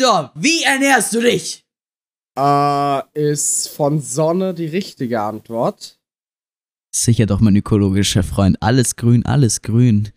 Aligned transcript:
Victor, 0.00 0.32
wie 0.34 0.62
ernährst 0.62 1.12
du 1.12 1.20
dich? 1.20 1.66
Äh, 2.34 3.02
ist 3.12 3.68
von 3.68 4.00
Sonne 4.00 4.54
die 4.54 4.64
richtige 4.64 5.20
Antwort? 5.20 6.00
Sicher 6.90 7.26
doch, 7.26 7.40
mein 7.40 7.54
ökologischer 7.54 8.22
Freund. 8.22 8.56
Alles 8.62 8.96
grün, 8.96 9.26
alles 9.26 9.60
grün. 9.60 10.10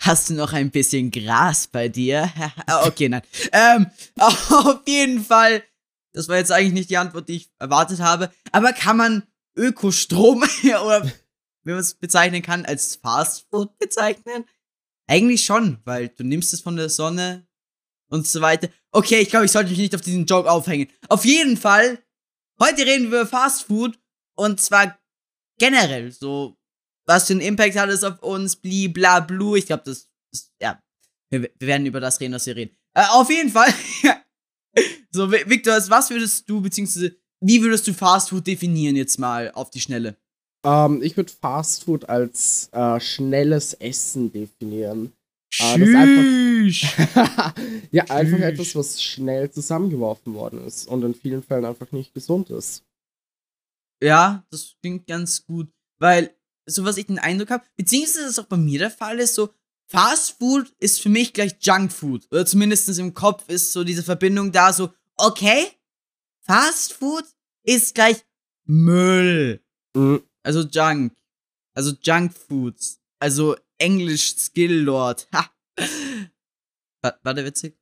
Hast 0.00 0.28
du 0.28 0.34
noch 0.34 0.52
ein 0.52 0.70
bisschen 0.70 1.10
Gras 1.10 1.66
bei 1.66 1.88
dir? 1.88 2.30
okay, 2.84 3.08
nein. 3.08 3.22
Ähm, 3.52 3.86
auf 4.18 4.82
jeden 4.86 5.24
Fall. 5.24 5.62
Das 6.12 6.28
war 6.28 6.36
jetzt 6.36 6.52
eigentlich 6.52 6.74
nicht 6.74 6.90
die 6.90 6.98
Antwort, 6.98 7.26
die 7.30 7.36
ich 7.36 7.50
erwartet 7.58 8.00
habe. 8.00 8.30
Aber 8.52 8.74
kann 8.74 8.98
man 8.98 9.22
Ökostrom 9.56 10.42
oder 10.62 11.10
wie 11.64 11.70
man 11.70 11.80
es 11.80 11.94
bezeichnen 11.94 12.42
kann, 12.42 12.66
als 12.66 12.96
Fastfood 12.96 13.78
bezeichnen? 13.78 14.44
Eigentlich 15.06 15.42
schon, 15.42 15.78
weil 15.86 16.10
du 16.10 16.22
nimmst 16.22 16.52
es 16.52 16.60
von 16.60 16.76
der 16.76 16.90
Sonne 16.90 17.46
und 18.10 18.26
so 18.26 18.40
weiter. 18.40 18.68
Okay, 18.92 19.20
ich 19.20 19.30
glaube, 19.30 19.46
ich 19.46 19.52
sollte 19.52 19.70
mich 19.70 19.78
nicht 19.78 19.94
auf 19.94 20.00
diesen 20.00 20.26
Joke 20.26 20.50
aufhängen. 20.50 20.88
Auf 21.08 21.24
jeden 21.24 21.56
Fall, 21.56 21.98
heute 22.60 22.84
reden 22.84 23.10
wir 23.10 23.20
über 23.20 23.26
Fastfood 23.26 23.98
und 24.36 24.60
zwar 24.60 24.98
generell 25.58 26.12
so, 26.12 26.56
was 27.06 27.26
für 27.26 27.32
einen 27.32 27.40
Impact 27.40 27.76
hat 27.76 27.88
es 27.88 28.04
auf 28.04 28.22
uns, 28.22 28.56
bli 28.56 28.88
bla 28.88 29.20
blu. 29.20 29.56
Ich 29.56 29.66
glaube, 29.66 29.84
das, 29.86 30.08
das, 30.32 30.52
ja, 30.60 30.82
wir, 31.30 31.42
wir, 31.42 31.68
werden 31.68 31.86
über 31.86 32.00
das 32.00 32.20
reden, 32.20 32.34
was 32.34 32.46
wir 32.46 32.56
reden. 32.56 32.76
Äh, 32.94 33.04
auf 33.10 33.30
jeden 33.30 33.50
Fall. 33.50 33.72
so, 35.10 35.30
Victor, 35.30 35.74
was 35.88 36.10
würdest 36.10 36.48
du, 36.48 36.60
beziehungsweise, 36.60 37.16
wie 37.40 37.62
würdest 37.62 37.86
du 37.86 37.94
Fastfood 37.94 38.46
definieren 38.46 38.96
jetzt 38.96 39.18
mal 39.18 39.50
auf 39.52 39.70
die 39.70 39.80
Schnelle? 39.80 40.16
Ähm, 40.64 41.02
ich 41.02 41.16
würde 41.16 41.32
Fastfood 41.32 42.08
als 42.08 42.68
äh, 42.72 43.00
schnelles 43.00 43.74
Essen 43.74 44.32
definieren. 44.32 45.12
Äh, 45.58 45.96
einfach, 45.96 47.54
ja, 47.90 48.04
einfach 48.04 48.38
etwas, 48.38 48.74
was 48.76 49.02
schnell 49.02 49.50
zusammengeworfen 49.50 50.34
worden 50.34 50.64
ist 50.64 50.86
und 50.86 51.02
in 51.02 51.14
vielen 51.14 51.42
Fällen 51.42 51.64
einfach 51.64 51.90
nicht 51.92 52.14
gesund 52.14 52.50
ist. 52.50 52.84
Ja, 54.02 54.44
das 54.50 54.76
klingt 54.80 55.06
ganz 55.06 55.44
gut, 55.44 55.68
weil 55.98 56.34
so 56.66 56.84
was 56.84 56.96
ich 56.96 57.06
den 57.06 57.18
Eindruck 57.18 57.50
habe, 57.50 57.64
beziehungsweise 57.76 58.26
das 58.26 58.38
auch 58.38 58.46
bei 58.46 58.56
mir 58.56 58.78
der 58.78 58.90
Fall 58.90 59.18
ist, 59.18 59.34
so 59.34 59.50
Fast 59.86 60.38
Food 60.38 60.72
ist 60.78 61.02
für 61.02 61.08
mich 61.08 61.32
gleich 61.32 61.56
Junk 61.60 61.90
Food 61.90 62.28
oder 62.30 62.46
zumindest 62.46 62.96
im 62.96 63.12
Kopf 63.12 63.48
ist 63.48 63.72
so 63.72 63.82
diese 63.82 64.04
Verbindung 64.04 64.52
da, 64.52 64.72
so 64.72 64.90
okay, 65.16 65.66
Fast 66.42 66.92
Food 66.92 67.24
ist 67.64 67.94
gleich 67.94 68.24
Müll. 68.64 69.60
Mhm. 69.94 70.22
Also 70.42 70.60
Junk. 70.60 71.12
Also 71.74 71.92
Junk 72.02 72.32
Foods. 72.32 73.00
Also 73.18 73.56
Englisch 73.80 74.36
Skill 74.36 74.82
Lord. 74.82 75.28
Ha. 75.34 75.50
War, 77.02 77.18
war 77.22 77.34
der 77.34 77.44
witzig? 77.44 77.78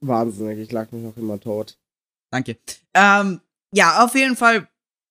Wahnsinnig, 0.00 0.58
ich 0.58 0.72
lag 0.72 0.90
mich 0.92 1.02
noch 1.02 1.16
immer 1.16 1.40
tot. 1.40 1.78
Danke. 2.30 2.58
Ähm, 2.94 3.40
ja, 3.74 4.04
auf 4.04 4.14
jeden 4.14 4.36
Fall, 4.36 4.68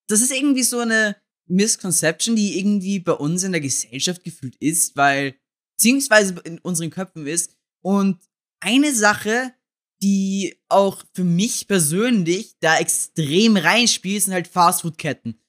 das 0.07 0.21
ist 0.21 0.31
irgendwie 0.31 0.63
so 0.63 0.79
eine 0.79 1.15
Misconception, 1.47 2.35
die 2.35 2.59
irgendwie 2.59 2.99
bei 2.99 3.13
uns 3.13 3.43
in 3.43 3.51
der 3.51 3.61
Gesellschaft 3.61 4.23
gefühlt 4.23 4.55
ist, 4.57 4.95
weil, 4.95 5.35
beziehungsweise 5.77 6.39
in 6.43 6.59
unseren 6.59 6.89
Köpfen 6.89 7.27
ist. 7.27 7.57
Und 7.83 8.19
eine 8.59 8.93
Sache, 8.93 9.53
die 10.01 10.59
auch 10.69 11.03
für 11.13 11.23
mich 11.23 11.67
persönlich 11.67 12.55
da 12.59 12.77
extrem 12.77 13.57
reinspielt, 13.57 14.23
sind 14.23 14.33
halt 14.33 14.47
Fastfood-Ketten. 14.47 15.39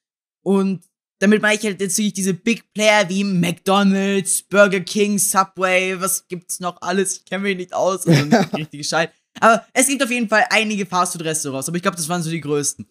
Und 0.45 0.85
damit 1.19 1.43
meine 1.43 1.57
ich 1.57 1.65
halt 1.65 1.81
jetzt 1.81 1.99
wirklich 1.99 2.13
diese 2.13 2.35
Big 2.35 2.73
Player 2.73 3.09
wie 3.09 3.25
McDonald's, 3.25 4.43
Burger 4.43 4.81
King, 4.81 5.19
Subway, 5.19 6.01
was 6.01 6.29
gibt's 6.29 6.61
noch 6.61 6.81
alles? 6.81 7.17
Ich 7.17 7.25
kenne 7.25 7.43
mich 7.43 7.57
nicht 7.57 7.75
aus, 7.75 8.07
also 8.07 8.25
nicht 8.25 8.55
richtig 8.55 8.81
gescheit. 8.81 9.13
Aber 9.41 9.65
es 9.73 9.87
gibt 9.87 10.03
auf 10.03 10.11
jeden 10.11 10.29
Fall 10.29 10.47
einige 10.51 10.87
Fastfood-Restaurants, 10.87 11.69
aber 11.69 11.77
ich 11.77 11.83
glaube, 11.83 11.97
das 11.97 12.09
waren 12.09 12.23
so 12.23 12.31
die 12.31 12.41
größten. 12.41 12.87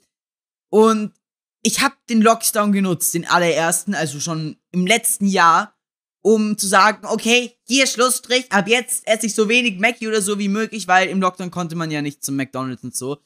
Und 0.69 1.14
ich 1.61 1.81
habe 1.81 1.95
den 2.09 2.22
Lockdown 2.22 2.72
genutzt, 2.72 3.14
den 3.14 3.28
allerersten, 3.28 3.95
also 3.95 4.19
schon 4.19 4.57
im 4.72 4.85
letzten 4.85 5.28
Jahr, 5.28 5.74
um 6.22 6.57
zu 6.57 6.68
sagen, 6.68 7.06
okay, 7.07 7.53
hier 7.63 7.88
Schlussstrich, 7.88 8.51
ab 8.51 8.68
jetzt 8.68 9.07
esse 9.07 9.28
ich 9.28 9.35
so 9.35 9.47
wenig 9.47 9.80
Mackie 9.80 10.07
oder 10.07 10.22
so 10.22 10.40
wie 10.40 10.50
möglich, 10.50 10.88
weil 10.88 11.09
im 11.09 11.22
Lockdown 11.22 11.51
konnte 11.51 11.75
man 11.75 11.91
ja 11.91 12.01
nicht 12.01 12.24
zum 12.24 12.35
McDonald's 12.35 12.84
und 12.84 12.96
so. 12.96 13.18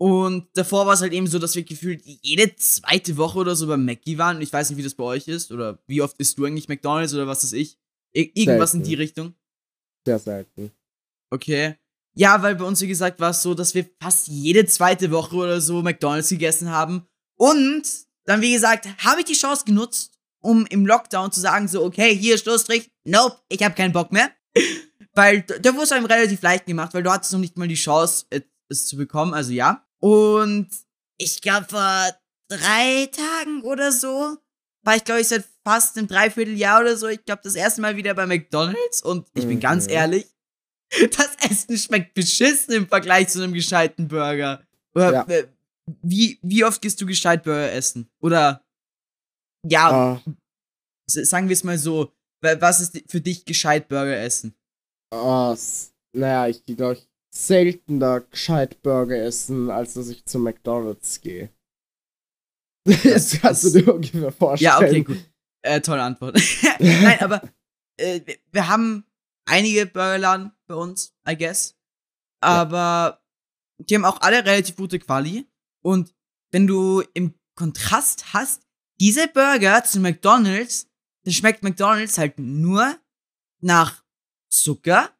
Und 0.00 0.46
davor 0.54 0.86
war 0.86 0.94
es 0.94 1.00
halt 1.00 1.12
eben 1.12 1.26
so, 1.26 1.40
dass 1.40 1.56
wir 1.56 1.64
gefühlt 1.64 2.02
jede 2.04 2.54
zweite 2.54 3.16
Woche 3.16 3.38
oder 3.38 3.56
so 3.56 3.66
bei 3.66 3.76
Mackie 3.76 4.16
waren. 4.16 4.36
Und 4.36 4.42
ich 4.42 4.52
weiß 4.52 4.70
nicht, 4.70 4.78
wie 4.78 4.84
das 4.84 4.94
bei 4.94 5.04
euch 5.04 5.26
ist. 5.26 5.50
Oder 5.50 5.78
wie 5.88 6.02
oft 6.02 6.16
isst 6.18 6.38
du 6.38 6.44
eigentlich 6.44 6.68
McDonalds 6.68 7.14
oder 7.14 7.26
was 7.26 7.42
ist 7.42 7.52
ich? 7.52 7.78
Ir 8.12 8.30
irgendwas 8.34 8.72
selten. 8.72 8.84
in 8.84 8.88
die 8.88 8.94
Richtung? 8.94 9.34
Sehr 10.06 10.20
selten. 10.20 10.70
Okay. 11.30 11.74
Ja, 12.14 12.42
weil 12.42 12.54
bei 12.54 12.64
uns, 12.64 12.80
wie 12.80 12.88
gesagt, 12.88 13.18
war 13.20 13.30
es 13.30 13.42
so, 13.42 13.54
dass 13.54 13.74
wir 13.74 13.86
fast 14.00 14.28
jede 14.28 14.66
zweite 14.66 15.10
Woche 15.10 15.36
oder 15.36 15.60
so 15.60 15.82
McDonalds 15.82 16.28
gegessen 16.28 16.70
haben. 16.70 17.06
Und 17.36 17.82
dann, 18.24 18.40
wie 18.40 18.52
gesagt, 18.52 18.88
habe 19.04 19.20
ich 19.20 19.26
die 19.26 19.34
Chance 19.34 19.64
genutzt, 19.64 20.18
um 20.40 20.64
im 20.66 20.86
Lockdown 20.86 21.32
zu 21.32 21.40
sagen, 21.40 21.66
so, 21.66 21.84
okay, 21.84 22.16
hier 22.16 22.38
Schlussstrich, 22.38 22.90
nope, 23.04 23.36
ich 23.48 23.62
habe 23.62 23.74
keinen 23.74 23.92
Bock 23.92 24.12
mehr. 24.12 24.30
weil 25.14 25.42
da 25.42 25.72
wurde 25.74 25.84
es 25.84 25.92
einem 25.92 26.06
relativ 26.06 26.40
leicht 26.42 26.66
gemacht, 26.66 26.94
weil 26.94 27.02
du 27.02 27.10
hattest 27.10 27.32
noch 27.32 27.40
nicht 27.40 27.56
mal 27.56 27.66
die 27.66 27.74
Chance, 27.74 28.26
es 28.68 28.86
zu 28.86 28.96
bekommen. 28.96 29.34
Also 29.34 29.52
ja. 29.52 29.84
Und 30.00 30.68
ich 31.18 31.40
glaube, 31.40 31.66
vor 31.68 32.08
drei 32.48 33.06
Tagen 33.06 33.62
oder 33.62 33.92
so 33.92 34.36
war 34.82 34.96
ich, 34.96 35.04
glaube 35.04 35.20
ich, 35.20 35.28
seit 35.28 35.44
fast 35.64 35.98
einem 35.98 36.08
Dreivierteljahr 36.08 36.80
oder 36.80 36.96
so, 36.96 37.08
ich 37.08 37.24
glaube, 37.24 37.42
das 37.44 37.54
erste 37.54 37.80
Mal 37.80 37.96
wieder 37.96 38.14
bei 38.14 38.26
McDonalds. 38.26 39.02
Und 39.02 39.28
ich 39.34 39.46
bin 39.46 39.60
ganz 39.60 39.86
mhm. 39.86 39.92
ehrlich, 39.92 40.26
das 41.16 41.36
Essen 41.50 41.76
schmeckt 41.76 42.14
beschissen 42.14 42.74
im 42.74 42.88
Vergleich 42.88 43.28
zu 43.28 43.42
einem 43.42 43.52
gescheiten 43.52 44.08
Burger. 44.08 44.62
Oder, 44.94 45.12
ja. 45.12 45.26
wie, 46.02 46.38
wie 46.42 46.64
oft 46.64 46.80
gehst 46.80 47.00
du 47.00 47.06
gescheit 47.06 47.42
Burger 47.42 47.72
essen? 47.72 48.10
Oder, 48.20 48.64
ja, 49.66 50.14
uh. 50.14 50.32
sagen 51.06 51.48
wir 51.48 51.54
es 51.54 51.64
mal 51.64 51.78
so, 51.78 52.12
was 52.40 52.80
ist 52.80 53.02
für 53.08 53.20
dich 53.20 53.44
gescheit 53.44 53.88
Burger 53.88 54.16
essen? 54.16 54.54
Uh, 55.12 55.56
naja, 56.12 56.48
ich 56.48 56.64
glaube, 56.64 56.94
ich 56.94 57.07
seltener 57.38 58.20
gescheit 58.22 58.82
Burger 58.82 59.16
essen, 59.16 59.70
als 59.70 59.94
dass 59.94 60.08
ich 60.08 60.24
zu 60.24 60.38
McDonalds 60.38 61.20
gehe. 61.20 61.50
Das, 62.84 63.02
das 63.02 63.40
kannst 63.40 63.64
du 63.64 63.80
dir 63.80 63.94
ungefähr 63.94 64.32
vorstellen. 64.32 64.70
Ja, 64.70 64.78
okay, 64.78 65.02
gut. 65.02 65.18
Äh, 65.62 65.80
tolle 65.80 66.02
Antwort. 66.02 66.40
Nein, 66.78 67.20
aber 67.20 67.42
äh, 67.96 68.20
wir 68.50 68.68
haben 68.68 69.04
einige 69.44 69.86
Burgerladen 69.86 70.52
bei 70.66 70.74
uns, 70.74 71.14
I 71.28 71.36
guess. 71.36 71.76
Aber 72.40 73.20
ja. 73.78 73.84
die 73.84 73.94
haben 73.94 74.04
auch 74.04 74.20
alle 74.20 74.44
relativ 74.44 74.76
gute 74.76 74.98
Quali. 74.98 75.46
Und 75.82 76.14
wenn 76.50 76.66
du 76.66 77.02
im 77.14 77.34
Kontrast 77.54 78.32
hast, 78.32 78.62
diese 79.00 79.28
Burger 79.28 79.84
zu 79.84 80.00
McDonalds, 80.00 80.88
dann 81.24 81.32
schmeckt 81.32 81.62
McDonalds 81.62 82.18
halt 82.18 82.38
nur 82.38 82.96
nach 83.60 84.04
Zucker, 84.48 85.10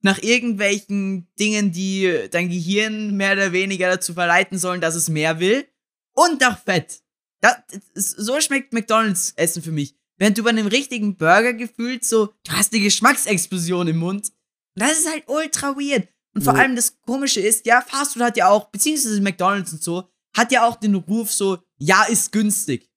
nach 0.00 0.22
irgendwelchen 0.22 1.28
Dingen, 1.38 1.72
die 1.72 2.28
dein 2.30 2.48
Gehirn 2.48 3.16
mehr 3.16 3.32
oder 3.32 3.52
weniger 3.52 3.88
dazu 3.88 4.14
verleiten 4.14 4.58
sollen, 4.58 4.80
dass 4.80 4.94
es 4.94 5.08
mehr 5.08 5.40
will. 5.40 5.66
Und 6.14 6.40
nach 6.40 6.62
Fett. 6.62 7.00
Das, 7.40 7.56
so 7.94 8.40
schmeckt 8.40 8.72
McDonalds 8.72 9.32
Essen 9.36 9.62
für 9.62 9.72
mich. 9.72 9.96
Während 10.16 10.38
du 10.38 10.44
bei 10.44 10.50
einem 10.50 10.66
richtigen 10.66 11.16
Burger 11.16 11.52
gefühlt 11.52 12.04
so, 12.04 12.32
du 12.44 12.52
hast 12.52 12.72
eine 12.72 12.82
Geschmacksexplosion 12.82 13.88
im 13.88 13.98
Mund. 13.98 14.30
Und 14.76 14.82
das 14.82 15.00
ist 15.00 15.10
halt 15.10 15.24
ultra 15.26 15.76
weird. 15.76 16.08
Und 16.34 16.42
vor 16.42 16.54
ja. 16.54 16.60
allem 16.60 16.76
das 16.76 17.00
Komische 17.00 17.40
ist, 17.40 17.66
ja, 17.66 17.80
Fastfood 17.80 18.22
hat 18.22 18.36
ja 18.36 18.48
auch, 18.48 18.70
beziehungsweise 18.70 19.20
McDonalds 19.20 19.72
und 19.72 19.82
so, 19.82 20.08
hat 20.36 20.52
ja 20.52 20.66
auch 20.66 20.76
den 20.76 20.94
Ruf 20.94 21.32
so, 21.32 21.58
ja, 21.78 22.04
ist 22.04 22.32
günstig. 22.32 22.90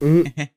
Mhm. 0.00 0.32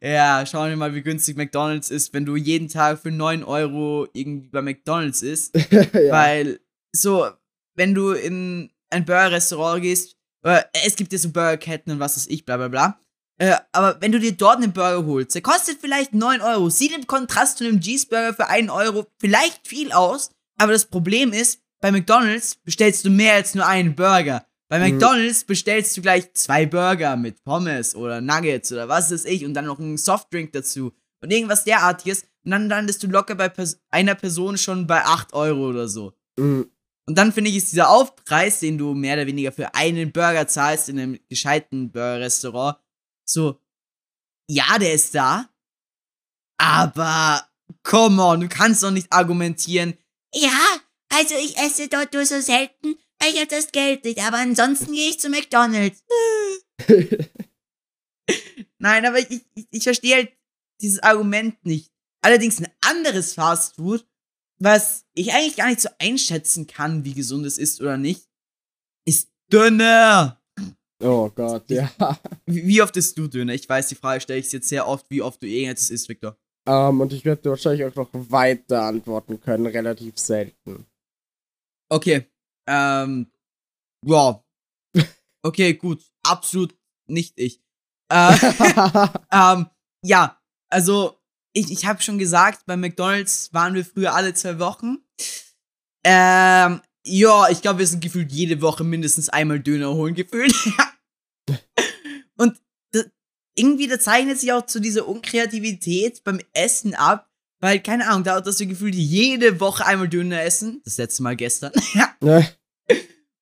ja, 0.00 0.44
schauen 0.46 0.70
wir 0.70 0.76
mal, 0.76 0.94
wie 0.94 1.02
günstig 1.02 1.36
McDonalds 1.36 1.90
ist, 1.90 2.12
wenn 2.14 2.24
du 2.24 2.36
jeden 2.36 2.68
Tag 2.68 3.00
für 3.00 3.10
9 3.10 3.44
Euro 3.44 4.06
irgendwie 4.12 4.48
bei 4.48 4.62
McDonalds 4.62 5.22
isst. 5.22 5.54
ja. 5.70 6.10
Weil, 6.10 6.60
so, 6.92 7.28
wenn 7.74 7.94
du 7.94 8.12
in 8.12 8.70
ein 8.90 9.04
Burger-Restaurant 9.04 9.82
gehst, 9.82 10.16
äh, 10.44 10.62
es 10.84 10.96
gibt 10.96 11.12
ja 11.12 11.18
so 11.18 11.30
Burgerketten 11.30 11.92
und 11.92 12.00
was 12.00 12.16
weiß 12.16 12.26
ich, 12.28 12.44
bla 12.44 12.56
bla 12.56 12.68
bla. 12.68 12.98
Äh, 13.38 13.56
aber 13.72 14.00
wenn 14.00 14.12
du 14.12 14.20
dir 14.20 14.32
dort 14.32 14.58
einen 14.58 14.72
Burger 14.72 15.06
holst, 15.06 15.34
der 15.34 15.42
kostet 15.42 15.78
vielleicht 15.80 16.14
9 16.14 16.40
Euro, 16.40 16.70
sieht 16.70 16.94
im 16.94 17.06
Kontrast 17.06 17.58
zu 17.58 17.64
einem 17.64 17.80
Cheeseburger 17.80 18.34
für 18.34 18.48
1 18.48 18.70
Euro 18.70 19.06
vielleicht 19.18 19.66
viel 19.66 19.92
aus, 19.92 20.30
aber 20.58 20.72
das 20.72 20.86
Problem 20.86 21.32
ist, 21.32 21.60
bei 21.80 21.90
McDonalds 21.90 22.56
bestellst 22.64 23.04
du 23.04 23.10
mehr 23.10 23.34
als 23.34 23.54
nur 23.54 23.66
einen 23.66 23.96
Burger. 23.96 24.46
Bei 24.72 24.78
mhm. 24.78 24.96
McDonalds 24.96 25.44
bestellst 25.44 25.94
du 25.98 26.00
gleich 26.00 26.32
zwei 26.32 26.64
Burger 26.64 27.14
mit 27.14 27.44
Pommes 27.44 27.94
oder 27.94 28.22
Nuggets 28.22 28.72
oder 28.72 28.88
was 28.88 29.10
weiß 29.10 29.26
ich 29.26 29.44
und 29.44 29.52
dann 29.52 29.66
noch 29.66 29.78
einen 29.78 29.98
Softdrink 29.98 30.50
dazu 30.52 30.94
und 31.20 31.30
irgendwas 31.30 31.64
derartiges 31.64 32.22
und 32.42 32.52
dann 32.52 32.70
landest 32.70 33.02
du 33.02 33.06
locker 33.06 33.34
bei 33.34 33.50
Pers 33.50 33.78
einer 33.90 34.14
Person 34.14 34.56
schon 34.56 34.86
bei 34.86 35.04
8 35.04 35.34
Euro 35.34 35.68
oder 35.68 35.88
so. 35.88 36.14
Mhm. 36.38 36.70
Und 37.06 37.18
dann 37.18 37.34
finde 37.34 37.50
ich, 37.50 37.56
ist 37.56 37.72
dieser 37.72 37.90
Aufpreis, 37.90 38.60
den 38.60 38.78
du 38.78 38.94
mehr 38.94 39.16
oder 39.16 39.26
weniger 39.26 39.52
für 39.52 39.74
einen 39.74 40.10
Burger 40.10 40.48
zahlst 40.48 40.88
in 40.88 40.98
einem 40.98 41.20
gescheiten 41.28 41.92
Burger-Restaurant, 41.92 42.78
so, 43.28 43.60
ja, 44.48 44.78
der 44.78 44.94
ist 44.94 45.14
da, 45.14 45.50
aber 46.56 47.46
come 47.82 48.22
on, 48.22 48.40
du 48.40 48.48
kannst 48.48 48.82
doch 48.82 48.90
nicht 48.90 49.12
argumentieren, 49.12 49.98
ja, 50.34 50.58
also 51.10 51.34
ich 51.34 51.58
esse 51.58 51.88
dort 51.88 52.14
nur 52.14 52.24
so 52.24 52.40
selten, 52.40 52.96
ich 53.28 53.36
habe 53.36 53.46
das 53.48 53.72
Geld 53.72 54.04
nicht, 54.04 54.20
aber 54.20 54.38
ansonsten 54.38 54.92
gehe 54.92 55.10
ich 55.10 55.20
zu 55.20 55.28
McDonalds. 55.28 56.02
Nein, 58.78 59.06
aber 59.06 59.18
ich, 59.18 59.42
ich, 59.54 59.66
ich 59.70 59.82
verstehe 59.82 60.16
halt 60.16 60.32
dieses 60.80 61.02
Argument 61.02 61.64
nicht. 61.64 61.92
Allerdings 62.22 62.60
ein 62.60 62.68
anderes 62.80 63.34
Fastfood, 63.34 64.06
was 64.58 65.04
ich 65.14 65.32
eigentlich 65.32 65.56
gar 65.56 65.68
nicht 65.68 65.80
so 65.80 65.88
einschätzen 65.98 66.66
kann, 66.66 67.04
wie 67.04 67.14
gesund 67.14 67.46
es 67.46 67.58
ist 67.58 67.80
oder 67.80 67.96
nicht, 67.96 68.28
ist 69.04 69.30
Döner. 69.52 70.40
Oh 71.00 71.28
Gott, 71.30 71.68
ja. 71.70 71.90
Wie, 72.46 72.66
wie 72.66 72.82
oft 72.82 72.96
isst 72.96 73.18
du 73.18 73.26
Döner? 73.26 73.54
Ich 73.54 73.68
weiß, 73.68 73.88
die 73.88 73.96
Frage 73.96 74.20
stelle 74.20 74.38
ich 74.38 74.52
jetzt 74.52 74.68
sehr 74.68 74.86
oft, 74.86 75.06
wie 75.10 75.22
oft 75.22 75.42
du 75.42 75.46
irgendetwas 75.46 75.90
isst, 75.90 76.08
Victor. 76.08 76.36
Um, 76.64 76.74
ähm, 76.74 77.00
und 77.00 77.12
ich 77.12 77.24
werde 77.24 77.50
wahrscheinlich 77.50 77.84
auch 77.84 77.94
noch 77.96 78.10
weiter 78.12 78.82
antworten 78.82 79.40
können, 79.40 79.66
relativ 79.66 80.16
selten. 80.16 80.86
Okay. 81.88 82.31
Ähm. 82.66 83.30
Ja. 84.04 84.42
Okay, 85.44 85.74
gut. 85.74 86.00
Absolut 86.22 86.72
nicht 87.08 87.34
ich. 87.36 87.60
Äh, 88.08 88.32
ähm, 89.32 89.66
ja, 90.04 90.40
also 90.68 91.18
ich, 91.52 91.70
ich 91.70 91.86
habe 91.86 92.02
schon 92.02 92.18
gesagt, 92.18 92.64
bei 92.66 92.76
McDonald's 92.76 93.52
waren 93.52 93.74
wir 93.74 93.84
früher 93.84 94.14
alle 94.14 94.34
zwei 94.34 94.58
Wochen. 94.58 94.98
Ähm, 96.04 96.80
ja, 97.04 97.48
ich 97.50 97.62
glaube, 97.62 97.80
wir 97.80 97.86
sind 97.86 98.02
gefühlt 98.02 98.32
jede 98.32 98.62
Woche 98.62 98.84
mindestens 98.84 99.28
einmal 99.28 99.60
Döner 99.60 99.92
holen 99.94 100.14
gefühlt. 100.14 100.54
Und 102.36 102.60
das, 102.92 103.06
irgendwie, 103.56 103.88
da 103.88 103.98
zeichnet 103.98 104.38
sich 104.38 104.52
auch 104.52 104.66
zu 104.66 104.80
dieser 104.80 105.08
Unkreativität 105.08 106.22
beim 106.24 106.40
Essen 106.52 106.94
ab, 106.94 107.28
weil, 107.62 107.80
keine 107.80 108.08
Ahnung, 108.08 108.24
da 108.24 108.40
dass 108.40 108.58
wir 108.58 108.66
gefühlt 108.66 108.96
jede 108.96 109.60
Woche 109.60 109.86
einmal 109.86 110.08
Döner 110.08 110.42
essen. 110.42 110.82
Das 110.84 110.98
letzte 110.98 111.22
Mal 111.22 111.36
gestern. 111.36 111.72
ja. 112.20 112.44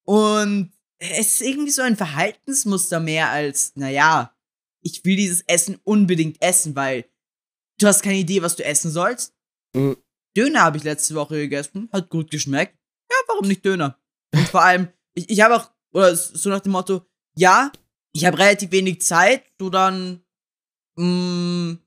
Und 0.05 0.72
es 0.99 1.40
ist 1.40 1.40
irgendwie 1.40 1.70
so 1.70 1.81
ein 1.81 1.96
Verhaltensmuster 1.96 3.00
mehr 3.00 3.31
als, 3.31 3.72
naja, 3.76 4.37
ich 4.82 5.02
will 5.06 5.17
dieses 5.17 5.40
Essen 5.46 5.78
unbedingt 5.84 6.43
essen, 6.43 6.76
weil 6.76 7.06
du 7.78 7.87
hast 7.87 8.02
keine 8.02 8.19
Idee, 8.19 8.43
was 8.43 8.56
du 8.56 8.64
essen 8.64 8.90
sollst. 8.90 9.34
Mhm. 9.75 9.96
Döner 10.37 10.62
habe 10.62 10.76
ich 10.76 10.84
letzte 10.84 11.14
Woche 11.14 11.37
gegessen, 11.37 11.88
hat 11.90 12.11
gut 12.11 12.31
geschmeckt. 12.31 12.78
Ja, 13.11 13.16
warum 13.26 13.49
nicht 13.49 13.64
Döner? 13.64 13.99
Und 14.34 14.49
vor 14.49 14.62
allem, 14.62 14.88
ich, 15.14 15.31
ich 15.31 15.40
habe 15.40 15.56
auch, 15.56 15.70
oder 15.94 16.14
so 16.14 16.50
nach 16.50 16.61
dem 16.61 16.73
Motto, 16.73 17.06
ja, 17.37 17.73
ich 18.12 18.26
habe 18.26 18.38
relativ 18.38 18.70
wenig 18.70 19.00
Zeit, 19.00 19.44
so 19.58 19.70
dann, 19.70 20.23
mh, 20.96 21.06
mm, 21.06 21.78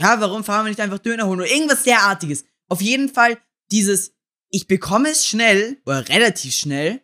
ja, 0.00 0.20
warum 0.20 0.44
fahren 0.44 0.64
wir 0.64 0.70
nicht 0.70 0.80
einfach 0.80 0.98
Döner 0.98 1.26
holen 1.26 1.40
oder 1.40 1.50
irgendwas 1.50 1.82
derartiges. 1.82 2.44
Auf 2.68 2.80
jeden 2.80 3.08
Fall 3.08 3.38
dieses, 3.70 4.14
ich 4.50 4.66
bekomme 4.66 5.10
es 5.10 5.26
schnell, 5.26 5.80
oder 5.86 6.08
relativ 6.08 6.54
schnell, 6.54 7.02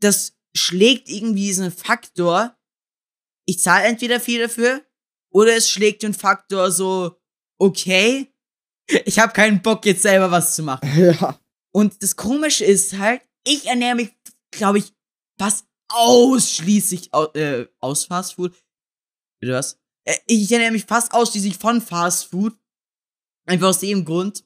das 0.00 0.36
schlägt 0.54 1.08
irgendwie 1.08 1.46
diesen 1.46 1.70
Faktor, 1.70 2.56
ich 3.46 3.60
zahle 3.60 3.84
entweder 3.84 4.20
viel 4.20 4.40
dafür, 4.40 4.84
oder 5.32 5.56
es 5.56 5.70
schlägt 5.70 6.02
den 6.02 6.14
Faktor 6.14 6.70
so, 6.70 7.20
okay, 7.58 8.32
ich 9.04 9.18
habe 9.18 9.32
keinen 9.32 9.62
Bock 9.62 9.86
jetzt 9.86 10.02
selber 10.02 10.30
was 10.30 10.54
zu 10.54 10.62
machen. 10.62 10.88
Ja. 11.20 11.38
Und 11.74 12.02
das 12.02 12.16
Komische 12.16 12.66
ist 12.66 12.98
halt, 12.98 13.22
ich 13.46 13.64
ernähre 13.66 13.94
mich, 13.96 14.14
glaube 14.50 14.76
ich, 14.78 14.92
fast 15.38 15.66
ausschließlich 15.88 17.14
aus, 17.14 17.34
äh, 17.34 17.66
aus 17.80 18.04
Fast 18.04 18.34
Food. 18.34 18.54
Bitte 19.40 19.54
was? 19.54 19.81
Äh, 20.04 20.16
ich 20.26 20.50
ernähre 20.50 20.72
mich 20.72 20.84
fast 20.84 21.12
ausschließlich 21.12 21.56
von 21.56 21.80
Fast 21.80 22.26
Food. 22.26 22.56
Einfach 23.46 23.68
aus 23.68 23.80
dem 23.80 24.04
Grund. 24.04 24.44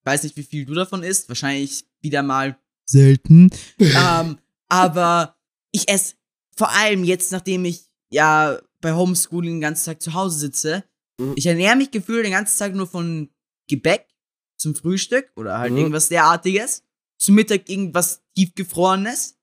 Ich 0.00 0.06
weiß 0.06 0.22
nicht, 0.22 0.36
wie 0.36 0.42
viel 0.42 0.64
du 0.64 0.74
davon 0.74 1.02
isst. 1.02 1.28
Wahrscheinlich 1.28 1.84
wieder 2.00 2.22
mal 2.22 2.58
selten. 2.86 3.50
ähm, 3.78 4.38
aber 4.68 5.36
ich 5.72 5.88
esse 5.88 6.14
vor 6.56 6.70
allem 6.70 7.04
jetzt, 7.04 7.32
nachdem 7.32 7.64
ich 7.64 7.88
ja 8.10 8.58
bei 8.80 8.92
Homeschooling 8.92 9.54
den 9.54 9.60
ganzen 9.60 9.86
Tag 9.86 10.02
zu 10.02 10.14
Hause 10.14 10.38
sitze, 10.38 10.84
mhm. 11.18 11.34
ich 11.36 11.46
ernähre 11.46 11.76
mich 11.76 11.90
gefühlt 11.90 12.24
den 12.24 12.32
ganzen 12.32 12.58
Tag 12.58 12.74
nur 12.74 12.86
von 12.86 13.30
Gebäck 13.68 14.06
zum 14.56 14.74
Frühstück 14.74 15.30
oder 15.36 15.58
halt 15.58 15.72
mhm. 15.72 15.78
irgendwas 15.78 16.08
derartiges. 16.08 16.84
Zum 17.18 17.34
Mittag 17.34 17.68
irgendwas 17.68 18.22
tiefgefrorenes. 18.34 19.38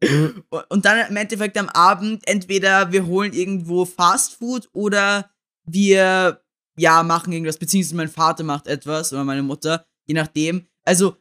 Und 0.68 0.84
dann 0.84 1.08
im 1.08 1.16
Endeffekt 1.16 1.56
am 1.58 1.68
Abend 1.68 2.26
entweder 2.26 2.92
wir 2.92 3.06
holen 3.06 3.32
irgendwo 3.32 3.84
Fast 3.84 4.34
Food 4.34 4.68
oder 4.72 5.30
wir 5.64 6.42
ja 6.76 7.02
machen 7.02 7.32
irgendwas, 7.32 7.58
beziehungsweise 7.58 7.96
mein 7.96 8.08
Vater 8.08 8.44
macht 8.44 8.68
etwas 8.68 9.12
oder 9.12 9.24
meine 9.24 9.42
Mutter, 9.42 9.86
je 10.06 10.14
nachdem. 10.14 10.66
Also 10.84 11.16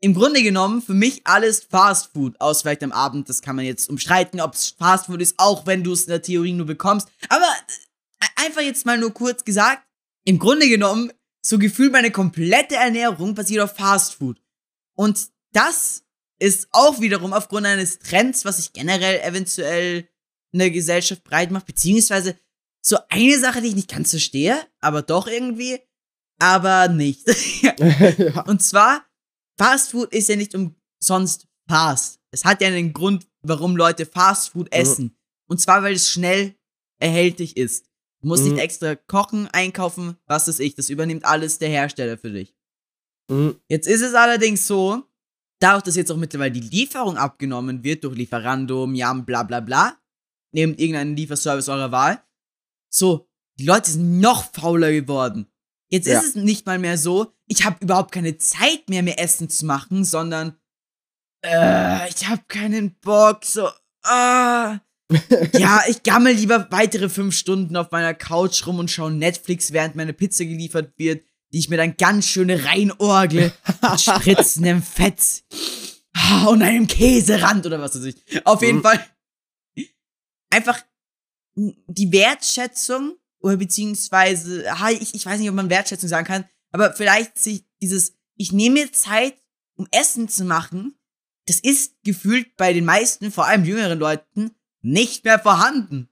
im 0.00 0.14
Grunde 0.14 0.42
genommen 0.42 0.82
für 0.82 0.94
mich 0.94 1.22
alles 1.26 1.64
Fast 1.64 2.12
Food, 2.12 2.40
aus 2.40 2.62
vielleicht 2.62 2.82
am 2.82 2.92
Abend. 2.92 3.28
Das 3.28 3.42
kann 3.42 3.56
man 3.56 3.64
jetzt 3.64 3.88
umstreiten, 3.88 4.40
ob 4.40 4.54
es 4.54 4.70
Fast 4.70 5.06
Food 5.06 5.22
ist, 5.22 5.34
auch 5.38 5.66
wenn 5.66 5.82
du 5.82 5.92
es 5.92 6.04
in 6.04 6.10
der 6.10 6.22
Theorie 6.22 6.52
nur 6.52 6.66
bekommst. 6.66 7.08
Aber 7.28 7.46
äh, 8.20 8.44
einfach 8.44 8.60
jetzt 8.60 8.86
mal 8.86 8.98
nur 8.98 9.12
kurz 9.12 9.44
gesagt, 9.44 9.82
im 10.24 10.38
Grunde 10.38 10.68
genommen, 10.68 11.12
so 11.44 11.58
gefühlt 11.58 11.92
meine 11.92 12.10
komplette 12.10 12.76
Ernährung 12.76 13.34
basiert 13.34 13.62
auf 13.62 13.76
Fast 13.76 14.14
Food. 14.14 14.40
Und 14.94 15.28
das 15.52 16.03
ist 16.38 16.68
auch 16.72 17.00
wiederum 17.00 17.32
aufgrund 17.32 17.66
eines 17.66 17.98
Trends, 17.98 18.44
was 18.44 18.56
sich 18.56 18.72
generell 18.72 19.20
eventuell 19.20 20.08
in 20.52 20.58
der 20.58 20.70
Gesellschaft 20.70 21.24
breit 21.24 21.50
macht, 21.50 21.66
beziehungsweise 21.66 22.38
so 22.84 22.98
eine 23.08 23.38
Sache, 23.38 23.60
die 23.60 23.68
ich 23.68 23.74
nicht 23.74 23.90
ganz 23.90 24.10
verstehe, 24.10 24.58
aber 24.80 25.02
doch 25.02 25.26
irgendwie, 25.26 25.80
aber 26.38 26.88
nicht. 26.88 27.26
ja. 27.62 28.42
Und 28.42 28.62
zwar 28.62 29.04
Fast 29.58 29.92
Food 29.92 30.12
ist 30.12 30.28
ja 30.28 30.36
nicht 30.36 30.54
umsonst 30.54 31.46
fast. 31.68 32.20
Es 32.30 32.44
hat 32.44 32.60
ja 32.60 32.68
einen 32.68 32.92
Grund, 32.92 33.26
warum 33.42 33.76
Leute 33.76 34.04
Fast 34.06 34.50
Food 34.50 34.72
essen. 34.72 35.04
Mhm. 35.04 35.16
Und 35.48 35.60
zwar, 35.60 35.82
weil 35.82 35.94
es 35.94 36.10
schnell 36.10 36.54
erhältlich 37.00 37.56
ist. 37.56 37.86
Du 38.20 38.28
musst 38.28 38.44
mhm. 38.44 38.52
nicht 38.52 38.62
extra 38.62 38.96
kochen, 38.96 39.48
einkaufen, 39.48 40.16
was 40.26 40.48
weiß 40.48 40.58
ich. 40.60 40.74
Das 40.74 40.90
übernimmt 40.90 41.24
alles 41.24 41.58
der 41.58 41.68
Hersteller 41.68 42.18
für 42.18 42.30
dich. 42.30 42.54
Mhm. 43.30 43.60
Jetzt 43.68 43.86
ist 43.86 44.02
es 44.02 44.14
allerdings 44.14 44.66
so, 44.66 45.04
dadurch, 45.64 45.82
dass 45.82 45.96
jetzt 45.96 46.12
auch 46.12 46.16
mittlerweile 46.16 46.52
die 46.52 46.60
Lieferung 46.60 47.16
abgenommen 47.16 47.82
wird 47.82 48.04
durch 48.04 48.16
Lieferando, 48.16 48.86
Miam, 48.86 49.24
bla 49.24 49.42
bla 49.42 49.60
bla, 49.60 49.96
nehmt 50.52 50.78
irgendeinen 50.78 51.16
Lieferservice 51.16 51.70
eurer 51.70 51.90
Wahl. 51.90 52.22
So, 52.90 53.28
die 53.58 53.64
Leute 53.64 53.90
sind 53.90 54.20
noch 54.20 54.52
fauler 54.52 54.92
geworden. 54.92 55.46
Jetzt 55.90 56.06
ja. 56.06 56.18
ist 56.18 56.28
es 56.28 56.34
nicht 56.34 56.66
mal 56.66 56.78
mehr 56.78 56.98
so, 56.98 57.32
ich 57.46 57.64
habe 57.64 57.76
überhaupt 57.80 58.12
keine 58.12 58.36
Zeit 58.36 58.88
mehr, 58.88 59.02
mir 59.02 59.18
Essen 59.18 59.48
zu 59.48 59.64
machen, 59.64 60.04
sondern 60.04 60.56
äh, 61.44 62.08
ich 62.10 62.28
habe 62.28 62.42
keinen 62.48 62.98
Bock, 63.00 63.44
so, 63.44 63.68
ah. 64.02 64.80
ja, 65.52 65.82
ich 65.88 66.02
gammel 66.02 66.34
lieber 66.34 66.66
weitere 66.70 67.08
fünf 67.08 67.36
Stunden 67.36 67.76
auf 67.76 67.90
meiner 67.90 68.14
Couch 68.14 68.66
rum 68.66 68.78
und 68.78 68.90
schaue 68.90 69.12
Netflix, 69.12 69.72
während 69.72 69.96
meine 69.96 70.12
Pizza 70.12 70.44
geliefert 70.44 70.92
wird, 70.98 71.24
die 71.54 71.60
ich 71.60 71.68
mir 71.68 71.76
dann 71.76 71.96
ganz 71.96 72.26
schön 72.26 72.50
reinorgle 72.50 73.52
mit 73.64 74.00
spritzendem 74.00 74.82
Fett 74.82 75.44
und 76.48 76.62
einem 76.62 76.88
Käserand 76.88 77.64
oder 77.64 77.80
was 77.80 77.94
weiß 77.94 78.06
ich. 78.06 78.16
Auf 78.44 78.60
jeden 78.60 78.78
mhm. 78.78 78.82
Fall 78.82 79.06
einfach 80.50 80.82
die 81.54 82.10
Wertschätzung 82.10 83.16
oder 83.38 83.56
beziehungsweise, 83.56 84.64
ich, 84.98 85.14
ich 85.14 85.24
weiß 85.24 85.38
nicht, 85.38 85.48
ob 85.48 85.54
man 85.54 85.70
Wertschätzung 85.70 86.08
sagen 86.08 86.26
kann, 86.26 86.44
aber 86.72 86.92
vielleicht 86.92 87.38
sich 87.38 87.64
dieses, 87.80 88.16
ich 88.36 88.50
nehme 88.50 88.80
mir 88.80 88.92
Zeit, 88.92 89.36
um 89.76 89.86
Essen 89.92 90.28
zu 90.28 90.44
machen, 90.44 90.98
das 91.46 91.60
ist 91.60 92.02
gefühlt 92.02 92.56
bei 92.56 92.72
den 92.72 92.84
meisten, 92.84 93.30
vor 93.30 93.46
allem 93.46 93.64
jüngeren 93.64 94.00
Leuten, 94.00 94.50
nicht 94.80 95.24
mehr 95.24 95.38
vorhanden. 95.38 96.08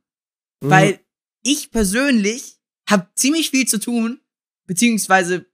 Mhm. 0.61 0.71
Weil 0.71 1.01
ich 1.43 1.73
persönlich 1.73 2.61
habe 2.89 3.09
ziemlich 3.17 3.51
viel 3.51 3.67
zu 3.67 3.81
tun, 3.81 4.22
beziehungsweise 4.73 5.45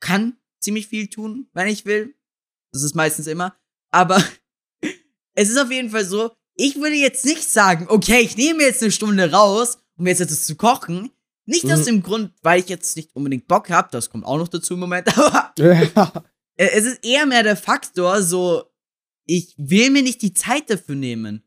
kann 0.00 0.38
ziemlich 0.58 0.86
viel 0.86 1.08
tun, 1.08 1.46
wenn 1.52 1.68
ich 1.68 1.84
will. 1.84 2.14
Das 2.72 2.82
ist 2.82 2.94
meistens 2.94 3.26
immer. 3.26 3.54
Aber 3.90 4.16
es 5.34 5.50
ist 5.50 5.58
auf 5.58 5.70
jeden 5.70 5.90
Fall 5.90 6.06
so, 6.06 6.30
ich 6.54 6.76
würde 6.76 6.96
jetzt 6.96 7.26
nicht 7.26 7.44
sagen, 7.44 7.84
okay, 7.90 8.20
ich 8.20 8.34
nehme 8.38 8.62
jetzt 8.62 8.82
eine 8.82 8.90
Stunde 8.90 9.30
raus, 9.30 9.76
um 9.98 10.06
jetzt 10.06 10.22
etwas 10.22 10.46
zu 10.46 10.56
kochen. 10.56 11.10
Nicht 11.44 11.70
aus 11.70 11.80
mhm. 11.80 11.84
dem 11.84 12.02
Grund, 12.02 12.32
weil 12.40 12.60
ich 12.60 12.70
jetzt 12.70 12.96
nicht 12.96 13.14
unbedingt 13.14 13.46
Bock 13.46 13.68
habe, 13.68 13.88
das 13.92 14.08
kommt 14.08 14.24
auch 14.24 14.38
noch 14.38 14.48
dazu 14.48 14.72
im 14.72 14.80
Moment, 14.80 15.06
aber 15.18 15.52
ja. 15.58 16.24
es 16.56 16.86
ist 16.86 17.04
eher 17.04 17.26
mehr 17.26 17.42
der 17.42 17.58
Faktor, 17.58 18.22
so, 18.22 18.64
ich 19.26 19.54
will 19.58 19.90
mir 19.90 20.02
nicht 20.02 20.22
die 20.22 20.32
Zeit 20.32 20.70
dafür 20.70 20.94
nehmen. 20.94 21.42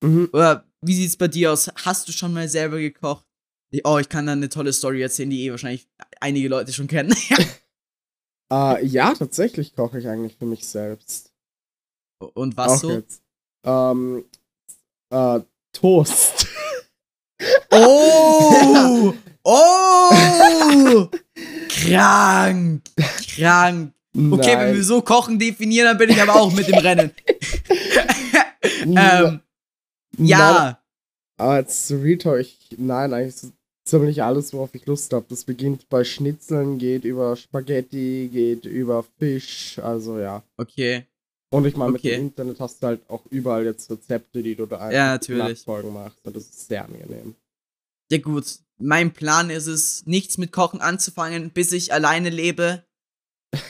Mhm. 0.00 0.28
Oder 0.32 0.70
wie 0.80 0.94
sieht's 0.94 1.16
bei 1.16 1.26
dir 1.26 1.52
aus? 1.52 1.68
Hast 1.74 2.06
du 2.06 2.12
schon 2.12 2.32
mal 2.32 2.48
selber 2.48 2.78
gekocht? 2.78 3.24
Oh, 3.84 3.98
ich 3.98 4.08
kann 4.08 4.26
da 4.26 4.32
eine 4.32 4.48
tolle 4.48 4.72
Story 4.72 5.02
erzählen, 5.02 5.30
die 5.30 5.44
eh 5.44 5.50
wahrscheinlich 5.50 5.86
einige 6.20 6.48
Leute 6.48 6.72
schon 6.72 6.86
kennen. 6.86 7.14
uh, 8.52 8.76
ja, 8.82 9.14
tatsächlich 9.14 9.74
koche 9.74 9.98
ich 9.98 10.08
eigentlich 10.08 10.36
für 10.36 10.46
mich 10.46 10.66
selbst. 10.66 11.32
Und 12.34 12.56
was 12.56 12.72
auch 12.72 12.76
so? 12.78 12.90
Jetzt. 12.92 13.22
Ähm, 13.64 14.24
uh, 15.12 15.40
Toast. 15.72 16.46
Oh! 17.70 19.14
Oh! 19.44 21.08
krank! 21.68 22.82
Krank! 23.36 23.94
Okay, 24.14 24.58
wenn 24.58 24.74
wir 24.74 24.84
so 24.84 25.00
Kochen 25.00 25.38
definieren, 25.38 25.86
dann 25.86 25.96
bin 25.96 26.10
ich 26.10 26.20
aber 26.20 26.34
auch 26.34 26.52
mit 26.52 26.66
dem 26.68 26.78
Rennen. 26.78 27.12
ähm, 28.82 29.40
ja. 30.18 30.80
Aber 31.36 31.52
als 31.52 31.90
Real 31.92 32.40
ich, 32.40 32.58
nein, 32.76 33.14
eigentlich 33.14 33.52
ziemlich 33.88 34.22
alles, 34.22 34.52
worauf 34.52 34.74
ich 34.74 34.86
Lust 34.86 35.12
habe. 35.12 35.26
Das 35.28 35.44
beginnt 35.44 35.88
bei 35.88 36.04
Schnitzeln, 36.04 36.78
geht 36.78 37.04
über 37.04 37.36
Spaghetti, 37.36 38.28
geht 38.32 38.64
über 38.64 39.04
Fisch, 39.18 39.78
also 39.78 40.18
ja. 40.18 40.42
Okay. 40.56 41.06
Und 41.50 41.66
ich 41.66 41.76
meine, 41.76 41.94
okay. 41.94 42.08
mit 42.08 42.18
dem 42.18 42.26
Internet 42.26 42.60
hast 42.60 42.82
du 42.82 42.88
halt 42.88 43.00
auch 43.08 43.24
überall 43.30 43.64
jetzt 43.64 43.90
Rezepte, 43.90 44.42
die 44.42 44.54
du 44.54 44.66
da 44.66 44.76
einfach 44.76 44.92
ja, 44.92 45.06
natürlich. 45.12 45.42
Nachfolgen 45.42 45.94
machst. 45.94 46.18
Und 46.24 46.36
das 46.36 46.44
ist 46.44 46.68
sehr 46.68 46.84
angenehm. 46.84 47.34
Ja, 48.10 48.18
gut. 48.18 48.58
Mein 48.78 49.12
Plan 49.12 49.50
ist 49.50 49.66
es, 49.66 50.06
nichts 50.06 50.38
mit 50.38 50.52
Kochen 50.52 50.80
anzufangen, 50.80 51.50
bis 51.50 51.72
ich 51.72 51.92
alleine 51.92 52.30
lebe. 52.30 52.84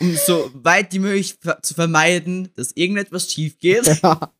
Um 0.00 0.14
so 0.16 0.50
weit 0.54 0.92
wie 0.92 0.98
möglich 0.98 1.38
zu 1.62 1.74
vermeiden, 1.74 2.50
dass 2.56 2.72
irgendetwas 2.72 3.32
schief 3.32 3.58
geht. 3.58 3.86
Ja. 4.02 4.34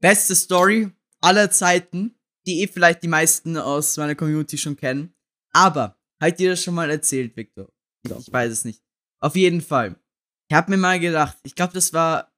Beste 0.00 0.34
Story 0.34 0.90
aller 1.20 1.50
Zeiten, 1.50 2.14
die 2.46 2.62
eh 2.62 2.66
vielleicht 2.66 3.02
die 3.02 3.08
meisten 3.08 3.56
aus 3.56 3.96
meiner 3.96 4.14
Community 4.14 4.58
schon 4.58 4.76
kennen. 4.76 5.14
Aber, 5.52 5.98
halt 6.20 6.38
dir 6.38 6.50
das 6.50 6.62
schon 6.62 6.74
mal 6.74 6.90
erzählt, 6.90 7.36
Victor? 7.36 7.72
Ja. 8.06 8.16
Ich 8.18 8.32
weiß 8.32 8.52
es 8.52 8.64
nicht. 8.64 8.82
Auf 9.20 9.36
jeden 9.36 9.60
Fall. 9.60 9.96
Ich 10.50 10.56
hab 10.56 10.68
mir 10.68 10.76
mal 10.76 11.00
gedacht, 11.00 11.38
ich 11.42 11.54
glaube, 11.54 11.72
das 11.72 11.92
war. 11.92 12.30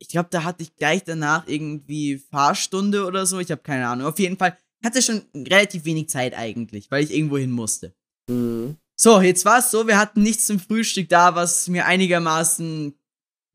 Ich 0.00 0.08
glaube, 0.08 0.28
da 0.30 0.42
hatte 0.42 0.62
ich 0.62 0.74
gleich 0.74 1.04
danach 1.04 1.46
irgendwie 1.46 2.18
Fahrstunde 2.18 3.06
oder 3.06 3.26
so. 3.26 3.38
Ich 3.38 3.50
habe 3.50 3.62
keine 3.62 3.86
Ahnung. 3.86 4.06
Auf 4.06 4.18
jeden 4.18 4.36
Fall 4.36 4.58
ich 4.84 4.86
hatte 4.86 5.00
schon 5.00 5.22
relativ 5.34 5.86
wenig 5.86 6.10
Zeit 6.10 6.34
eigentlich, 6.34 6.90
weil 6.90 7.02
ich 7.02 7.10
irgendwo 7.10 7.38
hin 7.38 7.50
musste. 7.50 7.96
Mhm. 8.28 8.76
So, 8.94 9.22
jetzt 9.22 9.46
war 9.46 9.60
es 9.60 9.70
so, 9.70 9.86
wir 9.86 9.96
hatten 9.96 10.22
nichts 10.22 10.44
zum 10.44 10.60
Frühstück 10.60 11.08
da, 11.08 11.34
was 11.34 11.68
mir 11.68 11.86
einigermaßen 11.86 12.94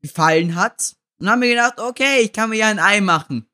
gefallen 0.02 0.56
hat. 0.56 0.96
Und 1.20 1.30
haben 1.30 1.38
mir 1.38 1.50
gedacht, 1.50 1.78
okay, 1.78 2.22
ich 2.22 2.32
kann 2.32 2.50
mir 2.50 2.56
ja 2.56 2.66
ein 2.66 2.80
Ei 2.80 3.00
machen. 3.00 3.48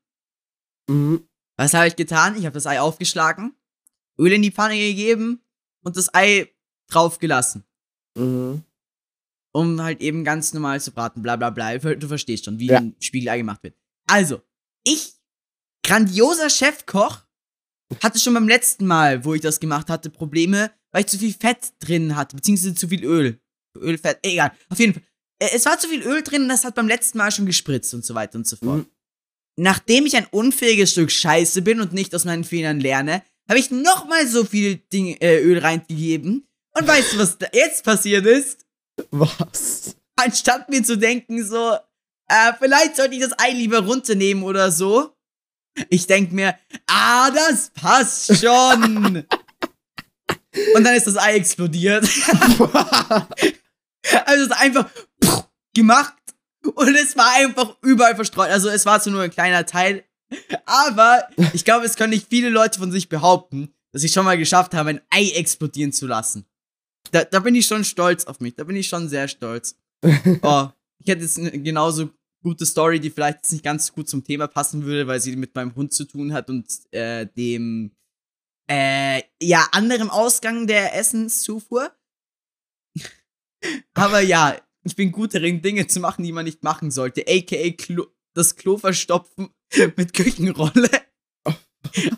Mhm. 0.89 1.29
Was 1.57 1.73
habe 1.73 1.87
ich 1.87 1.95
getan? 1.95 2.37
Ich 2.37 2.45
habe 2.45 2.53
das 2.53 2.67
Ei 2.67 2.79
aufgeschlagen, 2.79 3.55
Öl 4.19 4.31
in 4.31 4.41
die 4.41 4.51
Pfanne 4.51 4.77
gegeben 4.77 5.41
und 5.83 5.97
das 5.97 6.13
Ei 6.13 6.53
draufgelassen. 6.87 7.63
Mhm. 8.15 8.63
Um 9.53 9.81
halt 9.81 10.01
eben 10.01 10.23
ganz 10.23 10.53
normal 10.53 10.79
zu 10.79 10.91
braten, 10.91 11.21
bla 11.21 11.35
bla 11.35 11.49
bla. 11.49 11.77
Du 11.77 12.07
verstehst 12.07 12.45
schon, 12.45 12.59
wie 12.59 12.67
ja. 12.67 12.77
ein 12.77 12.95
Spiegelei 12.99 13.39
gemacht 13.39 13.63
wird. 13.63 13.75
Also, 14.07 14.41
ich, 14.83 15.15
grandioser 15.83 16.49
Chefkoch, 16.49 17.23
hatte 18.03 18.19
schon 18.19 18.33
beim 18.33 18.47
letzten 18.47 18.85
Mal, 18.85 19.25
wo 19.25 19.33
ich 19.33 19.41
das 19.41 19.59
gemacht 19.59 19.89
hatte, 19.89 20.09
Probleme, 20.09 20.71
weil 20.91 21.01
ich 21.01 21.07
zu 21.07 21.17
viel 21.17 21.33
Fett 21.33 21.73
drin 21.79 22.15
hatte, 22.15 22.35
beziehungsweise 22.35 22.75
zu 22.75 22.87
viel 22.87 23.03
Öl. 23.03 23.39
Öl, 23.75 23.97
Fett, 23.97 24.19
egal. 24.23 24.51
Auf 24.69 24.79
jeden 24.79 24.93
Fall. 24.93 25.03
Äh, 25.39 25.49
es 25.55 25.65
war 25.65 25.79
zu 25.79 25.87
viel 25.87 26.01
Öl 26.03 26.21
drin 26.23 26.43
und 26.43 26.49
das 26.49 26.63
hat 26.65 26.75
beim 26.75 26.87
letzten 26.87 27.17
Mal 27.17 27.31
schon 27.31 27.45
gespritzt 27.45 27.93
und 27.93 28.05
so 28.05 28.13
weiter 28.15 28.37
und 28.37 28.47
so 28.47 28.55
fort. 28.57 28.79
Mhm. 28.79 28.91
Nachdem 29.59 30.05
ich 30.05 30.15
ein 30.15 30.27
unfähiges 30.29 30.91
Stück 30.91 31.11
Scheiße 31.11 31.63
bin 31.63 31.81
und 31.81 31.91
nicht 31.91 32.13
aus 32.13 32.25
meinen 32.25 32.43
Fehlern 32.43 32.79
lerne, 32.79 33.23
habe 33.49 33.59
ich 33.59 33.71
nochmal 33.71 34.27
so 34.27 34.45
viel 34.45 34.77
Ding, 34.93 35.17
äh, 35.19 35.39
Öl 35.39 35.57
reingegeben. 35.59 36.47
Und 36.77 36.87
weißt 36.87 37.13
du, 37.13 37.17
was 37.17 37.37
da 37.37 37.47
jetzt 37.51 37.83
passiert 37.83 38.25
ist? 38.25 38.65
Was? 39.09 39.95
Anstatt 40.15 40.69
mir 40.69 40.83
zu 40.83 40.97
denken, 40.97 41.43
so, 41.43 41.75
äh, 42.27 42.53
vielleicht 42.59 42.95
sollte 42.97 43.15
ich 43.15 43.21
das 43.21 43.37
Ei 43.39 43.51
lieber 43.51 43.79
runternehmen 43.79 44.43
oder 44.43 44.71
so, 44.71 45.15
ich 45.89 46.05
denke 46.07 46.33
mir, 46.33 46.57
ah, 46.87 47.31
das 47.31 47.71
passt 47.71 48.37
schon. 48.37 49.25
Und 50.75 50.83
dann 50.83 50.95
ist 50.95 51.07
das 51.07 51.17
Ei 51.17 51.35
explodiert. 51.35 52.03
also 54.25 54.35
es 54.35 54.41
ist 54.41 54.51
einfach 54.51 54.89
gemacht 55.73 56.13
und 56.75 56.95
es 56.95 57.15
war 57.17 57.33
einfach 57.35 57.75
überall 57.81 58.15
verstreut. 58.15 58.49
Also 58.49 58.69
es 58.69 58.85
war 58.85 59.01
zwar 59.01 59.13
nur 59.13 59.23
ein 59.23 59.31
kleiner 59.31 59.65
Teil, 59.65 60.03
aber 60.65 61.27
ich 61.53 61.65
glaube, 61.65 61.85
es 61.85 61.95
können 61.95 62.11
nicht 62.11 62.27
viele 62.29 62.49
Leute 62.49 62.79
von 62.79 62.91
sich 62.91 63.09
behaupten, 63.09 63.73
dass 63.91 64.03
ich 64.03 64.11
schon 64.11 64.25
mal 64.25 64.37
geschafft 64.37 64.73
habe, 64.73 64.89
ein 64.89 65.01
Ei 65.09 65.31
explodieren 65.35 65.91
zu 65.91 66.07
lassen. 66.07 66.45
Da, 67.11 67.23
da 67.23 67.39
bin 67.39 67.55
ich 67.55 67.65
schon 67.65 67.83
stolz 67.83 68.25
auf 68.25 68.39
mich. 68.39 68.55
Da 68.55 68.63
bin 68.63 68.75
ich 68.75 68.87
schon 68.87 69.09
sehr 69.09 69.27
stolz. 69.27 69.75
Oh, 70.41 70.67
ich 70.99 71.07
hätte 71.07 71.23
jetzt 71.23 71.39
genauso 71.63 72.11
gute 72.43 72.65
Story, 72.65 72.99
die 72.99 73.09
vielleicht 73.09 73.37
jetzt 73.37 73.51
nicht 73.51 73.63
ganz 73.63 73.91
gut 73.91 74.07
zum 74.07 74.23
Thema 74.23 74.47
passen 74.47 74.85
würde, 74.85 75.07
weil 75.07 75.19
sie 75.19 75.35
mit 75.35 75.55
meinem 75.55 75.75
Hund 75.75 75.93
zu 75.93 76.05
tun 76.05 76.33
hat 76.33 76.49
und 76.49 76.65
äh, 76.91 77.25
dem 77.25 77.91
äh, 78.69 79.23
ja 79.41 79.67
anderen 79.71 80.09
Ausgang 80.09 80.67
der 80.67 80.95
Essenszufuhr. 80.95 81.91
Aber 83.93 84.19
ja, 84.19 84.55
ich 84.87 84.95
bin 84.95 85.11
gut 85.11 85.35
darin, 85.35 85.61
Dinge 85.61 85.87
zu 85.87 85.99
machen, 85.99 86.23
die 86.23 86.31
man 86.31 86.45
nicht 86.45 86.63
machen 86.63 86.91
sollte. 86.91 87.25
AKA 87.27 87.71
Klo 87.71 88.07
das 88.37 88.55
Klo 88.55 88.77
verstopfen 88.77 89.49
mit 89.95 90.13
Küchenrolle. 90.13 90.89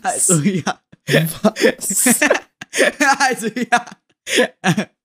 Also 0.02 0.40
ja. 0.40 0.82
also 3.18 3.46
ja. 3.46 3.86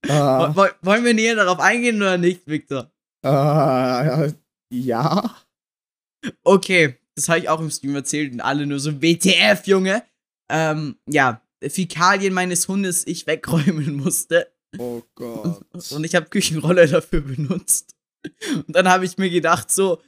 Uh. 0.07 0.55
Wollen 0.81 1.05
wir 1.05 1.13
näher 1.13 1.35
darauf 1.35 1.59
eingehen 1.59 1.97
oder 1.97 2.17
nicht, 2.17 2.47
Victor? 2.47 2.91
Uh, 3.23 4.31
ja. 4.73 5.35
Okay, 6.43 6.97
das 7.13 7.29
habe 7.29 7.39
ich 7.39 7.49
auch 7.49 7.59
im 7.59 7.69
Stream 7.69 7.95
erzählt 7.95 8.33
und 8.33 8.41
alle 8.41 8.65
nur 8.65 8.79
so 8.79 9.03
WTF, 9.03 9.67
Junge. 9.67 10.03
Ähm, 10.49 10.97
ja, 11.07 11.41
Fäkalien 11.61 12.33
meines 12.33 12.67
Hundes 12.67 13.05
ich 13.05 13.27
wegräumen 13.27 13.95
musste. 13.95 14.51
Oh 14.77 15.01
Gott. 15.15 15.65
Und, 15.71 15.91
und 15.91 16.03
ich 16.03 16.15
habe 16.15 16.27
Küchenrolle 16.27 16.87
dafür 16.89 17.21
benutzt. 17.21 17.95
Und 18.53 18.75
dann 18.75 18.87
habe 18.89 19.05
ich 19.05 19.17
mir 19.17 19.29
gedacht, 19.29 19.71
so, 19.71 20.01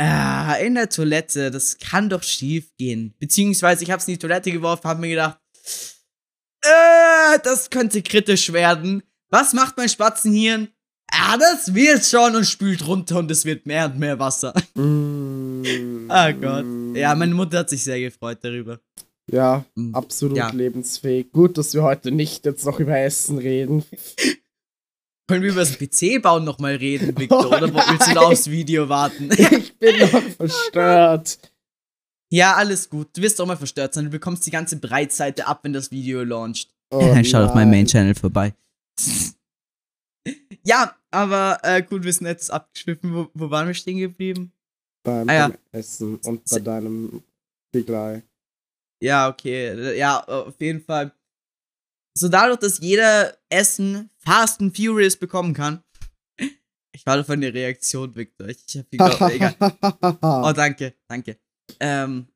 äh, 0.00 0.66
in 0.66 0.74
der 0.74 0.88
Toilette, 0.88 1.50
das 1.50 1.78
kann 1.78 2.08
doch 2.08 2.22
schief 2.22 2.70
gehen. 2.76 3.14
Beziehungsweise 3.18 3.84
ich 3.84 3.90
habe 3.90 4.00
es 4.00 4.08
in 4.08 4.14
die 4.14 4.18
Toilette 4.18 4.52
geworfen, 4.52 4.88
habe 4.88 5.00
mir 5.00 5.10
gedacht, 5.10 5.38
äh, 6.62 7.38
das 7.42 7.70
könnte 7.70 8.02
kritisch 8.02 8.52
werden. 8.52 9.02
Was 9.28 9.52
macht 9.52 9.76
mein 9.76 9.88
Spatzenhirn? 9.88 10.68
ah, 11.12 11.36
das 11.36 11.74
wird 11.74 12.04
schon 12.04 12.36
und 12.36 12.44
spült 12.44 12.86
runter 12.86 13.18
und 13.18 13.30
es 13.30 13.44
wird 13.44 13.66
mehr 13.66 13.86
und 13.86 13.98
mehr 13.98 14.18
Wasser. 14.18 14.54
Oh 14.76 16.32
Gott. 16.40 16.64
Ja, 16.96 17.14
meine 17.14 17.34
Mutter 17.34 17.58
hat 17.58 17.70
sich 17.70 17.82
sehr 17.82 18.00
gefreut 18.00 18.38
darüber. 18.42 18.80
Ja, 19.32 19.64
mm. 19.74 19.94
absolut 19.94 20.36
ja. 20.36 20.50
lebensfähig. 20.50 21.30
Gut, 21.32 21.56
dass 21.56 21.74
wir 21.74 21.82
heute 21.82 22.10
nicht 22.10 22.44
jetzt 22.44 22.64
noch 22.64 22.80
über 22.80 22.98
Essen 22.98 23.38
reden. 23.38 23.84
Können 25.28 25.42
wir 25.42 25.50
über 25.50 25.60
das 25.60 25.78
PC-Bauen 25.78 26.44
nochmal 26.44 26.74
reden, 26.74 27.16
Victor? 27.18 27.44
Oh, 27.44 27.56
oder 27.56 27.72
willst 27.72 28.08
du 28.08 28.14
noch 28.14 28.30
aufs 28.32 28.50
Video 28.50 28.88
warten? 28.88 29.30
ich 29.36 29.78
bin 29.78 30.00
noch 30.00 30.22
verstört. 30.36 31.38
Ja, 32.32 32.54
alles 32.54 32.90
gut. 32.90 33.16
Du 33.16 33.22
wirst 33.22 33.40
auch 33.40 33.46
mal 33.46 33.56
verstört 33.56 33.94
sein. 33.94 34.04
Du 34.04 34.10
bekommst 34.10 34.46
die 34.46 34.50
ganze 34.50 34.76
Breitseite 34.76 35.46
ab, 35.46 35.60
wenn 35.62 35.72
das 35.72 35.90
Video 35.90 36.24
launcht. 36.24 36.68
Oh, 36.92 37.14
Schau 37.22 37.44
auf 37.44 37.54
meinem 37.54 37.70
Main-Channel 37.70 38.14
vorbei. 38.16 38.52
Ja, 40.64 40.96
aber 41.10 41.58
äh, 41.62 41.82
gut, 41.82 42.04
wir 42.04 42.12
sind 42.12 42.26
jetzt 42.26 42.50
abgeschwiffen. 42.50 43.14
Wo, 43.14 43.28
wo 43.34 43.50
waren 43.50 43.68
wir 43.68 43.74
stehen 43.74 43.98
geblieben? 43.98 44.52
Beim, 45.04 45.28
ah, 45.28 45.34
ja. 45.34 45.50
Essen 45.72 46.16
und 46.16 46.44
bei 46.50 46.58
deinem 46.58 47.22
Spiegelei. 47.68 48.22
Ja, 49.02 49.28
okay. 49.28 49.96
Ja, 49.96 50.22
auf 50.24 50.60
jeden 50.60 50.80
Fall. 50.80 51.12
So 52.16 52.28
dadurch, 52.28 52.58
dass 52.58 52.80
jeder 52.80 53.36
Essen 53.48 54.10
Fast 54.18 54.60
and 54.60 54.76
Furious 54.76 55.16
bekommen 55.16 55.54
kann. 55.54 55.82
Ich 56.92 57.06
warte 57.06 57.24
von 57.24 57.40
der 57.40 57.54
Reaktion, 57.54 58.14
Victor. 58.14 58.48
Ich 58.48 58.76
hab 58.76 58.90
die 58.90 58.98
glaub, 58.98 59.20
egal. 59.30 59.54
Oh, 60.20 60.52
danke, 60.52 60.94
danke. 61.08 61.38
Ähm, 61.78 62.26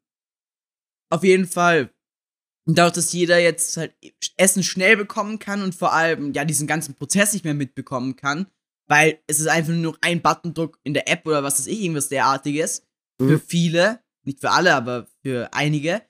auf 1.11 1.25
jeden 1.25 1.47
Fall 1.47 1.95
und 2.67 2.79
dadurch, 2.79 2.95
dass 2.95 3.13
jeder 3.13 3.39
jetzt 3.39 3.77
halt 3.77 3.95
Essen 4.37 4.63
schnell 4.63 4.97
bekommen 4.97 5.39
kann 5.39 5.63
und 5.63 5.75
vor 5.75 5.93
allem 5.93 6.33
ja 6.33 6.45
diesen 6.45 6.67
ganzen 6.67 6.95
Prozess 6.95 7.33
nicht 7.33 7.45
mehr 7.45 7.55
mitbekommen 7.55 8.17
kann, 8.17 8.47
weil 8.87 9.19
es 9.27 9.39
ist 9.39 9.49
einfach 9.49 9.73
nur 9.73 9.99
ein 10.01 10.23
Buttondruck 10.23 10.79
in 10.83 10.95
der 10.95 11.09
App 11.09 11.27
oder 11.27 11.43
was 11.43 11.59
weiß 11.59 11.67
ich, 11.67 11.83
irgendwas 11.83 12.09
derartiges. 12.09 12.87
Mhm. 13.21 13.29
Für 13.29 13.39
viele, 13.39 14.01
nicht 14.25 14.41
für 14.41 14.51
alle, 14.51 14.75
aber 14.75 15.07
für 15.23 15.53
einige. 15.53 16.03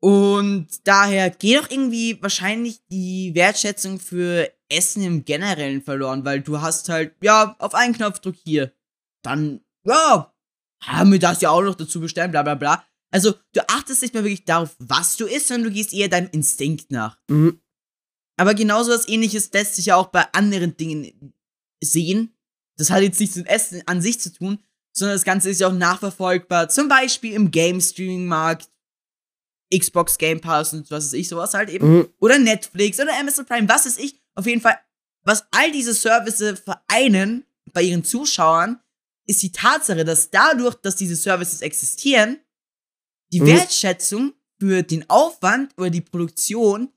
Und 0.00 0.68
daher 0.84 1.30
geht 1.30 1.60
auch 1.60 1.70
irgendwie 1.70 2.22
wahrscheinlich 2.22 2.80
die 2.90 3.34
Wertschätzung 3.34 3.98
für 3.98 4.50
Essen 4.68 5.02
im 5.02 5.24
Generellen 5.24 5.82
verloren, 5.82 6.24
weil 6.24 6.40
du 6.40 6.60
hast 6.60 6.88
halt, 6.88 7.14
ja, 7.22 7.56
auf 7.58 7.74
einen 7.74 7.94
Knopfdruck 7.94 8.36
hier. 8.44 8.72
Dann, 9.22 9.60
ja, 9.84 10.32
haben 10.82 11.12
wir 11.12 11.18
das 11.18 11.40
ja 11.40 11.50
auch 11.50 11.62
noch 11.62 11.74
dazu 11.74 12.00
bestellen, 12.00 12.30
bla 12.30 12.42
bla 12.42 12.54
bla. 12.54 12.84
Also, 13.10 13.34
du 13.54 13.66
achtest 13.68 14.02
nicht 14.02 14.14
mehr 14.14 14.22
wirklich 14.22 14.44
darauf, 14.44 14.76
was 14.78 15.16
du 15.16 15.26
isst, 15.26 15.48
sondern 15.48 15.70
du 15.70 15.74
gehst 15.74 15.94
eher 15.94 16.08
deinem 16.08 16.28
Instinkt 16.30 16.90
nach. 16.90 17.18
Mhm. 17.28 17.60
Aber 18.36 18.54
genauso 18.54 18.92
was 18.92 19.08
ähnliches 19.08 19.52
lässt 19.52 19.76
sich 19.76 19.86
ja 19.86 19.96
auch 19.96 20.08
bei 20.08 20.24
anderen 20.32 20.76
Dingen 20.76 21.34
sehen. 21.82 22.36
Das 22.76 22.90
hat 22.90 23.02
jetzt 23.02 23.18
nichts 23.18 23.34
mit 23.34 23.48
Essen 23.48 23.82
an 23.86 24.00
sich 24.00 24.20
zu 24.20 24.32
tun, 24.32 24.62
sondern 24.92 25.16
das 25.16 25.24
Ganze 25.24 25.50
ist 25.50 25.60
ja 25.60 25.68
auch 25.68 25.72
nachverfolgbar. 25.72 26.68
Zum 26.68 26.88
Beispiel 26.88 27.32
im 27.32 27.50
Game-Streaming-Markt, 27.50 28.68
Xbox 29.76 30.18
Game 30.18 30.40
Pass 30.40 30.72
und 30.72 30.90
was 30.90 31.06
weiß 31.06 31.12
ich, 31.14 31.28
sowas 31.28 31.54
halt 31.54 31.70
eben. 31.70 31.98
Mhm. 31.98 32.08
Oder 32.20 32.38
Netflix 32.38 32.98
oder 33.00 33.18
Amazon 33.18 33.46
Prime, 33.46 33.68
was 33.68 33.86
weiß 33.86 33.98
ich. 33.98 34.20
Auf 34.34 34.46
jeden 34.46 34.60
Fall, 34.60 34.78
was 35.24 35.44
all 35.50 35.70
diese 35.72 35.94
Services 35.94 36.60
vereinen 36.60 37.44
bei 37.72 37.82
ihren 37.82 38.04
Zuschauern, 38.04 38.80
ist 39.26 39.42
die 39.42 39.52
Tatsache, 39.52 40.04
dass 40.04 40.30
dadurch, 40.30 40.74
dass 40.76 40.96
diese 40.96 41.16
Services 41.16 41.60
existieren, 41.60 42.38
die 43.32 43.40
mhm. 43.40 43.46
Wertschätzung 43.46 44.32
für 44.58 44.82
den 44.82 45.08
Aufwand 45.10 45.72
oder 45.76 45.90
die 45.90 46.00
Produktion 46.00 46.90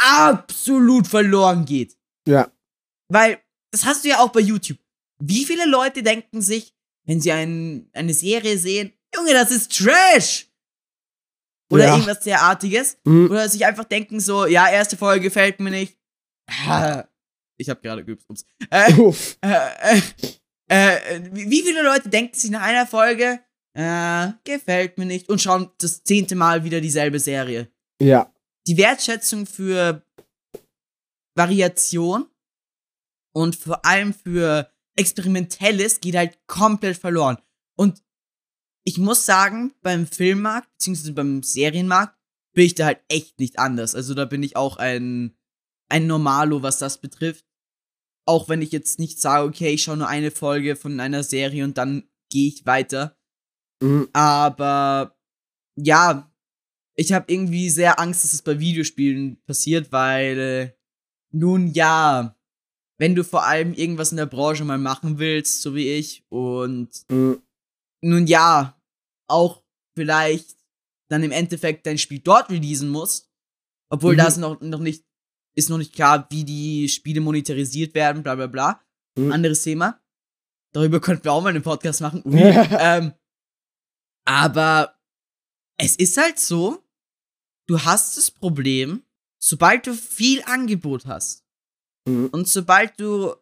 absolut 0.00 1.06
verloren 1.06 1.64
geht. 1.64 1.96
Ja. 2.26 2.50
Weil, 3.08 3.40
das 3.70 3.84
hast 3.84 4.04
du 4.04 4.08
ja 4.08 4.18
auch 4.18 4.30
bei 4.30 4.40
YouTube. 4.40 4.78
Wie 5.20 5.44
viele 5.44 5.66
Leute 5.66 6.02
denken 6.02 6.42
sich, 6.42 6.74
wenn 7.04 7.20
sie 7.20 7.32
ein, 7.32 7.88
eine 7.92 8.14
Serie 8.14 8.58
sehen, 8.58 8.92
Junge, 9.14 9.32
das 9.32 9.50
ist 9.50 9.76
Trash! 9.76 10.51
Oder 11.72 11.84
ja. 11.84 11.92
irgendwas 11.92 12.20
derartiges. 12.20 12.98
Mhm. 13.04 13.30
Oder 13.30 13.48
sich 13.48 13.64
einfach 13.64 13.84
denken 13.84 14.20
so, 14.20 14.46
ja, 14.46 14.68
erste 14.70 14.96
Folge 14.96 15.22
gefällt 15.22 15.60
mir 15.60 15.70
nicht. 15.70 15.98
Ich 17.58 17.70
habe 17.70 17.80
gerade 17.80 18.04
geübt. 18.04 18.24
Ups. 18.28 18.44
Äh, 18.70 18.92
äh, 19.42 20.00
äh, 20.68 21.16
äh, 21.16 21.30
wie 21.32 21.62
viele 21.62 21.82
Leute 21.82 22.08
denken 22.08 22.34
sich 22.34 22.50
nach 22.50 22.62
einer 22.62 22.86
Folge, 22.86 23.40
äh, 23.74 24.32
gefällt 24.42 24.98
mir 24.98 25.04
nicht 25.06 25.28
und 25.28 25.40
schauen 25.40 25.70
das 25.78 26.02
zehnte 26.02 26.34
Mal 26.34 26.64
wieder 26.64 26.80
dieselbe 26.80 27.20
Serie? 27.20 27.70
Ja. 28.00 28.32
Die 28.66 28.76
Wertschätzung 28.76 29.46
für 29.46 30.04
Variation 31.36 32.26
und 33.32 33.54
vor 33.54 33.84
allem 33.84 34.12
für 34.12 34.72
Experimentelles 34.96 36.00
geht 36.00 36.16
halt 36.16 36.38
komplett 36.46 36.96
verloren. 36.96 37.38
Und 37.76 38.02
ich 38.84 38.98
muss 38.98 39.26
sagen, 39.26 39.72
beim 39.82 40.06
Filmmarkt, 40.06 40.70
beziehungsweise 40.72 41.12
beim 41.12 41.42
Serienmarkt, 41.42 42.16
bin 42.54 42.66
ich 42.66 42.74
da 42.74 42.86
halt 42.86 43.00
echt 43.08 43.38
nicht 43.38 43.58
anders. 43.58 43.94
Also 43.94 44.14
da 44.14 44.24
bin 44.24 44.42
ich 44.42 44.56
auch 44.56 44.76
ein, 44.76 45.36
ein 45.88 46.06
Normalo, 46.06 46.62
was 46.62 46.78
das 46.78 46.98
betrifft. 46.98 47.46
Auch 48.26 48.48
wenn 48.48 48.62
ich 48.62 48.72
jetzt 48.72 48.98
nicht 48.98 49.20
sage, 49.20 49.46
okay, 49.46 49.72
ich 49.72 49.82
schaue 49.82 49.96
nur 49.96 50.08
eine 50.08 50.30
Folge 50.30 50.76
von 50.76 51.00
einer 51.00 51.22
Serie 51.22 51.64
und 51.64 51.78
dann 51.78 52.08
gehe 52.30 52.48
ich 52.48 52.66
weiter. 52.66 53.16
Mhm. 53.82 54.08
Aber 54.12 55.16
ja, 55.76 56.32
ich 56.94 57.12
habe 57.12 57.32
irgendwie 57.32 57.70
sehr 57.70 57.98
Angst, 57.98 58.24
dass 58.24 58.32
es 58.32 58.42
bei 58.42 58.60
Videospielen 58.60 59.42
passiert, 59.44 59.92
weil 59.92 60.38
äh, 60.38 60.72
nun 61.32 61.68
ja, 61.68 62.36
wenn 62.98 63.14
du 63.14 63.24
vor 63.24 63.44
allem 63.44 63.72
irgendwas 63.72 64.12
in 64.12 64.18
der 64.18 64.26
Branche 64.26 64.64
mal 64.64 64.78
machen 64.78 65.18
willst, 65.18 65.62
so 65.62 65.74
wie 65.74 65.88
ich, 65.88 66.24
und 66.28 66.90
mhm. 67.10 67.42
Nun 68.02 68.26
ja, 68.26 68.78
auch 69.28 69.62
vielleicht 69.96 70.56
dann 71.08 71.22
im 71.22 71.30
Endeffekt 71.30 71.86
dein 71.86 71.98
Spiel 71.98 72.20
dort 72.20 72.50
releasen 72.50 72.88
musst, 72.88 73.30
obwohl 73.90 74.14
mhm. 74.14 74.18
das 74.18 74.36
noch, 74.36 74.60
noch 74.60 74.80
nicht, 74.80 75.04
ist 75.54 75.68
noch 75.68 75.78
nicht 75.78 75.94
klar, 75.94 76.26
wie 76.30 76.44
die 76.44 76.88
Spiele 76.88 77.20
monetarisiert 77.20 77.94
werden, 77.94 78.22
bla 78.22 78.34
bla 78.34 78.46
bla. 78.46 78.82
Mhm. 79.16 79.32
Anderes 79.32 79.62
Thema. 79.62 80.00
Darüber 80.72 81.00
könnten 81.00 81.24
wir 81.24 81.32
auch 81.32 81.42
mal 81.42 81.50
einen 81.50 81.62
Podcast 81.62 82.00
machen. 82.00 82.22
ähm, 82.26 83.12
aber 84.24 84.98
es 85.78 85.96
ist 85.96 86.16
halt 86.16 86.38
so, 86.38 86.82
du 87.68 87.84
hast 87.84 88.16
das 88.16 88.30
Problem, 88.30 89.04
sobald 89.38 89.86
du 89.86 89.94
viel 89.94 90.42
Angebot 90.44 91.06
hast 91.06 91.44
mhm. 92.08 92.28
und 92.28 92.48
sobald 92.48 92.98
du 92.98 93.34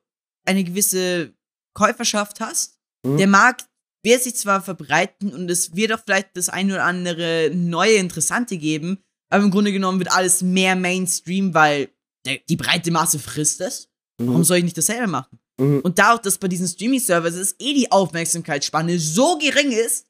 eine 0.44 0.64
gewisse 0.64 1.34
Käuferschaft 1.74 2.40
hast, 2.40 2.80
mhm. 3.04 3.18
der 3.18 3.28
Markt 3.28 3.69
wird 4.02 4.22
sich 4.22 4.36
zwar 4.36 4.62
verbreiten 4.62 5.32
und 5.32 5.50
es 5.50 5.74
wird 5.74 5.92
auch 5.92 6.00
vielleicht 6.04 6.36
das 6.36 6.48
ein 6.48 6.70
oder 6.70 6.84
andere 6.84 7.50
neue 7.54 7.94
Interessante 7.94 8.56
geben, 8.56 8.98
aber 9.30 9.44
im 9.44 9.50
Grunde 9.50 9.72
genommen 9.72 9.98
wird 9.98 10.12
alles 10.12 10.42
mehr 10.42 10.76
Mainstream, 10.76 11.54
weil 11.54 11.90
der, 12.24 12.38
die 12.48 12.56
breite 12.56 12.90
Masse 12.90 13.18
frisst 13.18 13.60
es. 13.60 13.88
Mhm. 14.18 14.28
Warum 14.28 14.44
soll 14.44 14.58
ich 14.58 14.64
nicht 14.64 14.78
dasselbe 14.78 15.06
machen? 15.06 15.38
Mhm. 15.58 15.80
Und 15.80 15.98
da 15.98 16.14
auch, 16.14 16.18
dass 16.18 16.38
bei 16.38 16.48
diesen 16.48 16.68
Streaming-Services 16.68 17.56
eh 17.58 17.74
die 17.74 17.90
Aufmerksamkeitsspanne 17.92 18.98
so 18.98 19.38
gering 19.38 19.72
ist, 19.72 20.06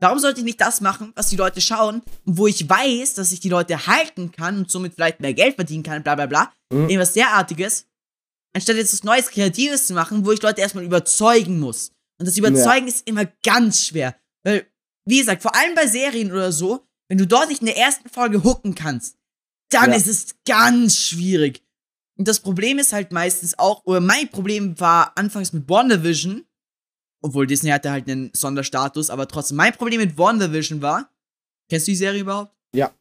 warum 0.00 0.18
sollte 0.18 0.40
ich 0.40 0.44
nicht 0.44 0.60
das 0.60 0.80
machen, 0.80 1.12
was 1.14 1.28
die 1.28 1.36
Leute 1.36 1.60
schauen, 1.60 2.02
wo 2.24 2.46
ich 2.46 2.68
weiß, 2.68 3.14
dass 3.14 3.32
ich 3.32 3.40
die 3.40 3.48
Leute 3.48 3.86
halten 3.86 4.32
kann 4.32 4.58
und 4.58 4.70
somit 4.70 4.94
vielleicht 4.94 5.20
mehr 5.20 5.34
Geld 5.34 5.54
verdienen 5.54 5.82
kann, 5.82 6.02
bla 6.02 6.14
bla 6.14 6.26
bla, 6.26 6.52
mhm. 6.72 6.88
irgendwas 6.88 7.12
derartiges, 7.12 7.86
anstatt 8.54 8.76
jetzt 8.76 8.92
was 8.92 9.04
Neues, 9.04 9.30
Kreatives 9.30 9.86
zu 9.86 9.94
machen, 9.94 10.24
wo 10.24 10.32
ich 10.32 10.42
Leute 10.42 10.60
erstmal 10.60 10.84
überzeugen 10.84 11.58
muss. 11.58 11.92
Und 12.18 12.26
das 12.26 12.36
Überzeugen 12.36 12.86
ja. 12.86 12.92
ist 12.92 13.06
immer 13.06 13.26
ganz 13.44 13.86
schwer. 13.86 14.16
Weil, 14.44 14.66
wie 15.06 15.18
gesagt, 15.18 15.42
vor 15.42 15.54
allem 15.54 15.74
bei 15.74 15.86
Serien 15.86 16.32
oder 16.32 16.52
so, 16.52 16.86
wenn 17.08 17.18
du 17.18 17.26
dort 17.26 17.48
nicht 17.48 17.60
in 17.60 17.66
der 17.66 17.76
ersten 17.76 18.08
Folge 18.08 18.42
hooken 18.44 18.74
kannst, 18.74 19.16
dann 19.70 19.90
ja. 19.90 19.96
ist 19.96 20.06
es 20.06 20.36
ganz 20.46 20.98
schwierig. 20.98 21.64
Und 22.18 22.26
das 22.26 22.40
Problem 22.40 22.78
ist 22.78 22.92
halt 22.92 23.12
meistens 23.12 23.58
auch, 23.58 23.84
oder 23.84 24.00
mein 24.00 24.28
Problem 24.28 24.78
war 24.80 25.16
anfangs 25.16 25.52
mit 25.52 25.68
WandaVision, 25.68 26.44
obwohl 27.22 27.46
Disney 27.46 27.70
hatte 27.70 27.90
halt 27.90 28.08
einen 28.08 28.30
Sonderstatus, 28.34 29.10
aber 29.10 29.28
trotzdem, 29.28 29.56
mein 29.56 29.72
Problem 29.72 30.00
mit 30.00 30.18
WandaVision 30.18 30.82
war, 30.82 31.12
kennst 31.70 31.86
du 31.86 31.92
die 31.92 31.96
Serie 31.96 32.20
überhaupt? 32.20 32.54
Ja. 32.74 32.92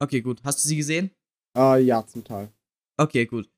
Okay, 0.00 0.20
gut. 0.20 0.40
Hast 0.44 0.64
du 0.64 0.68
sie 0.68 0.76
gesehen? 0.76 1.10
Uh, 1.56 1.76
ja, 1.76 2.06
zum 2.06 2.24
Teil. 2.24 2.52
Okay, 2.96 3.26
gut. 3.26 3.50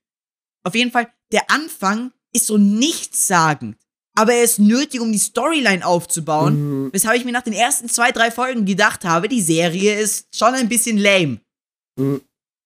Auf 0.64 0.74
jeden 0.74 0.90
Fall, 0.90 1.12
der 1.33 1.50
Anfang 1.50 2.12
ist 2.33 2.46
so 2.46 2.59
nichtssagend 2.59 3.79
aber 4.20 4.35
er 4.35 4.44
ist 4.44 4.59
nötig, 4.59 5.00
um 5.00 5.11
die 5.11 5.18
Storyline 5.18 5.87
aufzubauen. 5.87 6.85
Mhm. 6.85 6.92
Weshalb 6.92 7.16
ich 7.16 7.24
mir 7.24 7.33
nach 7.33 7.42
den 7.42 7.54
ersten 7.54 7.88
zwei, 7.88 8.12
drei 8.12 8.30
Folgen 8.30 8.66
gedacht 8.66 9.06
habe, 9.06 9.28
die 9.28 9.40
Serie 9.40 9.98
ist 9.98 10.37
schon 10.37 10.52
ein 10.52 10.68
bisschen 10.68 10.98
lame. 10.98 11.40
Mhm. 11.98 12.20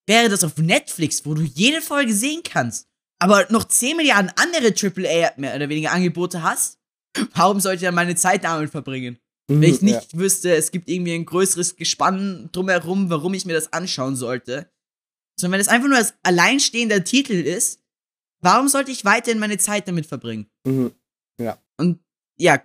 Wäre 0.08 0.28
das 0.28 0.42
auf 0.42 0.56
Netflix, 0.56 1.24
wo 1.24 1.32
du 1.32 1.42
jede 1.42 1.80
Folge 1.80 2.12
sehen 2.12 2.42
kannst, 2.42 2.88
aber 3.22 3.46
noch 3.50 3.68
10 3.68 3.96
Milliarden 3.96 4.32
andere 4.34 4.74
AAA 4.74 5.34
mehr 5.36 5.54
oder 5.54 5.68
weniger 5.68 5.92
Angebote 5.92 6.42
hast, 6.42 6.80
warum 7.34 7.60
sollte 7.60 7.76
ich 7.76 7.82
dann 7.82 7.94
meine 7.94 8.16
Zeit 8.16 8.42
damit 8.42 8.70
verbringen? 8.70 9.18
Mhm, 9.48 9.62
Wenn 9.62 9.74
ich 9.74 9.80
nicht 9.80 10.12
ja. 10.12 10.18
wüsste, 10.18 10.56
es 10.56 10.72
gibt 10.72 10.88
irgendwie 10.88 11.14
ein 11.14 11.24
größeres 11.24 11.76
Gespann 11.76 12.48
drumherum, 12.50 13.10
warum 13.10 13.32
ich 13.34 13.46
mir 13.46 13.54
das 13.54 13.72
anschauen 13.72 14.16
sollte. 14.16 14.68
Sondern 15.38 15.52
wenn 15.52 15.60
es 15.60 15.68
einfach 15.68 15.88
nur 15.88 15.98
als 15.98 16.14
alleinstehender 16.24 17.04
Titel 17.04 17.34
ist, 17.34 17.78
warum 18.42 18.66
sollte 18.66 18.90
ich 18.90 19.04
weiterhin 19.04 19.38
meine 19.38 19.58
Zeit 19.58 19.86
damit 19.86 20.06
verbringen? 20.06 20.48
Mhm. 20.66 20.90
Ja. 21.38 21.58
Und 21.76 22.00
ja, 22.36 22.62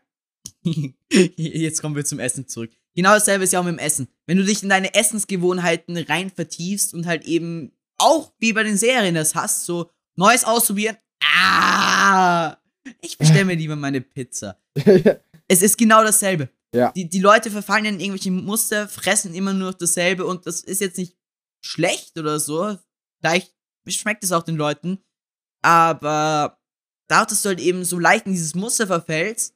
jetzt 1.12 1.82
kommen 1.82 1.96
wir 1.96 2.06
zum 2.06 2.20
Essen 2.20 2.48
zurück. 2.48 2.72
Genau 2.96 3.14
dasselbe 3.14 3.44
ist 3.44 3.54
ja 3.54 3.60
auch 3.60 3.64
mit 3.64 3.74
dem 3.74 3.80
Essen. 3.80 4.08
Wenn 4.26 4.38
du 4.38 4.44
dich 4.44 4.64
in 4.64 4.70
deine 4.70 4.94
Essensgewohnheiten 4.94 5.98
rein 5.98 6.32
vertiefst 6.32 6.94
und 6.94 7.06
halt 7.06 7.26
eben 7.26 7.72
auch 7.98 8.34
wie 8.40 8.54
bei 8.54 8.64
den 8.64 8.78
Serien 8.78 9.16
das 9.16 9.36
hast, 9.36 9.66
so 9.66 9.90
Neues 10.16 10.44
ausprobieren. 10.44 10.98
Ah, 11.24 12.58
ich 13.02 13.18
bestelle 13.18 13.46
mir 13.46 13.56
lieber 13.56 13.76
meine 13.76 14.02
Pizza. 14.02 14.58
es 15.48 15.62
ist 15.62 15.78
genau 15.78 16.04
dasselbe. 16.04 16.50
Ja. 16.74 16.92
Die, 16.92 17.10
die 17.10 17.20
Leute 17.20 17.52
verfallen 17.52 17.86
in 17.86 18.00
irgendwelche 18.00 18.32
Muster, 18.32 18.88
fressen 18.88 19.34
immer 19.34 19.54
nur 19.54 19.74
dasselbe 19.74 20.26
und 20.26 20.46
das 20.46 20.62
ist 20.62 20.82
jetzt 20.82 20.98
nicht 20.98 21.18
schlecht 21.62 22.18
oder 22.18 22.40
so. 22.40 22.78
Vielleicht 23.20 23.54
schmeckt 23.88 24.24
es 24.24 24.32
auch 24.32 24.44
den 24.44 24.56
Leuten. 24.56 25.00
Aber 25.62 26.59
dadurch, 27.10 27.30
dass 27.30 27.42
du 27.42 27.50
halt 27.50 27.60
eben 27.60 27.84
so 27.84 28.00
leicht 28.00 28.26
in 28.26 28.32
dieses 28.32 28.56
Muster 28.56 28.88
verfällst, 28.88 29.56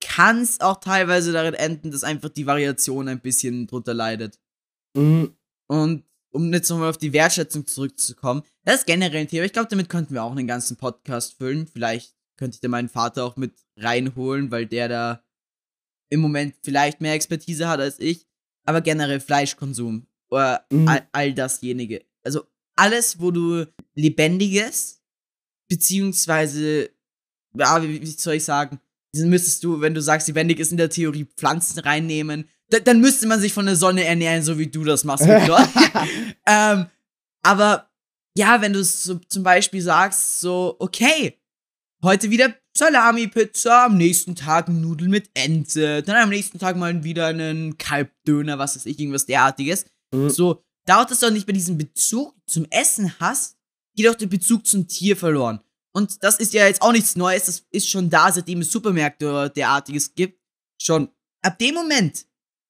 kann 0.00 0.42
es 0.42 0.60
auch 0.60 0.80
teilweise 0.80 1.32
darin 1.32 1.54
enden, 1.54 1.90
dass 1.90 2.04
einfach 2.04 2.28
die 2.28 2.46
Variation 2.46 3.08
ein 3.08 3.20
bisschen 3.20 3.66
drunter 3.66 3.94
leidet. 3.94 4.38
Mhm. 4.96 5.36
Und 5.68 6.04
um 6.32 6.52
jetzt 6.52 6.68
nochmal 6.68 6.90
auf 6.90 6.98
die 6.98 7.12
Wertschätzung 7.12 7.66
zurückzukommen, 7.66 8.42
das 8.64 8.80
ist 8.80 8.86
generell 8.86 9.22
ein 9.22 9.28
Thema. 9.28 9.44
Ich 9.44 9.52
glaube, 9.52 9.68
damit 9.68 9.88
könnten 9.88 10.14
wir 10.14 10.22
auch 10.22 10.32
einen 10.32 10.46
ganzen 10.46 10.76
Podcast 10.76 11.34
füllen. 11.38 11.66
Vielleicht 11.66 12.14
könnte 12.36 12.56
ich 12.56 12.60
da 12.60 12.68
meinen 12.68 12.88
Vater 12.88 13.24
auch 13.24 13.36
mit 13.36 13.54
reinholen, 13.76 14.50
weil 14.50 14.66
der 14.66 14.88
da 14.88 15.24
im 16.10 16.20
Moment 16.20 16.54
vielleicht 16.62 17.00
mehr 17.00 17.14
Expertise 17.14 17.68
hat 17.68 17.80
als 17.80 17.98
ich. 17.98 18.26
Aber 18.64 18.80
generell 18.80 19.20
Fleischkonsum 19.20 20.06
oder 20.28 20.66
mhm. 20.70 20.88
all, 20.88 21.08
all 21.12 21.34
dasjenige. 21.34 22.04
Also 22.22 22.44
alles, 22.76 23.20
wo 23.20 23.30
du 23.30 23.66
Lebendiges 23.94 25.02
beziehungsweise, 25.68 26.90
ja, 27.54 27.82
wie, 27.82 28.00
wie 28.00 28.06
soll 28.06 28.34
ich 28.34 28.44
sagen, 28.44 28.80
müsstest 29.14 29.64
du, 29.64 29.80
wenn 29.80 29.94
du 29.94 30.02
sagst, 30.02 30.28
lebendig 30.28 30.58
ist 30.58 30.72
in 30.72 30.76
der 30.76 30.90
Theorie, 30.90 31.26
Pflanzen 31.36 31.78
reinnehmen. 31.80 32.48
Da, 32.68 32.80
dann 32.80 33.00
müsste 33.00 33.26
man 33.26 33.40
sich 33.40 33.52
von 33.52 33.66
der 33.66 33.76
Sonne 33.76 34.04
ernähren, 34.04 34.42
so 34.42 34.58
wie 34.58 34.66
du 34.66 34.84
das 34.84 35.04
machst, 35.04 35.26
ähm, 36.46 36.86
aber 37.42 37.88
ja, 38.36 38.60
wenn 38.60 38.72
du 38.72 38.84
so 38.84 39.18
zum 39.28 39.42
Beispiel 39.42 39.80
sagst, 39.80 40.40
so, 40.40 40.76
okay, 40.78 41.38
heute 42.02 42.30
wieder 42.30 42.54
Salami-Pizza, 42.76 43.86
am 43.86 43.96
nächsten 43.96 44.34
Tag 44.34 44.68
Nudeln 44.68 45.10
mit 45.10 45.30
Ente, 45.32 46.02
dann 46.02 46.16
am 46.16 46.28
nächsten 46.28 46.58
Tag 46.58 46.76
mal 46.76 47.02
wieder 47.02 47.28
einen 47.28 47.78
Kalbdöner, 47.78 48.58
was 48.58 48.76
weiß 48.76 48.84
ich, 48.86 48.98
irgendwas 48.98 49.24
derartiges. 49.24 49.86
Mhm. 50.12 50.28
So, 50.28 50.62
dauert 50.84 51.10
es 51.10 51.20
doch 51.20 51.30
nicht 51.30 51.46
bei 51.46 51.52
diesem 51.52 51.78
Bezug 51.78 52.34
zum 52.46 52.66
Essen 52.70 53.18
hast, 53.18 53.55
geht 53.96 54.08
auch 54.08 54.14
der 54.14 54.26
Bezug 54.26 54.66
zum 54.66 54.86
Tier 54.86 55.16
verloren. 55.16 55.60
Und 55.92 56.22
das 56.22 56.36
ist 56.38 56.52
ja 56.52 56.66
jetzt 56.66 56.82
auch 56.82 56.92
nichts 56.92 57.16
Neues, 57.16 57.46
das 57.46 57.66
ist 57.70 57.88
schon 57.88 58.10
da, 58.10 58.30
seitdem 58.30 58.60
es 58.60 58.70
Supermärkte 58.70 59.28
oder 59.28 59.48
derartiges 59.48 60.14
gibt. 60.14 60.38
Schon 60.80 61.08
ab 61.42 61.58
dem 61.58 61.74
Moment, 61.74 62.26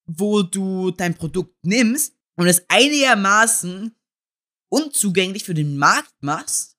wo 0.06 0.42
du 0.42 0.92
dein 0.92 1.16
Produkt 1.16 1.56
nimmst 1.64 2.14
und 2.36 2.46
es 2.46 2.64
einigermaßen 2.68 3.94
unzugänglich 4.68 5.44
für 5.44 5.54
den 5.54 5.76
Markt 5.76 6.14
machst, 6.22 6.76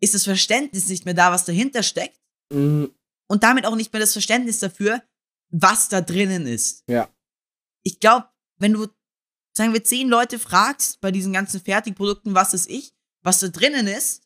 ist 0.00 0.14
das 0.14 0.24
Verständnis 0.24 0.88
nicht 0.88 1.06
mehr 1.06 1.14
da, 1.14 1.32
was 1.32 1.46
dahinter 1.46 1.82
steckt. 1.82 2.20
Mhm. 2.52 2.94
Und 3.26 3.42
damit 3.42 3.64
auch 3.64 3.74
nicht 3.74 3.92
mehr 3.92 4.00
das 4.00 4.12
Verständnis 4.12 4.58
dafür, 4.58 5.02
was 5.50 5.88
da 5.88 6.02
drinnen 6.02 6.46
ist. 6.46 6.84
Ja. 6.88 7.08
Ich 7.84 8.00
glaube, 8.00 8.28
wenn 8.58 8.74
du, 8.74 8.88
sagen 9.56 9.72
wir, 9.72 9.82
zehn 9.82 10.08
Leute 10.08 10.38
fragst 10.38 11.00
bei 11.00 11.10
diesen 11.10 11.32
ganzen 11.32 11.60
Fertigprodukten, 11.60 12.34
was 12.34 12.52
ist 12.52 12.68
ich, 12.68 12.94
was 13.24 13.40
da 13.40 13.48
drinnen 13.48 13.86
ist, 13.88 14.22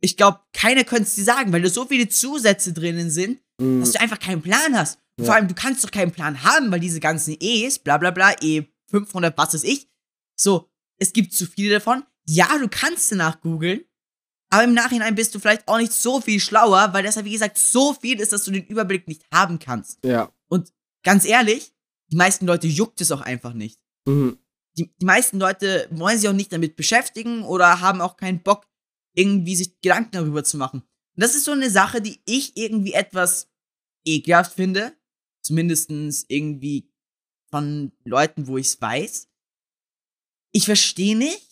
ich 0.00 0.16
glaube, 0.16 0.40
keiner 0.52 0.84
könnte 0.84 1.04
es 1.04 1.14
dir 1.16 1.24
sagen, 1.24 1.52
weil 1.52 1.62
da 1.62 1.68
so 1.68 1.86
viele 1.86 2.08
Zusätze 2.08 2.72
drinnen 2.72 3.10
sind, 3.10 3.40
Mhm. 3.58 3.80
dass 3.80 3.92
du 3.92 4.00
einfach 4.00 4.18
keinen 4.20 4.42
Plan 4.42 4.78
hast. 4.78 4.98
Ja. 5.18 5.24
Vor 5.24 5.34
allem, 5.34 5.48
du 5.48 5.54
kannst 5.54 5.82
doch 5.82 5.90
keinen 5.90 6.12
Plan 6.12 6.42
haben, 6.44 6.70
weil 6.70 6.78
diese 6.80 7.00
ganzen 7.00 7.34
E's, 7.40 7.78
bla 7.78 7.96
bla 7.96 8.10
bla, 8.10 8.34
E 8.42 8.66
500, 8.90 9.36
was 9.38 9.54
weiß 9.54 9.64
ich, 9.64 9.88
so, 10.38 10.70
es 10.98 11.12
gibt 11.14 11.32
zu 11.32 11.46
viele 11.46 11.74
davon. 11.76 12.04
Ja, 12.28 12.58
du 12.58 12.68
kannst 12.68 13.10
danach 13.10 13.40
googeln, 13.40 13.80
aber 14.50 14.64
im 14.64 14.74
Nachhinein 14.74 15.14
bist 15.14 15.34
du 15.34 15.38
vielleicht 15.38 15.66
auch 15.68 15.78
nicht 15.78 15.92
so 15.92 16.20
viel 16.20 16.38
schlauer, 16.38 16.92
weil 16.92 17.02
das 17.02 17.14
ja, 17.14 17.24
wie 17.24 17.32
gesagt, 17.32 17.56
so 17.56 17.94
viel 17.94 18.20
ist, 18.20 18.32
dass 18.34 18.44
du 18.44 18.50
den 18.50 18.66
Überblick 18.66 19.08
nicht 19.08 19.24
haben 19.32 19.58
kannst. 19.58 20.04
Ja. 20.04 20.30
Und 20.48 20.72
ganz 21.02 21.24
ehrlich, 21.24 21.72
die 22.12 22.16
meisten 22.16 22.46
Leute 22.46 22.66
juckt 22.66 23.00
es 23.00 23.10
auch 23.10 23.22
einfach 23.22 23.54
nicht. 23.54 23.80
Mhm. 24.06 24.38
Die, 24.78 24.94
die 25.00 25.04
meisten 25.06 25.38
Leute 25.38 25.88
wollen 25.90 26.18
sich 26.18 26.28
auch 26.28 26.32
nicht 26.34 26.52
damit 26.52 26.76
beschäftigen 26.76 27.42
oder 27.44 27.80
haben 27.80 28.00
auch 28.00 28.16
keinen 28.16 28.42
Bock, 28.42 28.66
irgendwie 29.14 29.56
sich 29.56 29.80
Gedanken 29.80 30.12
darüber 30.12 30.44
zu 30.44 30.56
machen. 30.58 30.80
Und 30.80 31.22
das 31.22 31.34
ist 31.34 31.44
so 31.44 31.52
eine 31.52 31.70
Sache, 31.70 32.02
die 32.02 32.20
ich 32.26 32.56
irgendwie 32.56 32.92
etwas 32.92 33.48
ekelhaft 34.04 34.52
finde. 34.54 34.92
Zumindestens 35.42 36.24
irgendwie 36.28 36.90
von 37.50 37.92
Leuten, 38.04 38.48
wo 38.48 38.58
ich 38.58 38.66
es 38.66 38.80
weiß. 38.80 39.28
Ich 40.52 40.64
verstehe 40.64 41.16
nicht, 41.16 41.48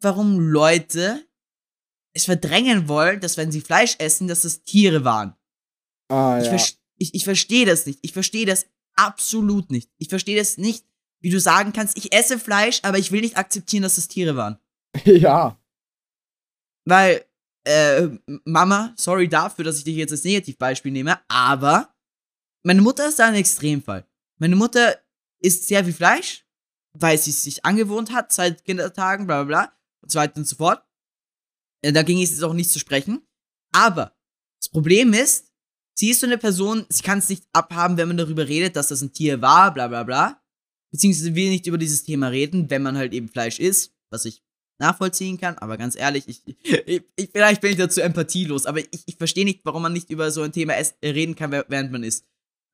warum 0.00 0.40
Leute 0.40 1.26
es 2.14 2.24
verdrängen 2.24 2.88
wollen, 2.88 3.20
dass 3.20 3.36
wenn 3.36 3.52
sie 3.52 3.60
Fleisch 3.60 3.96
essen, 3.98 4.26
dass 4.26 4.44
es 4.44 4.62
Tiere 4.62 5.04
waren. 5.04 5.36
Ah, 6.08 6.38
Ich, 6.40 6.46
ja. 6.46 6.50
vers- 6.50 6.78
ich, 6.96 7.14
ich 7.14 7.24
verstehe 7.24 7.66
das 7.66 7.84
nicht. 7.86 7.98
Ich 8.02 8.12
verstehe 8.12 8.46
das 8.46 8.66
absolut 8.94 9.70
nicht. 9.70 9.90
Ich 9.98 10.08
verstehe 10.08 10.38
das 10.38 10.56
nicht, 10.56 10.86
wie 11.26 11.30
du 11.30 11.40
sagen 11.40 11.72
kannst, 11.72 11.96
ich 11.96 12.12
esse 12.12 12.38
Fleisch, 12.38 12.78
aber 12.84 12.98
ich 12.98 13.10
will 13.10 13.20
nicht 13.20 13.36
akzeptieren, 13.36 13.82
dass 13.82 13.98
es 13.98 14.06
Tiere 14.06 14.36
waren. 14.36 14.60
ja. 15.04 15.60
Weil, 16.84 17.24
äh, 17.64 18.06
Mama, 18.44 18.94
sorry 18.96 19.28
dafür, 19.28 19.64
dass 19.64 19.78
ich 19.78 19.82
dich 19.82 19.96
jetzt 19.96 20.12
als 20.12 20.22
Negativbeispiel 20.22 20.92
nehme, 20.92 21.18
aber 21.26 21.92
meine 22.62 22.80
Mutter 22.80 23.08
ist 23.08 23.18
da 23.18 23.26
ein 23.26 23.34
Extremfall. 23.34 24.06
Meine 24.38 24.54
Mutter 24.54 25.00
isst 25.40 25.66
sehr 25.66 25.82
viel 25.84 25.94
Fleisch, 25.94 26.46
weil 26.92 27.18
sie 27.18 27.30
es 27.30 27.42
sich 27.42 27.64
angewohnt 27.64 28.12
hat, 28.12 28.30
seit 28.30 28.64
Kindertagen, 28.64 29.26
bla 29.26 29.42
bla 29.42 29.64
bla, 29.64 29.72
und 30.02 30.12
so 30.12 30.20
weiter 30.20 30.36
und 30.36 30.46
so 30.46 30.54
fort. 30.54 30.80
Äh, 31.82 31.92
Da 31.92 32.04
ging 32.04 32.22
es 32.22 32.30
jetzt 32.30 32.44
auch 32.44 32.54
nicht 32.54 32.70
zu 32.70 32.78
sprechen. 32.78 33.26
Aber 33.72 34.16
das 34.60 34.68
Problem 34.68 35.12
ist, 35.12 35.50
sie 35.98 36.10
ist 36.10 36.20
so 36.20 36.26
eine 36.26 36.38
Person, 36.38 36.86
sie 36.88 37.02
kann 37.02 37.18
es 37.18 37.28
nicht 37.28 37.48
abhaben, 37.52 37.96
wenn 37.96 38.06
man 38.06 38.16
darüber 38.16 38.46
redet, 38.46 38.76
dass 38.76 38.88
das 38.88 39.02
ein 39.02 39.12
Tier 39.12 39.42
war, 39.42 39.74
bla 39.74 39.88
bla 39.88 40.04
bla. 40.04 40.40
Beziehungsweise 40.96 41.34
will 41.34 41.50
nicht 41.50 41.66
über 41.66 41.76
dieses 41.76 42.04
Thema 42.04 42.28
reden, 42.28 42.70
wenn 42.70 42.82
man 42.82 42.96
halt 42.96 43.12
eben 43.12 43.28
Fleisch 43.28 43.58
isst, 43.60 43.92
was 44.10 44.24
ich 44.24 44.42
nachvollziehen 44.78 45.38
kann, 45.38 45.58
aber 45.58 45.76
ganz 45.76 45.94
ehrlich, 45.94 46.24
ich, 46.26 46.42
ich, 46.86 47.02
ich 47.16 47.30
vielleicht 47.32 47.60
bin 47.60 47.70
ich 47.72 47.76
dazu 47.76 48.00
empathielos, 48.00 48.64
aber 48.64 48.80
ich, 48.80 49.02
ich 49.04 49.16
verstehe 49.16 49.44
nicht, 49.44 49.60
warum 49.64 49.82
man 49.82 49.92
nicht 49.92 50.08
über 50.10 50.30
so 50.30 50.40
ein 50.42 50.52
Thema 50.52 50.72
äh, 50.74 50.86
reden 51.04 51.34
kann, 51.36 51.50
während 51.50 51.92
man 51.92 52.02
isst. 52.02 52.24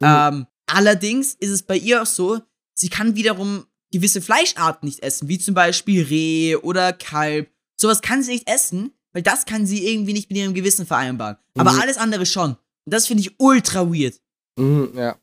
Mhm. 0.00 0.06
Ähm, 0.08 0.46
allerdings 0.66 1.34
ist 1.34 1.50
es 1.50 1.62
bei 1.64 1.76
ihr 1.76 2.02
auch 2.02 2.06
so, 2.06 2.40
sie 2.74 2.88
kann 2.88 3.16
wiederum 3.16 3.66
gewisse 3.92 4.22
Fleischarten 4.22 4.86
nicht 4.86 5.02
essen, 5.02 5.28
wie 5.28 5.38
zum 5.38 5.54
Beispiel 5.54 6.04
Reh 6.04 6.56
oder 6.56 6.92
Kalb. 6.92 7.50
Sowas 7.76 8.02
kann 8.02 8.22
sie 8.22 8.32
nicht 8.32 8.48
essen, 8.48 8.92
weil 9.12 9.22
das 9.22 9.46
kann 9.46 9.66
sie 9.66 9.86
irgendwie 9.86 10.12
nicht 10.12 10.30
mit 10.30 10.38
ihrem 10.38 10.54
Gewissen 10.54 10.86
vereinbaren. 10.86 11.36
Aber 11.58 11.72
Mhm. 11.72 11.80
alles 11.80 11.96
andere 11.98 12.24
schon. 12.24 12.52
Und 12.52 12.94
das 12.94 13.06
finde 13.08 13.22
ich 13.22 13.34
ultra 13.38 13.92
weird. 13.92 14.20
Mhm, 14.58 14.92
ja. 14.96 15.18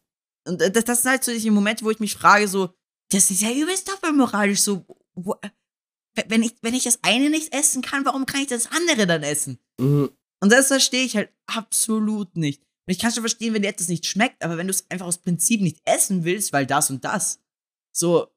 Und 0.48 0.62
äh, 0.62 0.72
das, 0.72 0.84
das 0.86 1.02
sind 1.02 1.12
halt 1.12 1.24
so 1.24 1.32
die 1.32 1.50
Momente, 1.50 1.84
wo 1.86 1.92
ich 1.92 2.00
mich 2.00 2.14
frage, 2.14 2.48
so, 2.48 2.74
das 3.10 3.32
ist 3.32 3.42
ja 3.42 3.52
übelst 3.52 3.88
doppelmoralisch, 3.90 4.62
so, 4.62 4.86
wenn 6.28 6.44
ich, 6.44 6.56
wenn 6.62 6.74
ich 6.74 6.84
das 6.84 7.00
eine 7.02 7.30
nicht 7.30 7.54
essen 7.54 7.82
kann, 7.82 8.06
warum 8.06 8.26
kann 8.26 8.42
ich 8.42 8.48
das 8.48 8.72
andere 8.72 9.08
dann 9.08 9.24
essen? 9.24 9.60
Mhm. 9.80 10.12
Und 10.42 10.52
das 10.52 10.68
verstehe 10.68 11.04
ich 11.04 11.16
halt 11.16 11.32
absolut 11.48 12.36
nicht. 12.36 12.62
Und 12.62 12.94
ich 12.94 13.00
kann 13.00 13.12
schon 13.12 13.24
verstehen, 13.24 13.54
wenn 13.54 13.62
dir 13.62 13.70
etwas 13.70 13.90
nicht 13.90 14.06
schmeckt, 14.06 14.44
aber 14.44 14.58
wenn 14.58 14.68
du 14.68 14.72
es 14.72 14.90
einfach 14.90 15.06
aus 15.06 15.18
Prinzip 15.18 15.62
nicht 15.62 15.82
essen 15.86 16.24
willst, 16.24 16.54
weil 16.54 16.66
das 16.66 16.90
und 16.90 17.04
das, 17.04 17.42
so, 17.96 18.28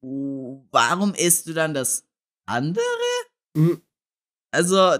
warum 0.00 1.14
isst 1.14 1.46
du 1.46 1.52
dann 1.52 1.74
das 1.74 2.06
andere? 2.46 2.84
Mhm. 3.56 3.82
Also, 4.52 4.98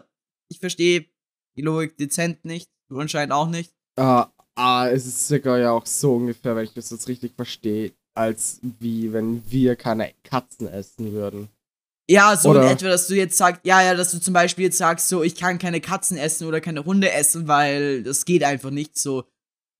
ich 0.50 0.59
verstehe 0.59 1.09
die 1.57 1.62
Logik 1.62 1.96
dezent 1.96 2.44
nicht, 2.44 2.70
du 2.88 2.98
anscheinend 2.98 3.33
auch 3.33 3.48
nicht. 3.48 3.74
Ah, 3.96 4.33
ah, 4.57 4.88
es 4.88 5.07
ist 5.07 5.29
sogar 5.29 5.59
ja 5.59 5.70
auch 5.70 5.87
so 5.87 6.16
ungefähr, 6.16 6.57
wenn 6.57 6.64
ich 6.64 6.74
das 6.74 6.90
jetzt 6.90 7.09
richtig 7.09 7.35
verstehe, 7.35 7.94
als 8.14 8.61
wie 8.81 9.12
wenn 9.12 9.42
wir 9.50 9.77
keine 9.77 10.12
Katzen 10.22 10.68
essen 10.68 11.12
würden. 11.12 11.48
Ja, 12.09 12.37
so 12.37 12.50
Oder- 12.50 12.62
in 12.64 12.68
etwa, 12.68 12.88
dass 12.88 13.07
du 13.07 13.14
jetzt 13.14 13.37
sagst, 13.37 13.62
ja, 13.64 13.83
ja, 13.83 13.94
dass 13.94 14.11
du 14.11 14.20
zum 14.20 14.35
Beispiel 14.35 14.66
jetzt 14.66 14.77
sagst, 14.79 15.09
so, 15.09 15.22
ich 15.22 15.35
kann 15.37 15.59
keine 15.59 15.81
Katzen 15.81 16.16
essen 16.18 16.46
oder 16.46 16.61
keine 16.61 16.85
Hunde 16.85 17.11
essen, 17.11 17.48
weil 17.48 18.03
das 18.03 18.24
geht 18.27 18.44
einfach 18.44 18.70
nicht. 18.70 18.98
So, 18.98 19.24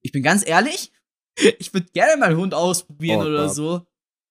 ich 0.03 0.11
bin 0.11 0.23
ganz 0.23 0.45
ehrlich, 0.45 0.91
ich 1.59 1.73
würde 1.73 1.87
gerne 1.93 2.17
mal 2.17 2.35
Hund 2.35 2.53
ausprobieren 2.53 3.19
Oh 3.21 3.25
oder 3.29 3.45
Gott. 3.47 3.55
so. 3.55 3.81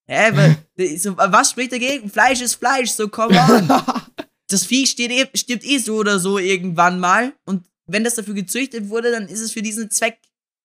Hä, 0.09 0.33
wa- 0.77 0.97
so, 0.97 1.17
was 1.17 1.51
spricht 1.51 1.73
dagegen? 1.73 2.11
Fleisch 2.11 2.41
ist 2.43 2.55
Fleisch, 2.57 2.91
so 2.91 3.09
come 3.09 3.39
on. 3.39 3.69
das 4.49 4.65
Vieh 4.67 4.87
steht 4.87 5.11
eh, 5.13 5.29
stirbt 5.37 5.65
eh 5.65 5.79
so 5.79 5.95
oder 5.97 6.19
so 6.19 6.39
irgendwann 6.39 6.99
mal. 7.01 7.33
Und 7.47 7.65
wenn 7.87 8.03
das 8.05 8.17
dafür 8.17 8.35
gezüchtet 8.35 8.89
wurde, 8.89 9.13
dann 9.13 9.29
ist 9.29 9.41
es 9.41 9.53
für 9.53 9.63
diesen 9.63 9.91
Zweck, 9.91 10.19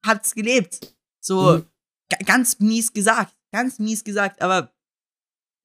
hat's 0.06 0.34
gelebt. 0.34 0.95
So, 1.23 1.58
Mhm. 1.58 1.65
Ga- 2.10 2.24
ganz 2.26 2.60
mies 2.60 2.93
gesagt. 2.93 3.36
Ganz 3.52 3.80
mies 3.80 4.04
gesagt, 4.04 4.41
aber 4.41 4.74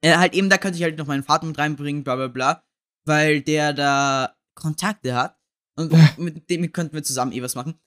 äh, 0.02 0.16
halt 0.16 0.34
eben, 0.34 0.48
da 0.48 0.58
könnte 0.58 0.78
ich 0.78 0.82
halt 0.82 0.98
noch 0.98 1.06
meinen 1.06 1.22
Vater 1.22 1.46
mit 1.46 1.58
reinbringen, 1.58 2.04
bla 2.04 2.16
bla 2.16 2.28
bla. 2.28 2.64
Weil 3.06 3.42
der 3.42 3.72
da 3.72 4.36
Kontakte 4.54 5.14
hat. 5.14 5.38
Und 5.76 5.92
mit 6.18 6.48
dem 6.48 6.72
könnten 6.72 6.94
wir 6.94 7.02
zusammen 7.02 7.32
eh 7.32 7.42
was 7.42 7.54
machen. 7.54 7.78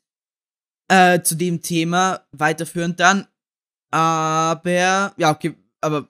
Äh, 0.90 1.22
zu 1.22 1.36
dem 1.36 1.62
Thema 1.62 2.28
weiterführend 2.32 3.00
dann. 3.00 3.28
Aber, 3.92 5.14
ja, 5.18 5.32
okay, 5.32 5.56
aber 5.82 6.08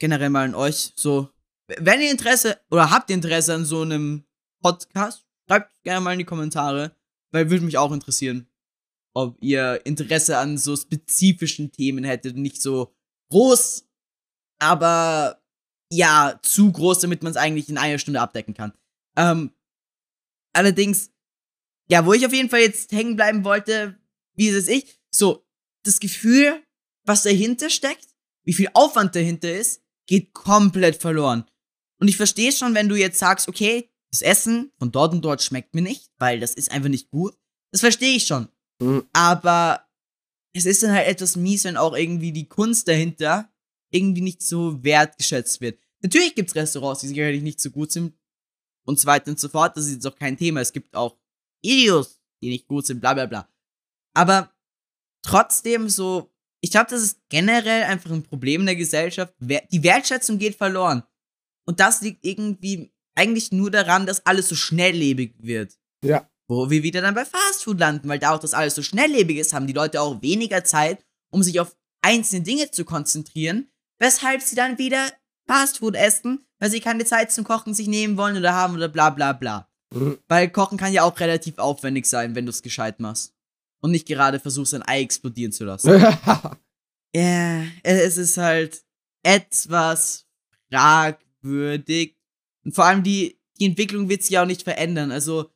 generell 0.00 0.30
mal 0.30 0.46
an 0.46 0.54
euch 0.54 0.92
so. 0.96 1.30
Wenn 1.66 2.00
ihr 2.00 2.10
Interesse 2.10 2.58
oder 2.70 2.90
habt 2.90 3.10
ihr 3.10 3.16
Interesse 3.16 3.54
an 3.54 3.64
so 3.64 3.82
einem 3.82 4.24
Podcast, 4.62 5.26
schreibt 5.48 5.82
gerne 5.82 6.00
mal 6.00 6.12
in 6.12 6.18
die 6.18 6.24
Kommentare, 6.24 6.96
weil 7.30 7.50
würde 7.50 7.64
mich 7.64 7.76
auch 7.78 7.92
interessieren, 7.92 8.47
ob 9.18 9.36
ihr 9.40 9.84
Interesse 9.84 10.38
an 10.38 10.58
so 10.58 10.76
spezifischen 10.76 11.72
Themen 11.72 12.04
hättet, 12.04 12.36
nicht 12.36 12.62
so 12.62 12.94
groß, 13.32 13.84
aber 14.60 15.42
ja, 15.92 16.38
zu 16.42 16.70
groß, 16.70 17.00
damit 17.00 17.24
man 17.24 17.32
es 17.32 17.36
eigentlich 17.36 17.68
in 17.68 17.78
einer 17.78 17.98
Stunde 17.98 18.20
abdecken 18.20 18.54
kann. 18.54 18.72
Ähm, 19.16 19.52
allerdings, 20.52 21.10
ja, 21.90 22.06
wo 22.06 22.12
ich 22.12 22.24
auf 22.24 22.32
jeden 22.32 22.48
Fall 22.48 22.60
jetzt 22.60 22.92
hängen 22.92 23.16
bleiben 23.16 23.42
wollte, 23.42 23.98
wie 24.36 24.48
ist 24.48 24.54
es 24.54 24.68
ich? 24.68 25.00
So, 25.12 25.44
das 25.84 25.98
Gefühl, 25.98 26.62
was 27.04 27.24
dahinter 27.24 27.70
steckt, 27.70 28.14
wie 28.44 28.52
viel 28.52 28.68
Aufwand 28.74 29.16
dahinter 29.16 29.52
ist, 29.52 29.82
geht 30.06 30.32
komplett 30.32 31.02
verloren. 31.02 31.44
Und 32.00 32.06
ich 32.06 32.16
verstehe 32.16 32.52
schon, 32.52 32.74
wenn 32.74 32.88
du 32.88 32.94
jetzt 32.94 33.18
sagst, 33.18 33.48
okay, 33.48 33.90
das 34.12 34.22
Essen 34.22 34.70
von 34.78 34.92
dort 34.92 35.12
und 35.12 35.24
dort 35.24 35.42
schmeckt 35.42 35.74
mir 35.74 35.82
nicht, 35.82 36.12
weil 36.18 36.38
das 36.38 36.54
ist 36.54 36.70
einfach 36.70 36.88
nicht 36.88 37.10
gut. 37.10 37.36
Das 37.72 37.80
verstehe 37.80 38.14
ich 38.14 38.26
schon. 38.26 38.48
Mhm. 38.80 39.06
Aber 39.12 39.86
es 40.54 40.66
ist 40.66 40.82
dann 40.82 40.92
halt 40.92 41.08
etwas 41.08 41.36
mies, 41.36 41.64
wenn 41.64 41.76
auch 41.76 41.94
irgendwie 41.96 42.32
die 42.32 42.48
Kunst 42.48 42.88
dahinter 42.88 43.50
irgendwie 43.90 44.20
nicht 44.20 44.42
so 44.42 44.82
wertgeschätzt 44.82 45.60
wird. 45.60 45.78
Natürlich 46.02 46.34
gibt's 46.34 46.54
Restaurants, 46.54 47.00
die 47.00 47.08
sicherlich 47.08 47.42
nicht 47.42 47.60
so 47.60 47.70
gut 47.70 47.90
sind 47.90 48.14
und 48.86 48.98
so 48.98 49.06
weiter 49.06 49.30
und 49.30 49.40
so 49.40 49.48
fort. 49.48 49.76
Das 49.76 49.86
ist 49.86 49.94
jetzt 49.94 50.06
auch 50.06 50.16
kein 50.16 50.36
Thema. 50.36 50.60
Es 50.60 50.72
gibt 50.72 50.94
auch 50.94 51.16
Videos, 51.62 52.20
die 52.42 52.50
nicht 52.50 52.68
gut 52.68 52.86
sind, 52.86 53.00
bla 53.00 53.14
bla 53.14 53.26
bla. 53.26 53.48
Aber 54.14 54.52
trotzdem 55.22 55.88
so, 55.88 56.30
ich 56.60 56.70
glaube, 56.70 56.90
das 56.90 57.02
ist 57.02 57.20
generell 57.28 57.84
einfach 57.84 58.10
ein 58.10 58.22
Problem 58.22 58.60
in 58.60 58.66
der 58.66 58.76
Gesellschaft. 58.76 59.34
Die 59.38 59.82
Wertschätzung 59.82 60.38
geht 60.38 60.56
verloren. 60.56 61.02
Und 61.66 61.80
das 61.80 62.00
liegt 62.00 62.24
irgendwie 62.24 62.92
eigentlich 63.14 63.52
nur 63.52 63.70
daran, 63.70 64.06
dass 64.06 64.24
alles 64.24 64.48
so 64.48 64.54
schnelllebig 64.54 65.34
wird. 65.38 65.76
Ja. 66.02 66.28
Wo 66.48 66.70
wir 66.70 66.82
wieder 66.82 67.02
dann 67.02 67.14
bei 67.14 67.24
Fastfood 67.24 67.78
landen, 67.78 68.08
weil 68.08 68.18
da 68.18 68.34
auch 68.34 68.40
das 68.40 68.54
alles 68.54 68.74
so 68.74 68.82
schnelllebig 68.82 69.36
ist, 69.36 69.52
haben 69.52 69.66
die 69.66 69.74
Leute 69.74 70.00
auch 70.00 70.22
weniger 70.22 70.64
Zeit, 70.64 71.04
um 71.30 71.42
sich 71.42 71.60
auf 71.60 71.76
einzelne 72.00 72.42
Dinge 72.42 72.70
zu 72.70 72.84
konzentrieren, 72.84 73.70
weshalb 73.98 74.40
sie 74.42 74.56
dann 74.56 74.78
wieder 74.78 75.12
Fastfood 75.46 75.94
essen, 75.94 76.46
weil 76.58 76.70
sie 76.70 76.80
keine 76.80 77.04
Zeit 77.04 77.32
zum 77.32 77.44
Kochen 77.44 77.74
sich 77.74 77.86
nehmen 77.86 78.16
wollen 78.16 78.36
oder 78.36 78.54
haben 78.54 78.74
oder 78.74 78.88
bla 78.88 79.10
bla 79.10 79.32
bla. 79.32 79.68
Mhm. 79.94 80.18
Weil 80.26 80.50
Kochen 80.50 80.78
kann 80.78 80.92
ja 80.92 81.02
auch 81.02 81.20
relativ 81.20 81.58
aufwendig 81.58 82.06
sein, 82.06 82.34
wenn 82.34 82.46
du 82.46 82.50
es 82.50 82.62
gescheit 82.62 82.98
machst. 83.00 83.34
Und 83.80 83.92
nicht 83.92 84.08
gerade 84.08 84.40
versuchst, 84.40 84.74
ein 84.74 84.82
Ei 84.82 85.02
explodieren 85.02 85.52
zu 85.52 85.64
lassen. 85.64 86.04
Ja, 87.14 87.64
es 87.82 88.18
ist 88.18 88.36
halt 88.36 88.82
etwas 89.22 90.26
fragwürdig. 90.70 92.16
Und 92.64 92.74
vor 92.74 92.84
allem 92.84 93.02
die, 93.02 93.40
die 93.58 93.64
Entwicklung 93.64 94.08
wird 94.08 94.22
sich 94.22 94.32
ja 94.32 94.42
auch 94.42 94.46
nicht 94.46 94.62
verändern. 94.62 95.10
Also, 95.10 95.50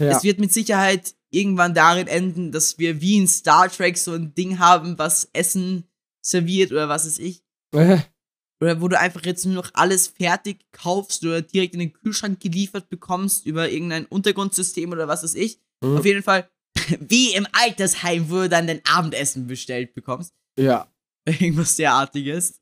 Ja. 0.00 0.16
Es 0.16 0.24
wird 0.24 0.38
mit 0.38 0.52
Sicherheit 0.52 1.14
irgendwann 1.30 1.74
darin 1.74 2.06
enden, 2.06 2.52
dass 2.52 2.78
wir 2.78 3.00
wie 3.00 3.16
in 3.16 3.28
Star 3.28 3.68
Trek 3.68 3.98
so 3.98 4.12
ein 4.12 4.34
Ding 4.34 4.58
haben, 4.58 4.98
was 4.98 5.28
Essen 5.32 5.84
serviert 6.20 6.72
oder 6.72 6.88
was 6.88 7.06
ist 7.06 7.18
ich. 7.18 7.42
oder 8.60 8.80
wo 8.80 8.88
du 8.88 8.98
einfach 8.98 9.24
jetzt 9.24 9.44
nur 9.44 9.54
noch 9.54 9.70
alles 9.74 10.06
fertig 10.06 10.64
kaufst 10.72 11.24
oder 11.24 11.42
direkt 11.42 11.74
in 11.74 11.80
den 11.80 11.92
Kühlschrank 11.92 12.40
geliefert 12.40 12.88
bekommst 12.88 13.46
über 13.46 13.70
irgendein 13.70 14.06
Untergrundsystem 14.06 14.90
oder 14.92 15.08
was 15.08 15.22
ist 15.22 15.36
ich. 15.36 15.60
Mhm. 15.82 15.98
Auf 15.98 16.04
jeden 16.04 16.22
Fall, 16.22 16.48
wie 17.00 17.34
im 17.34 17.46
Altersheim, 17.52 18.30
wo 18.30 18.36
du 18.36 18.48
dann 18.48 18.66
dein 18.66 18.80
Abendessen 18.86 19.46
bestellt 19.46 19.94
bekommst. 19.94 20.32
Ja. 20.58 20.88
Irgendwas 21.26 21.76
derartiges. 21.76 22.60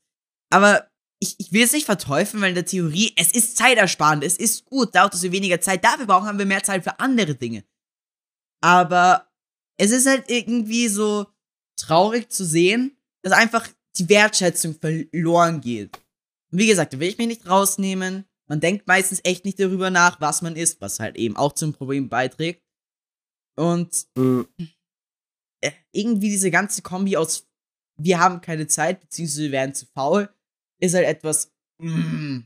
Aber 0.49 0.87
ich, 1.23 1.35
ich 1.39 1.53
will 1.53 1.63
es 1.63 1.71
nicht 1.71 1.85
verteufeln, 1.85 2.41
weil 2.41 2.49
in 2.49 2.55
der 2.55 2.65
Theorie, 2.65 3.13
es 3.15 3.31
ist 3.31 3.55
zeitersparend, 3.57 4.23
es 4.23 4.37
ist 4.37 4.65
gut, 4.65 4.93
dass 4.93 5.23
wir 5.23 5.31
weniger 5.31 5.61
Zeit 5.61 5.83
dafür 5.83 6.05
brauchen, 6.05 6.27
haben 6.27 6.37
wir 6.37 6.45
mehr 6.45 6.63
Zeit 6.63 6.83
für 6.83 6.99
andere 6.99 7.35
Dinge. 7.35 7.63
Aber 8.61 9.31
es 9.77 9.91
ist 9.91 10.05
halt 10.05 10.29
irgendwie 10.29 10.87
so 10.89 11.27
traurig 11.79 12.29
zu 12.29 12.45
sehen, 12.45 12.97
dass 13.23 13.33
einfach 13.33 13.67
die 13.97 14.09
Wertschätzung 14.09 14.75
verloren 14.75 15.61
geht. 15.61 15.97
Und 16.51 16.59
wie 16.59 16.67
gesagt, 16.67 16.93
da 16.93 16.99
will 16.99 17.09
ich 17.09 17.17
mich 17.17 17.27
nicht 17.27 17.47
rausnehmen. 17.47 18.25
Man 18.49 18.59
denkt 18.59 18.85
meistens 18.85 19.21
echt 19.23 19.45
nicht 19.45 19.59
darüber 19.59 19.89
nach, 19.89 20.19
was 20.19 20.41
man 20.41 20.55
isst, 20.55 20.81
was 20.81 20.99
halt 20.99 21.15
eben 21.15 21.37
auch 21.37 21.53
zum 21.53 21.73
Problem 21.73 22.09
beiträgt. 22.09 22.61
Und 23.55 24.07
mhm. 24.15 24.47
irgendwie 25.93 26.29
diese 26.29 26.51
ganze 26.51 26.81
Kombi 26.81 27.15
aus 27.15 27.47
wir 27.97 28.19
haben 28.19 28.41
keine 28.41 28.67
Zeit, 28.67 29.01
beziehungsweise 29.01 29.43
wir 29.43 29.51
werden 29.51 29.75
zu 29.75 29.85
faul, 29.85 30.33
ist 30.79 30.95
halt 30.95 31.05
etwas. 31.05 31.51
Mm. 31.79 32.41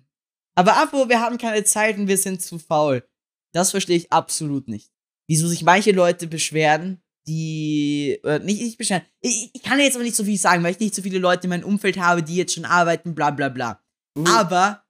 Aber 0.55 0.77
Apo, 0.77 1.07
wir 1.07 1.19
haben 1.19 1.37
keine 1.37 1.63
Zeit 1.63 1.97
und 1.97 2.07
wir 2.07 2.17
sind 2.17 2.41
zu 2.41 2.59
faul. 2.59 3.07
Das 3.53 3.71
verstehe 3.71 3.97
ich 3.97 4.11
absolut 4.11 4.67
nicht. 4.67 4.91
Wieso 5.27 5.47
sich 5.47 5.63
manche 5.63 5.91
Leute 5.91 6.27
beschweren, 6.27 7.01
die. 7.27 8.19
Äh, 8.23 8.39
nicht, 8.39 8.61
nicht 8.61 8.77
beschweren. 8.77 9.03
Ich, 9.19 9.51
ich, 9.53 9.61
kann 9.61 9.79
jetzt 9.79 9.95
aber 9.95 10.03
nicht 10.03 10.15
so 10.15 10.23
viel 10.23 10.37
sagen, 10.37 10.63
weil 10.63 10.71
ich 10.71 10.79
nicht 10.79 10.95
so 10.95 11.01
viele 11.01 11.19
Leute 11.19 11.43
in 11.43 11.49
meinem 11.49 11.65
Umfeld 11.65 11.97
habe, 11.97 12.23
die 12.23 12.35
jetzt 12.35 12.53
schon 12.53 12.65
arbeiten, 12.65 13.13
bla 13.13 13.31
bla 13.31 13.49
bla. 13.49 13.83
Mhm. 14.15 14.27
Aber 14.27 14.85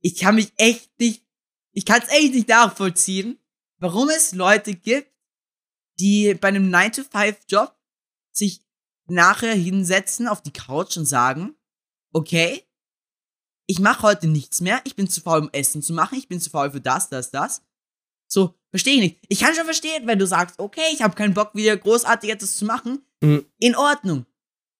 ich 0.00 0.16
kann 0.16 0.36
mich 0.36 0.52
echt 0.56 0.90
nicht. 0.98 1.24
Ich 1.72 1.84
kann 1.84 2.00
es 2.00 2.08
echt 2.08 2.34
nicht 2.34 2.48
nachvollziehen, 2.48 3.38
warum 3.78 4.08
es 4.08 4.32
Leute 4.32 4.74
gibt, 4.74 5.10
die 5.98 6.34
bei 6.34 6.48
einem 6.48 6.72
9-to-5-Job 6.72 7.76
sich 8.32 8.64
nachher 9.06 9.54
hinsetzen 9.54 10.28
auf 10.28 10.40
die 10.40 10.52
Couch 10.52 10.96
und 10.96 11.06
sagen, 11.06 11.56
okay, 12.14 12.64
ich 13.66 13.78
mache 13.80 14.02
heute 14.02 14.26
nichts 14.26 14.60
mehr, 14.60 14.80
ich 14.84 14.96
bin 14.96 15.08
zu 15.08 15.20
faul, 15.20 15.40
um 15.40 15.50
Essen 15.52 15.82
zu 15.82 15.92
machen, 15.92 16.18
ich 16.18 16.28
bin 16.28 16.40
zu 16.40 16.50
faul 16.50 16.70
für 16.70 16.80
das, 16.80 17.08
das, 17.08 17.30
das. 17.30 17.62
So, 18.30 18.54
verstehe 18.70 18.94
ich 18.94 19.00
nicht. 19.00 19.18
Ich 19.28 19.40
kann 19.40 19.54
schon 19.54 19.64
verstehen, 19.64 20.06
wenn 20.06 20.18
du 20.18 20.26
sagst, 20.26 20.58
okay, 20.58 20.86
ich 20.92 21.02
habe 21.02 21.14
keinen 21.14 21.34
Bock, 21.34 21.54
wieder 21.54 21.76
großartig 21.76 22.30
etwas 22.30 22.56
zu 22.56 22.64
machen. 22.64 23.04
Mhm. 23.20 23.46
In 23.58 23.76
Ordnung. 23.76 24.26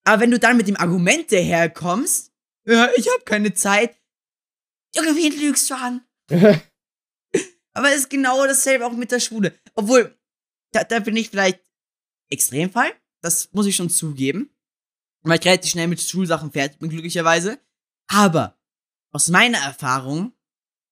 Aber 0.04 0.22
wenn 0.22 0.30
du 0.30 0.38
dann 0.38 0.56
mit 0.56 0.68
dem 0.68 0.76
Argument 0.76 1.30
daherkommst, 1.30 2.32
ja, 2.66 2.88
ich 2.96 3.08
habe 3.08 3.24
keine 3.24 3.54
Zeit, 3.54 3.96
irgendwie 4.94 5.28
lügst 5.28 5.70
du 5.70 5.74
an. 5.74 6.04
Aber 7.72 7.88
es 7.88 8.00
ist 8.00 8.10
genau 8.10 8.44
dasselbe 8.46 8.86
auch 8.86 8.92
mit 8.92 9.10
der 9.10 9.20
Schule. 9.20 9.58
Obwohl, 9.74 10.16
da, 10.72 10.84
da 10.84 11.00
bin 11.00 11.16
ich 11.16 11.30
vielleicht 11.30 11.60
Extremfall. 12.30 12.92
Das 13.20 13.52
muss 13.52 13.66
ich 13.66 13.74
schon 13.74 13.90
zugeben. 13.90 14.53
Weil 15.24 15.38
ich 15.38 15.46
relativ 15.46 15.70
schnell 15.70 15.88
mit 15.88 16.00
Schulsachen 16.00 16.52
fertig 16.52 16.78
bin, 16.78 16.90
glücklicherweise. 16.90 17.58
Aber 18.08 18.58
aus 19.12 19.28
meiner 19.28 19.58
Erfahrung, 19.58 20.32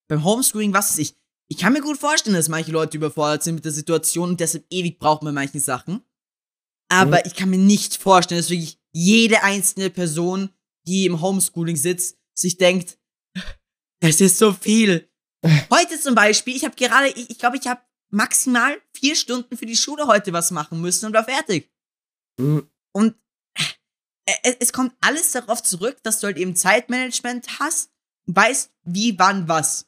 beim 0.09 0.23
Homeschooling, 0.23 0.73
was 0.73 0.91
weiß 0.91 0.97
ich, 0.99 1.15
ich 1.49 1.57
kann 1.57 1.73
mir 1.73 1.81
gut 1.81 1.97
vorstellen, 1.97 2.35
dass 2.35 2.49
manche 2.49 2.71
Leute 2.71 2.97
überfordert 2.97 3.43
sind 3.43 3.55
mit 3.55 3.65
der 3.65 3.71
Situation 3.71 4.29
und 4.29 4.39
deshalb 4.39 4.65
ewig 4.69 4.97
brauchen 4.97 5.25
wir 5.25 5.31
manche 5.31 5.59
Sachen. 5.59 6.03
Aber 6.89 7.17
mhm. 7.17 7.23
ich 7.25 7.35
kann 7.35 7.49
mir 7.49 7.57
nicht 7.57 7.97
vorstellen, 7.97 8.39
dass 8.39 8.49
wirklich 8.49 8.79
jede 8.91 9.43
einzelne 9.43 9.89
Person, 9.89 10.49
die 10.87 11.05
im 11.05 11.21
Homeschooling 11.21 11.75
sitzt, 11.75 12.17
sich 12.33 12.57
denkt, 12.57 12.97
es 13.99 14.19
ist 14.21 14.37
so 14.37 14.53
viel. 14.53 15.09
Heute 15.71 15.99
zum 15.99 16.15
Beispiel, 16.15 16.55
ich 16.55 16.65
habe 16.65 16.75
gerade, 16.75 17.07
ich 17.09 17.13
glaube, 17.13 17.31
ich, 17.31 17.37
glaub, 17.37 17.53
ich 17.55 17.67
habe 17.67 17.81
maximal 18.09 18.79
vier 18.93 19.15
Stunden 19.15 19.57
für 19.57 19.65
die 19.65 19.75
Schule 19.75 20.07
heute 20.07 20.33
was 20.33 20.51
machen 20.51 20.81
müssen 20.81 21.07
und 21.07 21.13
war 21.13 21.23
fertig. 21.23 21.71
Mhm. 22.39 22.69
Und 22.93 23.15
es 24.59 24.71
kommt 24.71 24.93
alles 25.01 25.31
darauf 25.31 25.61
zurück, 25.63 25.97
dass 26.03 26.19
du 26.19 26.27
halt 26.27 26.37
eben 26.37 26.55
Zeitmanagement 26.55 27.59
hast 27.59 27.91
und 28.27 28.35
weißt, 28.35 28.71
wie, 28.83 29.17
wann, 29.19 29.47
was. 29.47 29.87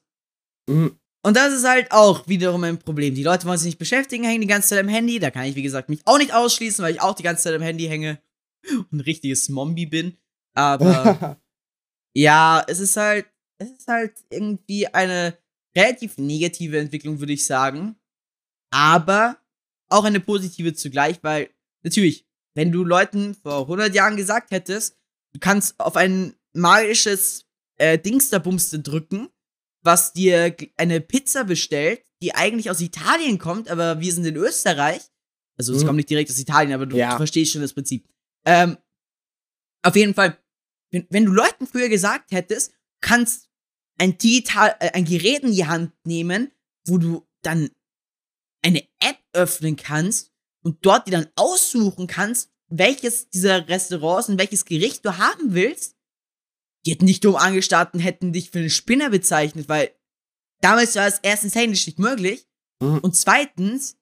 Mhm. 0.67 0.99
Und 1.25 1.35
das 1.35 1.53
ist 1.53 1.67
halt 1.67 1.91
auch 1.91 2.27
wiederum 2.27 2.63
ein 2.63 2.77
Problem. 2.77 3.15
Die 3.15 3.23
Leute 3.23 3.47
wollen 3.47 3.57
sich 3.57 3.65
nicht 3.65 3.79
beschäftigen, 3.79 4.25
hängen 4.25 4.41
die 4.41 4.47
ganze 4.47 4.69
Zeit 4.69 4.79
am 4.79 4.87
Handy. 4.87 5.17
Da 5.17 5.31
kann 5.31 5.45
ich, 5.45 5.55
wie 5.55 5.63
gesagt, 5.63 5.89
mich 5.89 6.01
auch 6.05 6.19
nicht 6.19 6.33
ausschließen, 6.33 6.83
weil 6.83 6.93
ich 6.93 7.01
auch 7.01 7.15
die 7.15 7.23
ganze 7.23 7.43
Zeit 7.43 7.55
am 7.55 7.63
Handy 7.63 7.87
hänge 7.87 8.19
und 8.69 8.93
ein 8.93 8.99
richtiges 8.99 9.49
Mombi 9.49 9.85
bin. 9.85 10.17
Aber 10.53 11.39
ja, 12.13 12.63
es 12.67 12.79
ist 12.79 12.97
halt, 12.97 13.25
es 13.57 13.71
ist 13.71 13.87
halt 13.87 14.13
irgendwie 14.29 14.87
eine 14.87 15.37
relativ 15.75 16.17
negative 16.17 16.77
Entwicklung, 16.77 17.19
würde 17.19 17.33
ich 17.33 17.45
sagen. 17.45 17.95
Aber 18.69 19.37
auch 19.89 20.03
eine 20.03 20.19
positive 20.19 20.73
zugleich, 20.73 21.17
weil 21.23 21.49
natürlich, 21.83 22.24
wenn 22.55 22.71
du 22.71 22.83
Leuten 22.83 23.35
vor 23.35 23.61
100 23.61 23.93
Jahren 23.93 24.17
gesagt 24.17 24.51
hättest, 24.51 24.97
du 25.33 25.39
kannst 25.39 25.79
auf 25.79 25.95
ein 25.95 26.35
magisches 26.53 27.45
äh, 27.77 27.99
Dingsterbumste 27.99 28.79
drücken, 28.79 29.29
was 29.83 30.13
dir 30.13 30.55
eine 30.77 31.01
Pizza 31.01 31.43
bestellt, 31.43 32.01
die 32.21 32.33
eigentlich 32.33 32.71
aus 32.71 32.81
Italien 32.81 33.37
kommt, 33.37 33.69
aber 33.69 33.99
wir 33.99 34.11
sind 34.11 34.25
in 34.25 34.37
Österreich. 34.37 35.01
Also 35.57 35.73
es 35.73 35.83
mhm. 35.83 35.87
kommt 35.87 35.97
nicht 35.97 36.09
direkt 36.09 36.31
aus 36.31 36.39
Italien, 36.39 36.73
aber 36.73 36.85
du, 36.85 36.97
ja. 36.97 37.11
du, 37.11 37.17
verstehst 37.17 37.51
schon 37.51 37.61
das 37.61 37.73
Prinzip. 37.73 38.07
Ähm, 38.45 38.77
auf 39.83 39.95
jeden 39.95 40.13
Fall, 40.13 40.37
wenn, 40.91 41.05
wenn, 41.09 41.25
du 41.25 41.31
Leuten 41.31 41.67
früher 41.67 41.89
gesagt 41.89 42.31
hättest, 42.31 42.73
kannst 43.01 43.49
ein 43.97 44.17
digital, 44.17 44.75
äh, 44.79 44.91
ein 44.93 45.05
Gerät 45.05 45.43
in 45.43 45.51
die 45.51 45.67
Hand 45.67 45.93
nehmen, 46.05 46.51
wo 46.87 46.97
du 46.97 47.27
dann 47.41 47.69
eine 48.61 48.83
App 48.99 49.19
öffnen 49.33 49.75
kannst 49.75 50.34
und 50.65 50.83
dort 50.85 51.07
dir 51.07 51.11
dann 51.11 51.27
aussuchen 51.35 52.07
kannst, 52.07 52.51
welches 52.69 53.29
dieser 53.29 53.67
Restaurants 53.67 54.29
und 54.29 54.39
welches 54.39 54.65
Gericht 54.65 55.05
du 55.05 55.17
haben 55.17 55.53
willst, 55.53 55.95
die 56.85 56.91
hätten 56.91 57.05
dich 57.05 57.19
dumm 57.19 57.35
angestarrt 57.35 57.93
und 57.93 57.99
hätten 57.99 58.33
dich 58.33 58.49
für 58.49 58.59
einen 58.59 58.71
Spinner 58.71 59.11
bezeichnet, 59.11 59.69
weil 59.69 59.95
damals 60.61 60.95
war 60.95 61.07
es 61.07 61.19
erstens 61.21 61.53
technisch 61.53 61.85
nicht 61.85 61.99
möglich 61.99 62.47
mhm. 62.81 62.97
und 62.99 63.15
zweitens, 63.15 63.97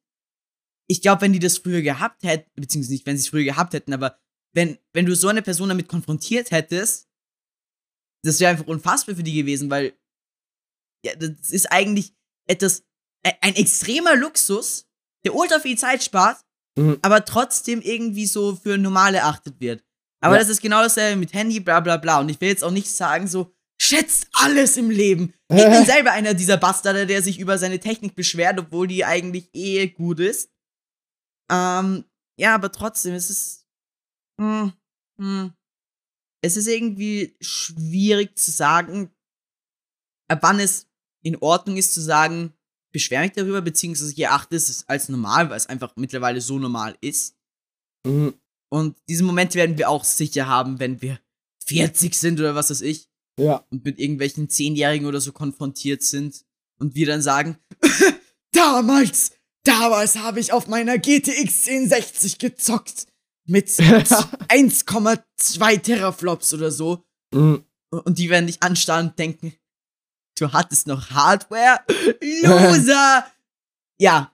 ich 0.87 1.01
glaube, 1.01 1.21
wenn 1.21 1.33
die 1.33 1.39
das 1.39 1.57
früher 1.57 1.81
gehabt 1.81 2.23
hätten, 2.23 2.49
beziehungsweise 2.55 2.93
nicht, 2.93 3.05
wenn 3.05 3.17
sie 3.17 3.23
es 3.23 3.29
früher 3.29 3.43
gehabt 3.43 3.73
hätten, 3.73 3.93
aber 3.93 4.17
wenn, 4.53 4.77
wenn 4.93 5.05
du 5.05 5.15
so 5.15 5.27
eine 5.27 5.41
Person 5.41 5.69
damit 5.69 5.89
konfrontiert 5.89 6.51
hättest, 6.51 7.09
das 8.23 8.39
wäre 8.39 8.51
einfach 8.51 8.67
unfassbar 8.67 9.15
für 9.15 9.23
die 9.23 9.33
gewesen, 9.33 9.69
weil 9.69 9.97
ja, 11.05 11.13
das 11.15 11.51
ist 11.51 11.71
eigentlich 11.71 12.13
etwas, 12.47 12.85
ein 13.41 13.55
extremer 13.55 14.15
Luxus, 14.15 14.87
der 15.25 15.35
ultra 15.35 15.59
viel 15.59 15.77
Zeit 15.77 16.03
spart, 16.03 16.43
mhm. 16.77 16.97
aber 17.01 17.25
trotzdem 17.25 17.81
irgendwie 17.81 18.25
so 18.25 18.55
für 18.55 18.77
normal 18.77 19.15
erachtet 19.15 19.59
wird. 19.59 19.83
Aber 20.21 20.35
ja. 20.35 20.39
das 20.39 20.49
ist 20.49 20.61
genau 20.61 20.81
dasselbe 20.81 21.19
mit 21.19 21.33
Handy, 21.33 21.59
bla 21.59 21.79
bla 21.79 21.97
bla. 21.97 22.19
Und 22.19 22.29
ich 22.29 22.39
will 22.39 22.47
jetzt 22.47 22.63
auch 22.63 22.71
nicht 22.71 22.89
sagen, 22.89 23.27
so, 23.27 23.53
schätzt 23.81 24.27
alles 24.33 24.77
im 24.77 24.89
Leben. 24.89 25.33
Ich 25.49 25.57
bin 25.57 25.85
selber 25.85 26.11
einer 26.11 26.33
dieser 26.33 26.57
Bastarde, 26.57 27.05
der 27.05 27.21
sich 27.21 27.39
über 27.39 27.57
seine 27.57 27.79
Technik 27.79 28.15
beschwert, 28.15 28.59
obwohl 28.59 28.87
die 28.87 29.03
eigentlich 29.03 29.49
eh 29.53 29.87
gut 29.87 30.19
ist. 30.19 30.49
Ähm, 31.51 32.05
ja, 32.37 32.55
aber 32.55 32.71
trotzdem, 32.71 33.13
es 33.13 33.29
ist. 33.29 33.67
Hm, 34.39 34.73
hm, 35.17 35.53
es 36.41 36.57
ist 36.57 36.67
irgendwie 36.67 37.35
schwierig 37.39 38.37
zu 38.37 38.51
sagen, 38.51 39.13
ab 40.27 40.39
wann 40.41 40.59
es 40.59 40.87
in 41.21 41.37
Ordnung 41.37 41.77
ist 41.77 41.93
zu 41.93 42.01
sagen, 42.01 42.53
beschwere 42.93 43.23
mich 43.23 43.33
darüber, 43.33 43.61
beziehungsweise 43.61 44.13
ich 44.13 44.19
erachte 44.19 44.55
es 44.55 44.87
als 44.87 45.09
normal, 45.09 45.49
weil 45.49 45.57
es 45.57 45.67
einfach 45.67 45.93
mittlerweile 45.97 46.39
so 46.39 46.57
normal 46.57 46.97
ist. 47.01 47.35
Mhm. 48.07 48.35
Und 48.71 48.97
diese 49.09 49.23
Momente 49.23 49.55
werden 49.55 49.77
wir 49.77 49.89
auch 49.89 50.05
sicher 50.05 50.47
haben, 50.47 50.79
wenn 50.79 51.01
wir 51.01 51.19
40 51.65 52.17
sind 52.17 52.39
oder 52.39 52.55
was 52.55 52.69
weiß 52.69 52.81
ich. 52.81 53.09
Ja. 53.37 53.65
Und 53.69 53.83
mit 53.83 53.99
irgendwelchen 53.99 54.49
Zehnjährigen 54.49 55.07
oder 55.07 55.19
so 55.19 55.31
konfrontiert 55.31 56.03
sind. 56.03 56.45
Und 56.79 56.95
wir 56.95 57.05
dann 57.05 57.21
sagen, 57.21 57.57
damals, 58.51 59.31
damals 59.63 60.17
habe 60.17 60.39
ich 60.39 60.53
auf 60.53 60.67
meiner 60.67 60.97
GTX 60.97 61.67
1060 61.67 62.37
gezockt. 62.37 63.07
Mit 63.45 63.67
1,2 63.69 65.81
Teraflops 65.81 66.53
oder 66.53 66.71
so. 66.71 67.03
Mhm. 67.33 67.63
Und 67.89 68.17
die 68.17 68.29
werden 68.29 68.47
dich 68.47 68.63
anstarren 68.63 69.09
und 69.09 69.19
denken, 69.19 69.53
du 70.39 70.51
hattest 70.51 70.87
noch 70.87 71.09
Hardware? 71.11 71.81
Loser! 72.41 73.25
ja. 73.99 74.33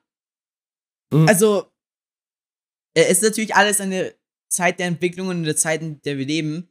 Mhm. 1.11 1.27
Also, 1.27 1.71
es 2.93 3.09
ist 3.09 3.23
natürlich 3.23 3.55
alles 3.55 3.81
eine 3.81 4.15
Zeit 4.49 4.79
der 4.79 4.87
Entwicklung 4.87 5.27
und 5.27 5.37
eine 5.37 5.55
Zeit, 5.55 5.81
in 5.81 6.01
der 6.01 6.17
wir 6.17 6.25
leben. 6.25 6.69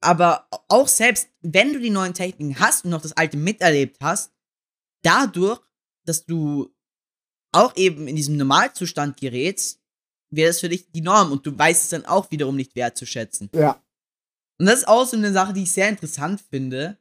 Aber 0.00 0.48
auch 0.68 0.88
selbst, 0.88 1.28
wenn 1.40 1.72
du 1.72 1.80
die 1.80 1.90
neuen 1.90 2.14
Techniken 2.14 2.58
hast 2.58 2.84
und 2.84 2.90
noch 2.90 3.02
das 3.02 3.16
alte 3.16 3.36
miterlebt 3.36 3.98
hast, 4.02 4.32
dadurch, 5.02 5.60
dass 6.04 6.26
du 6.26 6.74
auch 7.52 7.74
eben 7.76 8.08
in 8.08 8.16
diesem 8.16 8.36
Normalzustand 8.36 9.18
gerätst, 9.18 9.80
wäre 10.30 10.48
das 10.50 10.60
für 10.60 10.68
dich 10.68 10.90
die 10.90 11.00
Norm 11.00 11.32
und 11.32 11.46
du 11.46 11.56
weißt 11.56 11.84
es 11.84 11.90
dann 11.90 12.04
auch 12.04 12.30
wiederum 12.30 12.56
nicht 12.56 12.74
wertzuschätzen. 12.74 13.50
Ja. 13.54 13.82
Und 14.58 14.66
das 14.66 14.80
ist 14.80 14.88
auch 14.88 15.06
so 15.06 15.16
eine 15.16 15.32
Sache, 15.32 15.52
die 15.52 15.62
ich 15.62 15.72
sehr 15.72 15.88
interessant 15.88 16.40
finde. 16.40 16.98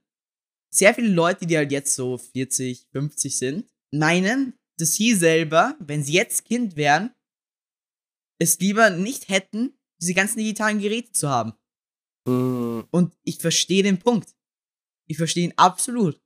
Sehr 0.74 0.94
viele 0.96 1.10
Leute, 1.10 1.46
die 1.46 1.56
halt 1.56 1.72
jetzt 1.72 1.96
so 1.96 2.18
40, 2.18 2.88
50 2.92 3.38
sind, 3.38 3.70
meinen, 3.92 4.58
dass 4.80 4.96
sie 4.96 5.14
selber, 5.14 5.76
wenn 5.80 6.04
sie 6.04 6.14
jetzt 6.14 6.46
Kind 6.46 6.76
wären, 6.76 7.14
es 8.42 8.60
lieber 8.60 8.90
nicht 8.90 9.30
hätten, 9.30 9.78
diese 10.02 10.16
ganzen 10.16 10.40
digitalen 10.40 10.80
Geräte 10.80 11.12
zu 11.12 11.30
haben. 11.30 11.54
Mhm. 12.28 12.88
Und 12.90 13.16
ich 13.24 13.38
verstehe 13.38 13.84
den 13.84 14.00
Punkt. 14.00 14.36
Ich 15.08 15.18
verstehe 15.18 15.46
ihn 15.46 15.54
absolut. 15.58 16.20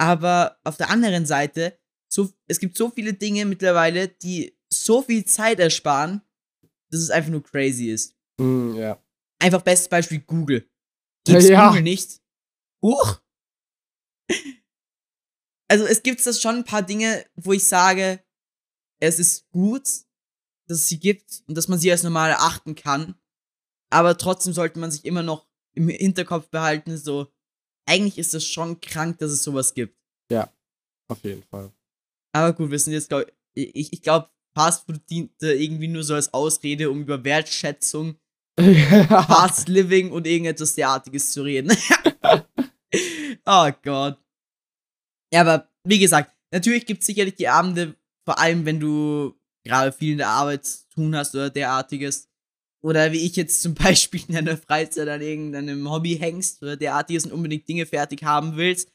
Aber 0.00 0.58
auf 0.64 0.76
der 0.78 0.88
anderen 0.90 1.26
Seite, 1.26 1.78
so, 2.10 2.32
es 2.46 2.58
gibt 2.58 2.78
so 2.78 2.90
viele 2.90 3.12
Dinge 3.12 3.44
mittlerweile, 3.44 4.08
die 4.08 4.56
so 4.72 5.02
viel 5.02 5.24
Zeit 5.24 5.60
ersparen, 5.60 6.22
dass 6.90 7.00
es 7.00 7.10
einfach 7.10 7.30
nur 7.30 7.42
crazy 7.42 7.90
ist. 7.90 8.16
Mhm, 8.40 8.74
ja. 8.76 9.02
Einfach 9.38 9.60
bestes 9.62 9.88
Beispiel 9.88 10.20
Google. 10.20 10.66
Gibt's 11.26 11.48
Ja. 11.48 11.68
Google 11.68 11.82
nicht? 11.82 12.20
Huch! 12.82 13.20
Also 15.68 15.86
es 15.86 16.02
gibt 16.02 16.24
das 16.24 16.40
schon 16.40 16.56
ein 16.56 16.64
paar 16.64 16.82
Dinge, 16.82 17.24
wo 17.36 17.52
ich 17.52 17.66
sage, 17.66 18.22
es 19.00 19.18
ist 19.18 19.50
gut, 19.50 19.84
dass 20.66 20.78
es 20.78 20.88
sie 20.88 20.98
gibt 20.98 21.42
und 21.46 21.56
dass 21.56 21.68
man 21.68 21.78
sie 21.78 21.90
als 21.90 22.02
normal 22.02 22.30
erachten 22.30 22.74
kann. 22.74 23.14
Aber 23.90 24.16
trotzdem 24.16 24.52
sollte 24.52 24.78
man 24.78 24.90
sich 24.90 25.04
immer 25.04 25.22
noch 25.22 25.46
im 25.74 25.88
Hinterkopf 25.88 26.48
behalten, 26.48 26.96
so, 26.96 27.32
eigentlich 27.86 28.18
ist 28.18 28.34
das 28.34 28.44
schon 28.44 28.80
krank, 28.80 29.18
dass 29.18 29.30
es 29.30 29.42
sowas 29.42 29.74
gibt. 29.74 29.98
Auf 31.08 31.22
jeden 31.24 31.42
Fall. 31.42 31.72
Aber 32.32 32.52
gut, 32.52 32.70
wir 32.70 32.78
sind 32.78 32.92
jetzt, 32.92 33.08
glaub, 33.08 33.26
ich, 33.54 33.92
ich 33.92 34.02
glaube, 34.02 34.30
Fastfood 34.54 35.08
diente 35.10 35.52
irgendwie 35.52 35.88
nur 35.88 36.04
so 36.04 36.14
als 36.14 36.32
Ausrede, 36.32 36.90
um 36.90 37.02
über 37.02 37.24
Wertschätzung 37.24 38.18
Fast 39.08 39.68
Living 39.68 40.12
und 40.12 40.26
irgendetwas 40.26 40.74
derartiges 40.76 41.32
zu 41.32 41.42
reden. 41.42 41.76
oh 43.46 43.70
Gott. 43.82 44.18
Ja, 45.32 45.40
aber 45.40 45.68
wie 45.84 45.98
gesagt, 45.98 46.32
natürlich 46.52 46.86
gibt 46.86 47.00
es 47.00 47.06
sicherlich 47.06 47.34
die 47.34 47.48
Abende, 47.48 47.96
vor 48.24 48.38
allem 48.38 48.64
wenn 48.64 48.80
du 48.80 49.34
gerade 49.64 49.92
viel 49.92 50.12
in 50.12 50.18
der 50.18 50.28
Arbeit 50.28 50.64
zu 50.64 50.88
tun 50.90 51.16
hast 51.16 51.34
oder 51.34 51.50
derartiges. 51.50 52.28
Oder 52.82 53.12
wie 53.12 53.24
ich 53.24 53.36
jetzt 53.36 53.62
zum 53.62 53.74
Beispiel 53.74 54.22
in 54.28 54.34
deiner 54.34 54.56
Freizeit 54.56 55.08
an 55.08 55.22
irgendeinem 55.22 55.90
Hobby 55.90 56.16
hängst 56.16 56.62
oder 56.62 56.76
derartiges 56.76 57.26
und 57.26 57.32
unbedingt 57.32 57.68
Dinge 57.68 57.86
fertig 57.86 58.22
haben 58.22 58.56
willst. 58.56 58.92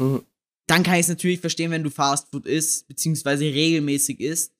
Mhm. 0.00 0.24
Dann 0.66 0.82
kann 0.82 0.94
ich 0.94 1.02
es 1.02 1.08
natürlich 1.08 1.40
verstehen, 1.40 1.70
wenn 1.70 1.82
du 1.82 1.90
Fastfood 1.90 2.46
isst, 2.46 2.88
beziehungsweise 2.88 3.44
regelmäßig 3.44 4.20
isst. 4.20 4.54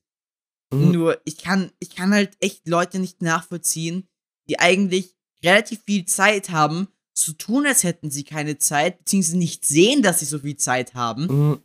Mhm. 0.73 0.93
Nur, 0.93 1.21
ich 1.25 1.39
kann, 1.39 1.71
ich 1.81 1.95
kann 1.95 2.13
halt 2.13 2.37
echt 2.41 2.67
Leute 2.69 2.99
nicht 2.99 3.23
nachvollziehen, 3.23 4.09
die 4.49 4.59
eigentlich 4.59 5.15
relativ 5.45 5.83
viel 5.85 6.05
Zeit 6.07 6.51
haben, 6.51 6.89
zu 7.14 7.33
tun, 7.33 7.66
als 7.66 7.85
hätten 7.85 8.11
sie 8.11 8.25
keine 8.25 8.59
Zeit, 8.59 8.98
beziehungsweise 8.98 9.38
nicht 9.38 9.64
sehen, 9.64 10.03
dass 10.03 10.20
sie 10.20 10.25
so 10.25 10.38
viel 10.38 10.57
Zeit 10.57 10.94
haben. 10.94 11.27
Mhm. 11.27 11.62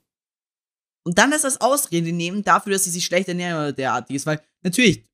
Und 1.05 1.17
dann 1.17 1.31
das 1.31 1.45
als 1.45 1.61
Ausrede 1.61 2.11
nehmen 2.11 2.43
dafür, 2.43 2.73
dass 2.73 2.83
sie 2.83 2.89
sich 2.89 3.05
schlecht 3.05 3.29
ernähren 3.29 3.57
oder 3.57 3.71
derartiges. 3.71 4.25
Weil 4.25 4.43
natürlich, 4.61 5.05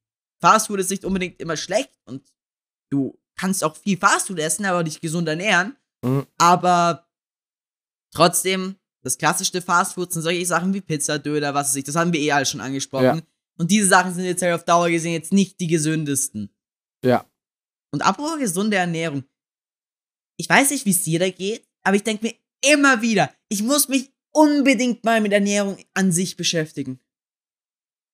Fastfood 0.42 0.80
ist 0.80 0.90
nicht 0.90 1.06
unbedingt 1.06 1.40
immer 1.40 1.56
schlecht 1.56 1.92
und 2.06 2.24
du 2.92 3.20
kannst 3.36 3.64
auch 3.64 3.76
viel 3.76 3.98
Fastfood 3.98 4.40
essen, 4.40 4.66
aber 4.66 4.84
dich 4.84 5.02
gesund 5.02 5.28
ernähren. 5.28 5.76
Mhm. 6.04 6.26
Aber 6.38 7.08
trotzdem, 8.12 8.76
das 9.04 9.18
klassischste 9.18 9.62
Fastfood 9.62 10.12
sind 10.12 10.24
solche 10.24 10.46
Sachen 10.46 10.74
wie 10.74 10.82
Pizza, 10.82 11.20
Döner, 11.20 11.54
was 11.54 11.70
weiß 11.70 11.76
ich. 11.76 11.84
Das 11.84 11.96
haben 11.96 12.12
wir 12.12 12.20
eh 12.20 12.32
alle 12.32 12.46
schon 12.46 12.62
angesprochen. 12.62 13.04
Ja. 13.04 13.22
Und 13.60 13.70
diese 13.70 13.88
Sachen 13.88 14.14
sind 14.14 14.26
jetzt 14.26 14.42
halt 14.42 14.54
auf 14.54 14.66
Dauer 14.66 14.90
gesehen 14.90 15.14
jetzt 15.14 15.32
nicht 15.32 15.60
die 15.60 15.68
gesündesten. 15.68 16.50
Ja. 17.06 17.26
Und 17.92 18.02
apropos 18.02 18.40
gesunde 18.40 18.78
Ernährung. 18.78 19.24
Ich 20.44 20.50
weiß 20.50 20.72
nicht, 20.72 20.86
wie 20.86 20.92
es 20.92 21.04
dir 21.04 21.20
da 21.20 21.30
geht, 21.30 21.66
aber 21.84 21.96
ich 21.96 22.04
denke 22.04 22.26
mir 22.26 22.36
immer 22.70 23.02
wieder, 23.02 23.34
ich 23.48 23.64
muss 23.64 23.88
mich 23.88 24.12
unbedingt 24.34 25.02
mal 25.06 25.22
mit 25.22 25.32
Ernährung 25.32 25.78
an 25.94 26.12
sich 26.12 26.36
beschäftigen. 26.36 27.00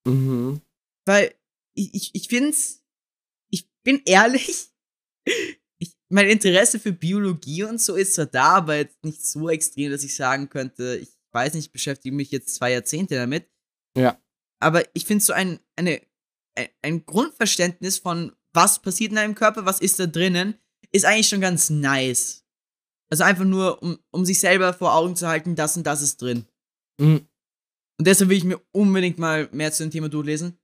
Mhm. 0.06 0.62
Weil 1.08 1.34
ich, 1.74 1.92
ich, 1.96 2.12
ich 2.14 2.28
find's, 2.28 2.84
ich 3.50 3.68
bin 3.82 4.04
ehrlich, 4.06 4.68
ich, 5.80 5.98
mein 6.10 6.30
Interesse 6.30 6.80
für 6.80 6.92
Biologie 6.92 7.64
und 7.64 7.82
so 7.82 7.96
ist 7.96 8.14
zwar 8.14 8.28
da, 8.28 8.58
aber 8.58 8.76
jetzt 8.76 9.04
nicht 9.04 9.26
so 9.26 9.50
extrem, 9.50 9.90
dass 9.90 10.04
ich 10.04 10.14
sagen 10.14 10.50
könnte, 10.50 11.00
ich 11.02 11.10
weiß 11.32 11.56
nicht, 11.56 11.66
ich 11.66 11.72
beschäftige 11.72 12.16
mich 12.16 12.30
jetzt 12.30 12.54
zwei 12.54 12.74
Jahrzehnte 12.74 13.16
damit. 13.16 13.50
Ja. 13.98 14.22
Aber 14.62 14.84
ich 14.94 15.06
finde 15.06 15.24
so 15.24 15.34
ein, 15.34 15.60
eine, 15.76 16.00
ein, 16.84 17.08
Grundverständnis 17.08 17.98
von, 17.98 18.36
was 18.54 18.84
passiert 18.84 19.10
in 19.10 19.16
deinem 19.16 19.34
Körper, 19.34 19.66
was 19.66 19.82
ist 19.82 20.00
da 20.00 20.06
drinnen, 20.06 20.60
ist 20.92 21.06
eigentlich 21.06 21.28
schon 21.28 21.42
ganz 21.42 21.70
nice. 21.70 22.46
Also 23.10 23.24
einfach 23.24 23.46
nur, 23.46 23.82
um, 23.82 24.00
um 24.12 24.26
sich 24.26 24.40
selber 24.40 24.74
vor 24.74 24.94
Augen 24.94 25.16
zu 25.16 25.28
halten, 25.28 25.56
das 25.56 25.78
und 25.78 25.86
das 25.86 26.02
ist 26.02 26.22
drin. 26.22 26.46
Mhm. 27.00 27.28
Und 27.98 28.08
deshalb 28.08 28.30
will 28.30 28.38
ich 28.38 28.44
mir 28.44 28.62
unbedingt 28.72 29.18
mal 29.18 29.50
mehr 29.52 29.72
zu 29.72 29.84
dem 29.84 29.92
Thema 29.92 30.10
durchlesen. 30.10 30.58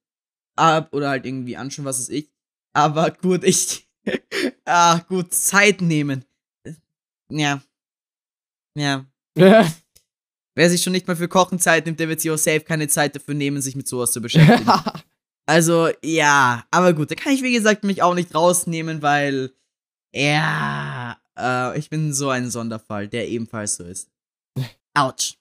Ab, 0.57 0.93
oder 0.93 1.09
halt 1.09 1.25
irgendwie 1.25 1.57
anschauen, 1.57 1.85
was 1.85 1.99
ist 1.99 2.09
ich. 2.09 2.31
Aber 2.73 3.11
gut, 3.21 3.43
ich. 3.43 3.87
ah, 4.65 4.99
gut, 4.99 5.33
Zeit 5.33 5.81
nehmen. 5.81 6.23
Ja. 7.29 7.61
Ja. 8.77 9.05
Wer 9.35 10.69
sich 10.69 10.81
schon 10.81 10.93
nicht 10.93 11.07
mal 11.07 11.17
für 11.17 11.27
Kochen 11.27 11.59
Zeit 11.59 11.85
nimmt, 11.85 11.99
der 11.99 12.07
wird 12.07 12.21
sich 12.21 12.31
auch 12.31 12.37
safe 12.37 12.61
keine 12.61 12.87
Zeit 12.87 13.15
dafür 13.15 13.33
nehmen, 13.33 13.61
sich 13.61 13.75
mit 13.75 13.87
sowas 13.87 14.13
zu 14.13 14.21
beschäftigen. 14.21 14.71
Also, 15.47 15.89
ja, 16.01 16.65
aber 16.71 16.93
gut, 16.93 17.11
da 17.11 17.15
kann 17.15 17.33
ich, 17.33 17.43
wie 17.43 17.53
gesagt, 17.53 17.83
mich 17.83 18.01
auch 18.01 18.15
nicht 18.15 18.33
rausnehmen, 18.33 19.01
weil, 19.01 19.51
ja, 20.15 21.19
äh, 21.37 21.77
ich 21.77 21.89
bin 21.89 22.13
so 22.13 22.29
ein 22.29 22.49
Sonderfall, 22.49 23.07
der 23.07 23.27
ebenfalls 23.27 23.75
so 23.75 23.83
ist. 23.83 24.09
Autsch. 24.93 25.37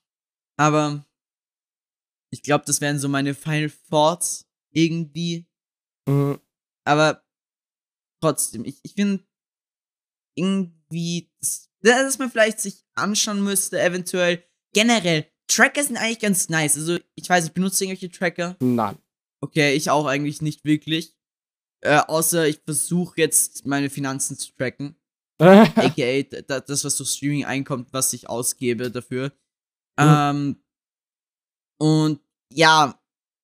Aber 0.57 1.05
ich 2.31 2.43
glaube, 2.43 2.65
das 2.67 2.81
wären 2.81 2.99
so 2.99 3.09
meine 3.09 3.35
Final 3.35 3.71
Thoughts 3.89 4.47
irgendwie. 4.73 5.47
Mhm. 6.09 6.41
Aber 6.85 7.25
trotzdem, 8.21 8.65
ich, 8.65 8.79
ich 8.83 8.95
finde 8.95 9.25
irgendwie, 10.37 11.31
dass, 11.41 11.71
dass 11.81 12.19
man 12.19 12.31
vielleicht 12.31 12.61
sich 12.61 12.85
anschauen 12.95 13.43
müsste, 13.43 13.81
eventuell. 13.81 14.45
Generell, 14.73 15.31
Tracker 15.47 15.85
sind 15.85 15.97
eigentlich 15.97 16.19
ganz 16.19 16.49
nice. 16.49 16.77
Also, 16.77 16.99
ich 17.15 17.29
weiß, 17.29 17.47
ich 17.47 17.53
benutze 17.53 17.85
irgendwelche 17.85 18.11
Tracker. 18.11 18.57
Nein. 18.59 18.99
Okay, 19.41 19.75
ich 19.75 19.91
auch 19.91 20.07
eigentlich 20.07 20.43
nicht 20.43 20.65
wirklich. 20.65 21.14
Äh, 21.81 21.99
außer 21.99 22.47
ich 22.49 22.61
versuche 22.65 23.15
jetzt 23.21 23.67
meine 23.67 23.91
Finanzen 23.91 24.39
zu 24.39 24.53
tracken. 24.57 24.97
AKA 25.41 26.23
da- 26.47 26.61
das, 26.61 26.85
was 26.85 26.97
durch 26.97 27.11
Streaming 27.11 27.45
einkommt, 27.45 27.93
was 27.93 28.13
ich 28.13 28.29
ausgebe 28.29 28.91
dafür. 28.91 29.33
Ähm, 29.99 30.57
und 31.79 32.21
ja, 32.53 32.99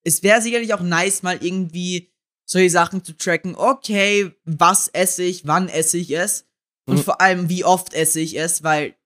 es 0.04 0.22
wäre 0.22 0.40
sicherlich 0.40 0.72
auch 0.74 0.80
nice, 0.80 1.22
mal 1.22 1.42
irgendwie 1.44 2.12
solche 2.48 2.70
Sachen 2.70 3.04
zu 3.04 3.16
tracken. 3.16 3.54
Okay, 3.56 4.32
was 4.44 4.88
esse 4.88 5.22
ich, 5.22 5.46
wann 5.46 5.68
esse 5.68 5.98
ich 5.98 6.10
es 6.16 6.46
und 6.86 6.96
Mhm. 6.98 7.02
vor 7.02 7.20
allem, 7.20 7.48
wie 7.48 7.64
oft 7.64 7.92
esse 7.94 8.20
ich 8.20 8.38
es, 8.38 8.62
weil 8.62 8.96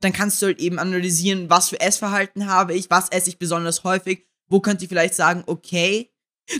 dann 0.00 0.12
kannst 0.12 0.42
du 0.42 0.46
halt 0.46 0.58
eben 0.58 0.78
analysieren, 0.78 1.48
was 1.48 1.68
für 1.68 1.80
Essverhalten 1.80 2.46
habe 2.48 2.74
ich, 2.74 2.90
was 2.90 3.08
esse 3.10 3.28
ich 3.30 3.38
besonders 3.38 3.84
häufig, 3.84 4.26
wo 4.48 4.60
könnte 4.60 4.84
ich 4.84 4.88
vielleicht 4.88 5.14
sagen, 5.14 5.44
okay, 5.46 6.10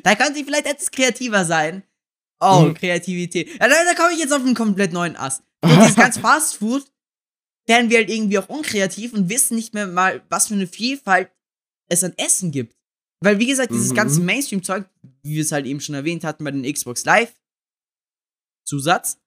da 0.04 0.14
könnte 0.14 0.38
ich 0.38 0.44
vielleicht 0.44 0.66
etwas 0.66 0.90
kreativer 0.92 1.44
sein. 1.44 1.82
Oh, 2.44 2.62
Mhm. 2.66 2.74
Kreativität. 2.74 3.48
Ja, 3.60 3.68
da, 3.68 3.74
da 3.84 3.94
komme 3.94 4.12
ich 4.14 4.18
jetzt 4.18 4.32
auf 4.32 4.42
einen 4.42 4.54
komplett 4.54 4.92
neuen 4.92 5.16
Ast. 5.16 5.42
Und 5.62 5.70
dieses 5.76 5.94
ganze 5.94 6.20
Fast 6.20 6.56
Food 6.56 6.84
werden 7.66 7.88
wir 7.88 7.98
halt 7.98 8.10
irgendwie 8.10 8.38
auch 8.38 8.48
unkreativ 8.48 9.12
und 9.12 9.28
wissen 9.28 9.54
nicht 9.54 9.74
mehr 9.74 9.86
mal, 9.86 10.22
was 10.28 10.48
für 10.48 10.54
eine 10.54 10.66
Vielfalt 10.66 11.30
es 11.88 12.02
an 12.02 12.12
Essen 12.16 12.50
gibt. 12.50 12.76
Weil, 13.20 13.38
wie 13.38 13.46
gesagt, 13.46 13.70
dieses 13.72 13.90
Mhm. 13.90 13.94
ganze 13.94 14.20
Mainstream-Zeug, 14.20 14.86
wie 15.22 15.36
wir 15.36 15.42
es 15.42 15.52
halt 15.52 15.66
eben 15.66 15.80
schon 15.80 15.94
erwähnt 15.94 16.24
hatten 16.24 16.42
bei 16.42 16.50
den 16.50 16.64
Xbox 16.70 17.04
Live 17.04 17.32
Zusatz, 18.64 19.18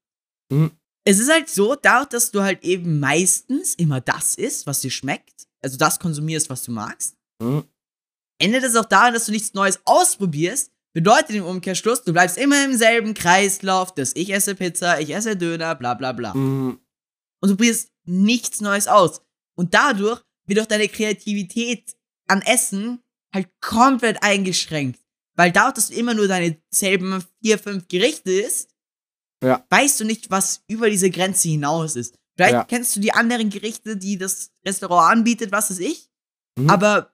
Mhm. 0.51 0.71
es 1.05 1.19
ist 1.19 1.31
halt 1.31 1.49
so, 1.49 1.75
dadurch, 1.75 2.09
dass 2.09 2.31
du 2.31 2.41
halt 2.41 2.63
eben 2.63 2.99
meistens 2.99 3.75
immer 3.75 4.01
das 4.01 4.35
isst, 4.35 4.67
was 4.67 4.81
dir 4.81 4.91
schmeckt, 4.91 5.47
also 5.61 5.77
das 5.77 5.99
konsumierst, 5.99 6.49
was 6.49 6.63
du 6.63 6.71
magst, 6.71 7.15
Mhm. 7.41 7.63
endet 8.39 8.63
es 8.63 8.75
auch 8.75 8.85
daran, 8.85 9.13
dass 9.13 9.25
du 9.25 9.31
nichts 9.31 9.53
Neues 9.53 9.79
ausprobierst. 9.85 10.71
Bedeutet 10.95 11.35
im 11.35 11.43
Umkehrschluss, 11.43 12.05
du 12.05 12.13
bleibst 12.13 12.37
immer 12.37 12.63
im 12.63 12.73
selben 12.73 13.13
Kreislauf, 13.13 13.93
dass 13.93 14.15
ich 14.15 14.31
esse 14.33 14.55
Pizza, 14.55 15.01
ich 15.01 15.13
esse 15.13 15.35
Döner, 15.35 15.75
bla 15.75 15.93
bla 15.93 16.13
bla. 16.13 16.33
Mhm. 16.33 16.79
Und 17.41 17.49
du 17.49 17.57
probierst 17.57 17.91
nichts 18.05 18.61
Neues 18.61 18.87
aus. 18.87 19.21
Und 19.57 19.73
dadurch 19.73 20.21
wird 20.47 20.61
auch 20.61 20.65
deine 20.65 20.87
Kreativität 20.87 21.97
an 22.27 22.41
Essen 22.41 23.03
halt 23.33 23.49
komplett 23.59 24.23
eingeschränkt. 24.23 25.01
Weil 25.35 25.51
dadurch, 25.51 25.73
dass 25.73 25.89
du 25.89 25.95
immer 25.95 26.13
nur 26.13 26.29
deine 26.29 26.57
selben 26.69 27.21
vier, 27.43 27.59
fünf 27.59 27.89
Gerichte 27.89 28.31
isst, 28.31 28.73
Ja. 29.43 29.65
weißt 29.69 29.99
du 29.99 30.05
nicht, 30.05 30.31
was 30.31 30.63
über 30.69 30.89
diese 30.89 31.09
Grenze 31.09 31.49
hinaus 31.49 31.97
ist. 31.97 32.17
Vielleicht 32.37 32.53
Ja. 32.53 32.63
kennst 32.63 32.95
du 32.95 33.01
die 33.01 33.11
anderen 33.11 33.49
Gerichte, 33.49 33.97
die 33.97 34.17
das 34.17 34.51
Restaurant 34.65 35.11
anbietet, 35.11 35.51
was 35.51 35.71
weiß 35.71 35.79
ich. 35.79 36.09
Mhm. 36.57 36.69
Aber 36.69 37.13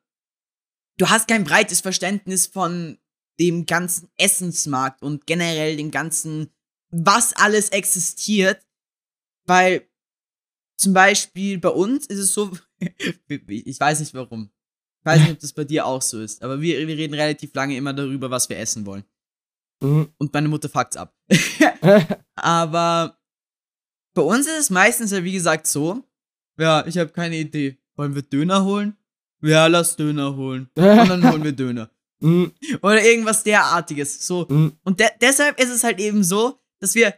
du 0.98 1.10
hast 1.10 1.28
kein 1.28 1.44
breites 1.46 1.82
Verständnis 1.82 2.46
von 2.46 3.00
dem 3.42 3.66
ganzen 3.66 4.08
Essensmarkt 4.18 5.02
und 5.02 5.26
generell 5.26 5.76
dem 5.76 5.90
ganzen, 5.90 6.52
was 6.92 7.34
alles 7.34 7.70
existiert, 7.70 8.64
weil 9.46 9.90
zum 10.78 10.94
Beispiel 10.94 11.58
bei 11.58 11.70
uns 11.70 12.06
ist 12.06 12.20
es 12.20 12.34
so, 12.34 12.52
ich 13.28 13.80
weiß 13.80 14.00
nicht 14.00 14.14
warum. 14.14 14.52
Ich 15.00 15.06
weiß 15.06 15.22
nicht, 15.22 15.32
ob 15.32 15.40
das 15.40 15.54
bei 15.54 15.64
dir 15.64 15.88
auch 15.88 16.02
so 16.04 16.22
ist, 16.22 16.44
aber 16.44 16.62
wir, 16.62 16.88
wir 16.88 16.96
reden 16.96 17.16
relativ 17.16 17.56
lange 17.56 17.76
immer 17.76 17.94
darüber, 17.94 18.30
was 18.30 18.48
wir 18.48 18.60
essen 18.60 18.86
wollen. 18.86 19.04
Mhm. 19.82 20.14
Und 20.20 20.32
meine 20.32 20.48
Mutter 20.48 20.70
fuckt's 20.70 20.96
ab. 20.96 21.18
aber 22.36 23.20
bei 24.14 24.22
uns 24.22 24.46
ist 24.46 24.60
es 24.60 24.70
meistens 24.70 25.10
ja, 25.10 25.24
wie 25.24 25.32
gesagt, 25.32 25.66
so, 25.66 26.04
ja, 26.60 26.86
ich 26.86 27.00
habe 27.00 27.10
keine 27.10 27.38
Idee. 27.38 27.80
Wollen 27.96 28.14
wir 28.14 28.22
Döner 28.22 28.64
holen? 28.64 28.96
Ja, 29.42 29.66
lass 29.66 29.96
Döner 29.96 30.36
holen. 30.36 30.70
Und 30.76 30.86
dann 30.86 31.28
holen 31.32 31.44
wir 31.44 31.54
Döner. 31.54 31.90
Mhm. 32.22 32.52
Oder 32.82 33.04
irgendwas 33.04 33.44
derartiges. 33.44 34.26
So. 34.26 34.46
Mhm. 34.50 34.74
Und 34.84 35.00
de 35.00 35.08
deshalb 35.20 35.60
ist 35.60 35.70
es 35.70 35.84
halt 35.84 36.00
eben 36.00 36.24
so, 36.24 36.60
dass 36.80 36.96
wir 36.96 37.14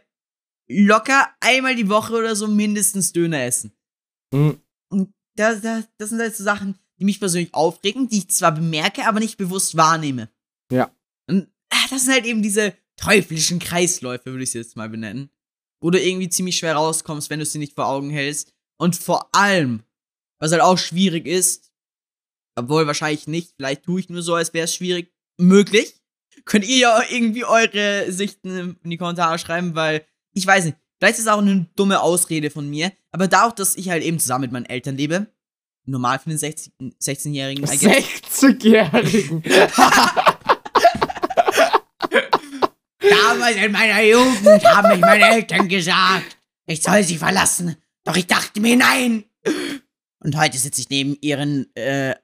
locker 0.68 1.28
einmal 1.40 1.76
die 1.76 1.88
Woche 1.88 2.14
oder 2.14 2.34
so 2.34 2.48
mindestens 2.48 3.12
Döner 3.12 3.44
essen. 3.44 3.72
Mhm. 4.32 4.60
Und 4.88 5.12
das, 5.36 5.60
das, 5.60 5.84
das 5.98 6.10
sind 6.10 6.20
halt 6.20 6.34
so 6.34 6.44
Sachen, 6.44 6.78
die 6.98 7.04
mich 7.04 7.18
persönlich 7.18 7.52
aufregen, 7.54 8.08
die 8.08 8.18
ich 8.18 8.30
zwar 8.30 8.52
bemerke, 8.52 9.06
aber 9.06 9.20
nicht 9.20 9.36
bewusst 9.36 9.76
wahrnehme. 9.76 10.30
Ja. 10.70 10.90
Und 11.26 11.48
ah, 11.70 11.86
das 11.90 12.04
sind 12.04 12.14
halt 12.14 12.24
eben 12.24 12.42
diese 12.42 12.74
teuflischen 12.96 13.58
Kreisläufe, 13.58 14.26
würde 14.26 14.44
ich 14.44 14.52
sie 14.52 14.58
jetzt 14.58 14.76
mal 14.76 14.88
benennen. 14.88 15.30
Wo 15.80 15.90
du 15.90 16.00
irgendwie 16.00 16.28
ziemlich 16.28 16.56
schwer 16.56 16.76
rauskommst, 16.76 17.28
wenn 17.28 17.40
du 17.40 17.46
sie 17.46 17.58
nicht 17.58 17.74
vor 17.74 17.86
Augen 17.86 18.10
hältst. 18.10 18.54
Und 18.76 18.96
vor 18.96 19.28
allem, 19.32 19.82
was 20.38 20.52
halt 20.52 20.62
auch 20.62 20.78
schwierig 20.78 21.26
ist, 21.26 21.72
obwohl 22.56 22.86
wahrscheinlich 22.86 23.26
nicht, 23.26 23.52
vielleicht 23.56 23.84
tue 23.84 24.00
ich 24.00 24.08
nur 24.08 24.22
so, 24.22 24.34
als 24.34 24.54
wäre 24.54 24.64
es 24.64 24.74
schwierig, 24.74 25.12
möglich. 25.38 25.94
Könnt 26.44 26.66
ihr 26.66 26.78
ja 26.78 27.02
irgendwie 27.08 27.44
eure 27.44 28.10
Sichten 28.12 28.76
in 28.82 28.90
die 28.90 28.96
Kommentare 28.96 29.38
schreiben, 29.38 29.74
weil 29.74 30.04
ich 30.32 30.46
weiß 30.46 30.64
nicht, 30.66 30.76
vielleicht 30.98 31.18
ist 31.18 31.24
es 31.24 31.28
auch 31.28 31.38
eine 31.38 31.66
dumme 31.76 32.00
Ausrede 32.00 32.50
von 32.50 32.68
mir, 32.68 32.92
aber 33.12 33.28
da 33.28 33.46
auch, 33.46 33.52
dass 33.52 33.76
ich 33.76 33.88
halt 33.88 34.02
eben 34.02 34.18
zusammen 34.18 34.42
mit 34.42 34.52
meinen 34.52 34.66
Eltern 34.66 34.96
lebe, 34.96 35.26
normal 35.86 36.18
für 36.18 36.30
den 36.30 36.38
16-Jährigen. 36.38 37.64
60-Jährigen. 37.64 39.42
Damals 42.98 43.56
in 43.56 43.72
meiner 43.72 44.02
Jugend 44.02 44.64
haben 44.64 44.88
mich 44.88 45.00
meine 45.00 45.34
Eltern 45.34 45.68
gesagt, 45.68 46.38
ich 46.66 46.82
soll 46.82 47.02
sie 47.02 47.18
verlassen. 47.18 47.76
Doch 48.04 48.16
ich 48.16 48.26
dachte 48.26 48.60
mir, 48.60 48.76
nein. 48.76 49.24
Und 50.20 50.36
heute 50.36 50.58
sitze 50.58 50.80
ich 50.80 50.88
neben 50.88 51.16
ihren 51.20 51.74
äh, 51.76 52.14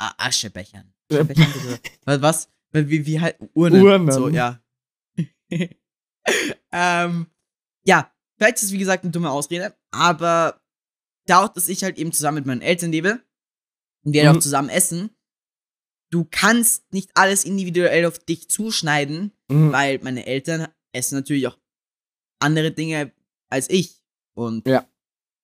Aschebechern. 0.00 0.92
Aschebechern 1.10 1.78
was? 2.04 2.22
was? 2.22 2.48
Wie, 2.72 3.04
wie 3.06 3.20
halt 3.20 3.36
Urnen. 3.54 3.82
Urnen. 3.82 4.12
So, 4.12 4.28
ja. 4.28 4.62
ähm, 6.72 7.26
ja, 7.84 8.12
vielleicht 8.36 8.56
ist 8.56 8.64
es 8.64 8.72
wie 8.72 8.78
gesagt 8.78 9.04
eine 9.04 9.10
dumme 9.10 9.30
Ausrede, 9.30 9.74
aber 9.90 10.60
dadurch, 11.26 11.52
dass 11.52 11.68
ich 11.68 11.82
halt 11.82 11.98
eben 11.98 12.12
zusammen 12.12 12.36
mit 12.36 12.46
meinen 12.46 12.62
Eltern 12.62 12.92
lebe 12.92 13.20
und 14.04 14.12
wir 14.12 14.30
mhm. 14.30 14.36
auch 14.36 14.40
zusammen 14.40 14.68
essen, 14.68 15.10
du 16.10 16.26
kannst 16.30 16.92
nicht 16.92 17.10
alles 17.14 17.44
individuell 17.44 18.06
auf 18.06 18.18
dich 18.18 18.48
zuschneiden, 18.48 19.32
mhm. 19.48 19.72
weil 19.72 19.98
meine 20.02 20.26
Eltern 20.26 20.68
essen 20.92 21.16
natürlich 21.16 21.46
auch 21.48 21.58
andere 22.40 22.72
Dinge 22.72 23.12
als 23.48 23.68
ich. 23.68 24.02
Und 24.34 24.66
ja. 24.66 24.88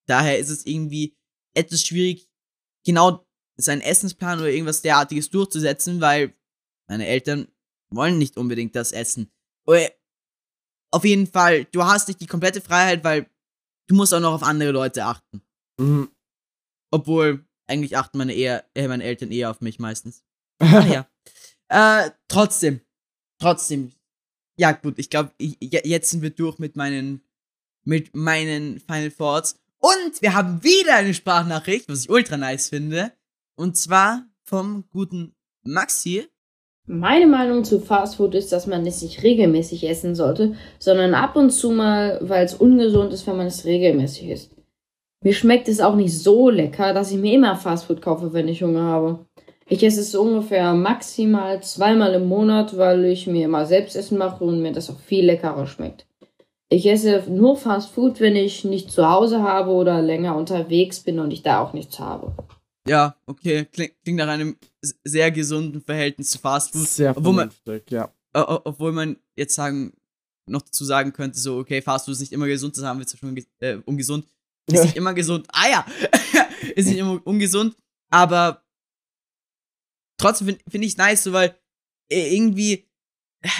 daher 0.06 0.38
ist 0.38 0.50
es 0.50 0.64
irgendwie 0.64 1.16
etwas 1.54 1.82
schwierig, 1.82 2.28
genau 2.84 3.25
seinen 3.56 3.80
Essensplan 3.80 4.38
oder 4.38 4.50
irgendwas 4.50 4.82
derartiges 4.82 5.30
durchzusetzen, 5.30 6.00
weil 6.00 6.34
meine 6.88 7.06
Eltern 7.06 7.48
wollen 7.90 8.18
nicht 8.18 8.36
unbedingt 8.36 8.76
das 8.76 8.92
essen. 8.92 9.30
Oder 9.66 9.90
auf 10.90 11.04
jeden 11.04 11.26
Fall, 11.26 11.64
du 11.66 11.84
hast 11.84 12.08
nicht 12.08 12.20
die 12.20 12.26
komplette 12.26 12.60
Freiheit, 12.60 13.04
weil 13.04 13.28
du 13.88 13.94
musst 13.94 14.14
auch 14.14 14.20
noch 14.20 14.34
auf 14.34 14.42
andere 14.42 14.70
Leute 14.70 15.04
achten. 15.04 15.42
Mhm. 15.78 16.10
Obwohl, 16.90 17.44
eigentlich 17.66 17.96
achten 17.96 18.18
meine, 18.18 18.34
eher, 18.34 18.64
äh, 18.74 18.88
meine 18.88 19.04
Eltern 19.04 19.30
eher 19.30 19.50
auf 19.50 19.60
mich 19.60 19.78
meistens. 19.78 20.22
Ach 20.58 20.86
ja. 20.88 21.08
Äh, 21.68 22.10
trotzdem. 22.28 22.80
Trotzdem. 23.40 23.92
Ja, 24.58 24.72
gut, 24.72 24.98
ich 24.98 25.10
glaube, 25.10 25.32
jetzt 25.38 26.10
sind 26.10 26.22
wir 26.22 26.30
durch 26.30 26.58
mit 26.58 26.76
meinen, 26.76 27.22
mit 27.84 28.14
meinen 28.14 28.80
Final 28.80 29.10
Thoughts. 29.10 29.58
Und 29.78 30.22
wir 30.22 30.34
haben 30.34 30.62
wieder 30.62 30.94
eine 30.94 31.12
Sprachnachricht, 31.12 31.88
was 31.88 32.04
ich 32.04 32.10
ultra 32.10 32.36
nice 32.36 32.68
finde. 32.68 33.12
Und 33.56 33.76
zwar 33.76 34.26
vom 34.44 34.84
guten 34.90 35.34
Maxi. 35.64 36.26
Meine 36.86 37.26
Meinung 37.26 37.64
zu 37.64 37.80
Fastfood 37.80 38.34
ist, 38.34 38.52
dass 38.52 38.66
man 38.66 38.86
es 38.86 39.02
nicht 39.02 39.22
regelmäßig 39.22 39.88
essen 39.88 40.14
sollte, 40.14 40.54
sondern 40.78 41.14
ab 41.14 41.34
und 41.34 41.50
zu 41.50 41.70
mal, 41.70 42.18
weil 42.20 42.44
es 42.44 42.54
ungesund 42.54 43.12
ist, 43.12 43.26
wenn 43.26 43.38
man 43.38 43.46
es 43.46 43.64
regelmäßig 43.64 44.28
isst. 44.28 44.52
Mir 45.24 45.32
schmeckt 45.32 45.66
es 45.66 45.80
auch 45.80 45.96
nicht 45.96 46.16
so 46.16 46.50
lecker, 46.50 46.92
dass 46.92 47.10
ich 47.10 47.16
mir 47.16 47.32
immer 47.32 47.56
Fastfood 47.56 48.02
kaufe, 48.02 48.32
wenn 48.32 48.46
ich 48.46 48.62
Hunger 48.62 48.82
habe. 48.82 49.26
Ich 49.68 49.82
esse 49.82 50.00
es 50.00 50.14
ungefähr 50.14 50.74
maximal 50.74 51.60
zweimal 51.62 52.14
im 52.14 52.28
Monat, 52.28 52.76
weil 52.76 53.06
ich 53.06 53.26
mir 53.26 53.46
immer 53.46 53.66
selbst 53.66 53.96
Essen 53.96 54.18
mache 54.18 54.44
und 54.44 54.62
mir 54.62 54.70
das 54.70 54.90
auch 54.90 55.00
viel 55.00 55.24
leckerer 55.24 55.66
schmeckt. 55.66 56.06
Ich 56.68 56.86
esse 56.86 57.24
nur 57.28 57.56
Fastfood, 57.56 58.20
wenn 58.20 58.36
ich 58.36 58.64
nicht 58.64 58.92
zu 58.92 59.08
Hause 59.08 59.42
habe 59.42 59.70
oder 59.70 60.02
länger 60.02 60.36
unterwegs 60.36 61.00
bin 61.00 61.18
und 61.18 61.32
ich 61.32 61.42
da 61.42 61.60
auch 61.60 61.72
nichts 61.72 61.98
habe. 61.98 62.32
Ja, 62.86 63.16
okay. 63.26 63.64
Klingt, 63.66 63.94
klingt 64.02 64.18
nach 64.18 64.28
einem 64.28 64.56
sehr 65.04 65.30
gesunden 65.30 65.80
Verhältnis 65.80 66.30
zu 66.30 66.38
Fastfood. 66.38 66.88
Sehr 66.88 67.16
obwohl 67.16 67.34
man, 67.34 67.50
ja. 67.88 68.12
Obwohl 68.32 68.92
man 68.92 69.16
jetzt 69.34 69.54
sagen, 69.54 69.92
noch 70.48 70.62
dazu 70.62 70.84
sagen 70.84 71.12
könnte, 71.12 71.38
so, 71.38 71.58
okay, 71.58 71.82
Fastfood 71.82 72.14
ist 72.14 72.20
nicht 72.20 72.32
immer 72.32 72.46
gesund, 72.46 72.76
das 72.76 72.84
haben 72.84 72.98
wir 72.98 73.06
zwar 73.06 73.18
schon 73.18 73.36
äh, 73.60 73.76
ungesund. 73.84 74.26
Ist 74.68 74.82
nicht 74.82 74.96
immer 74.96 75.14
gesund. 75.14 75.46
Ah 75.52 75.68
ja! 75.68 75.86
ist 76.74 76.86
nicht 76.86 76.98
immer 76.98 77.24
ungesund, 77.24 77.76
aber 78.10 78.64
trotzdem 80.18 80.48
finde 80.48 80.64
find 80.68 80.84
ich 80.84 80.96
nice, 80.96 81.22
so, 81.22 81.32
weil 81.32 81.56
äh, 82.10 82.34
irgendwie, 82.34 82.88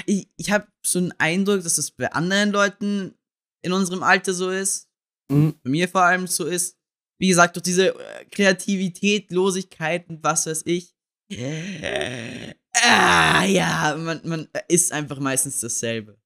ich, 0.05 0.29
ich 0.37 0.51
habe 0.51 0.67
so 0.85 0.99
einen 0.99 1.13
Eindruck, 1.13 1.63
dass 1.63 1.77
das 1.77 1.93
bei 1.93 2.11
anderen 2.11 2.51
Leuten 2.51 3.15
in 3.63 3.73
unserem 3.73 4.03
Alter 4.03 4.35
so 4.35 4.51
ist. 4.51 4.89
Mhm. 5.31 5.55
Bei 5.63 5.71
mir 5.71 5.89
vor 5.89 6.03
allem 6.03 6.27
so 6.27 6.45
ist 6.45 6.77
wie 7.19 7.29
gesagt, 7.29 7.57
durch 7.57 7.65
diese 7.65 7.95
äh, 7.95 8.25
Kreativität, 8.27 9.31
Losigkeit 9.31 10.09
und 10.09 10.23
was 10.23 10.47
weiß 10.47 10.63
ich. 10.67 10.95
Äh, 11.29 12.55
ah, 12.75 13.45
ja, 13.45 13.97
man, 13.99 14.21
man 14.25 14.49
ist 14.69 14.93
einfach 14.93 15.19
meistens 15.19 15.61
dasselbe. 15.61 16.19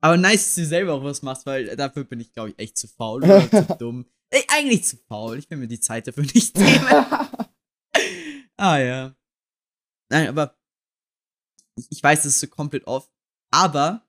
Aber 0.00 0.16
nice, 0.16 0.44
dass 0.44 0.54
du 0.56 0.66
selber 0.66 0.94
auch 0.94 1.04
was 1.04 1.22
machst, 1.22 1.46
weil 1.46 1.74
dafür 1.76 2.04
bin 2.04 2.20
ich, 2.20 2.32
glaube 2.32 2.50
ich, 2.50 2.58
echt 2.58 2.78
zu 2.78 2.86
faul 2.86 3.24
oder 3.24 3.50
zu 3.50 3.76
dumm. 3.78 4.06
Ey, 4.30 4.44
eigentlich 4.48 4.84
zu 4.84 4.96
faul. 4.96 5.38
Ich 5.38 5.48
will 5.50 5.58
mir 5.58 5.68
die 5.68 5.80
Zeit 5.80 6.06
dafür 6.06 6.24
nicht 6.34 6.56
nehmen. 6.56 6.86
ah, 8.56 8.78
ja. 8.78 9.16
Nein, 10.10 10.28
aber 10.28 10.56
ich, 11.76 11.86
ich 11.90 12.02
weiß, 12.02 12.20
das 12.20 12.26
ist 12.34 12.40
so 12.40 12.46
komplett 12.46 12.86
off. 12.86 13.10
Aber 13.50 14.06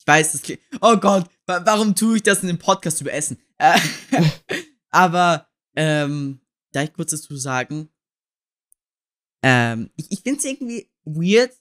ich 0.00 0.06
weiß, 0.06 0.32
das 0.32 0.42
klingt. 0.42 0.60
Oh 0.80 0.96
Gott, 0.96 1.30
warum 1.46 1.94
tue 1.94 2.16
ich 2.16 2.22
das 2.22 2.42
in 2.42 2.48
dem 2.48 2.58
Podcast 2.58 3.00
über 3.00 3.12
Essen? 3.12 3.38
Äh, 3.58 3.78
aber, 4.90 5.48
ähm, 5.76 6.40
da 6.72 6.82
ich 6.82 6.92
kurz 6.92 7.10
dazu 7.10 7.36
sagen, 7.36 7.88
ähm, 9.42 9.90
ich, 9.96 10.10
ich 10.10 10.20
finde 10.20 10.38
es 10.38 10.44
irgendwie 10.44 10.90
weird, 11.04 11.52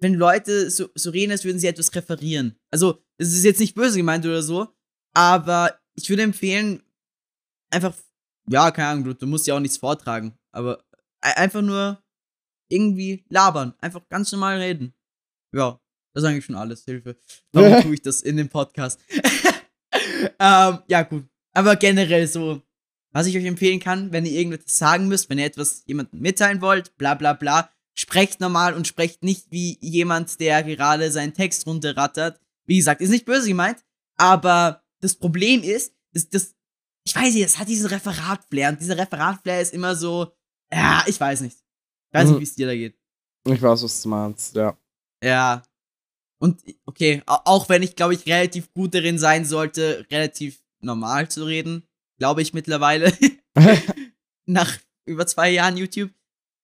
wenn 0.00 0.14
Leute 0.14 0.70
so, 0.70 0.88
so 0.94 1.10
reden, 1.10 1.32
als 1.32 1.44
würden 1.44 1.58
sie 1.58 1.66
etwas 1.66 1.94
referieren. 1.94 2.58
Also, 2.70 3.02
es 3.18 3.32
ist 3.32 3.44
jetzt 3.44 3.60
nicht 3.60 3.74
böse 3.74 3.98
gemeint 3.98 4.24
oder 4.24 4.42
so, 4.42 4.68
aber 5.14 5.78
ich 5.94 6.08
würde 6.08 6.22
empfehlen, 6.22 6.82
einfach, 7.70 7.94
ja, 8.48 8.70
keine 8.70 8.88
Ahnung, 8.88 9.04
du, 9.04 9.14
du 9.14 9.26
musst 9.26 9.46
ja 9.46 9.54
auch 9.54 9.60
nichts 9.60 9.78
vortragen, 9.78 10.36
aber 10.52 10.84
einfach 11.20 11.62
nur 11.62 12.02
irgendwie 12.68 13.24
labern, 13.28 13.74
einfach 13.80 14.08
ganz 14.08 14.32
normal 14.32 14.58
reden. 14.58 14.94
Ja, 15.52 15.80
das 16.12 16.22
ist 16.22 16.28
eigentlich 16.28 16.44
schon 16.44 16.56
alles, 16.56 16.84
Hilfe. 16.84 17.16
Warum 17.52 17.82
tue 17.82 17.94
ich 17.94 18.02
das 18.02 18.22
in 18.22 18.36
dem 18.36 18.48
Podcast? 18.48 19.00
ähm, 20.38 20.78
ja, 20.88 21.02
gut. 21.02 21.24
Aber 21.52 21.76
generell 21.76 22.26
so, 22.26 22.62
was 23.12 23.26
ich 23.26 23.36
euch 23.36 23.44
empfehlen 23.44 23.80
kann, 23.80 24.12
wenn 24.12 24.26
ihr 24.26 24.32
irgendetwas 24.32 24.76
sagen 24.76 25.08
müsst, 25.08 25.30
wenn 25.30 25.38
ihr 25.38 25.46
etwas 25.46 25.84
jemandem 25.86 26.20
mitteilen 26.20 26.60
wollt, 26.60 26.96
bla 26.96 27.14
bla 27.14 27.32
bla, 27.32 27.70
sprecht 27.94 28.40
normal 28.40 28.74
und 28.74 28.86
sprecht 28.86 29.22
nicht 29.22 29.50
wie 29.50 29.78
jemand, 29.80 30.40
der 30.40 30.62
gerade 30.64 31.10
seinen 31.10 31.32
Text 31.32 31.66
runterrattert. 31.66 32.40
Wie 32.66 32.76
gesagt, 32.76 33.00
ist 33.00 33.10
nicht 33.10 33.24
böse 33.24 33.48
gemeint, 33.48 33.84
aber 34.16 34.82
das 35.00 35.14
Problem 35.14 35.62
ist, 35.62 35.94
dass 36.12 36.28
das, 36.28 36.54
ich 37.04 37.14
weiß 37.14 37.34
nicht, 37.34 37.44
es 37.44 37.58
hat 37.58 37.68
diesen 37.68 37.86
Referat-Flair 37.86 38.70
und 38.70 38.80
dieser 38.80 38.98
Referat-Flair 38.98 39.60
ist 39.60 39.74
immer 39.74 39.94
so, 39.94 40.32
ja, 40.72 41.04
ich 41.06 41.20
weiß 41.20 41.42
nicht. 41.42 41.58
Ich 42.08 42.18
weiß 42.18 42.28
nicht, 42.28 42.36
mhm. 42.36 42.40
wie 42.40 42.44
es 42.44 42.54
dir 42.54 42.66
da 42.66 42.74
geht. 42.74 42.98
Ich 43.46 43.62
weiß, 43.62 43.82
was 43.82 44.02
du 44.02 44.08
meinst, 44.08 44.56
ja. 44.56 44.76
Ja, 45.22 45.62
und 46.44 46.62
okay, 46.84 47.22
auch 47.24 47.70
wenn 47.70 47.82
ich, 47.82 47.96
glaube 47.96 48.12
ich, 48.12 48.26
relativ 48.26 48.70
gut 48.74 48.94
darin 48.94 49.18
sein 49.18 49.46
sollte, 49.46 50.06
relativ 50.10 50.62
normal 50.82 51.30
zu 51.30 51.44
reden, 51.44 51.88
glaube 52.18 52.42
ich 52.42 52.52
mittlerweile. 52.52 53.10
Nach 54.46 54.78
über 55.06 55.26
zwei 55.26 55.48
Jahren 55.48 55.78
YouTube. 55.78 56.10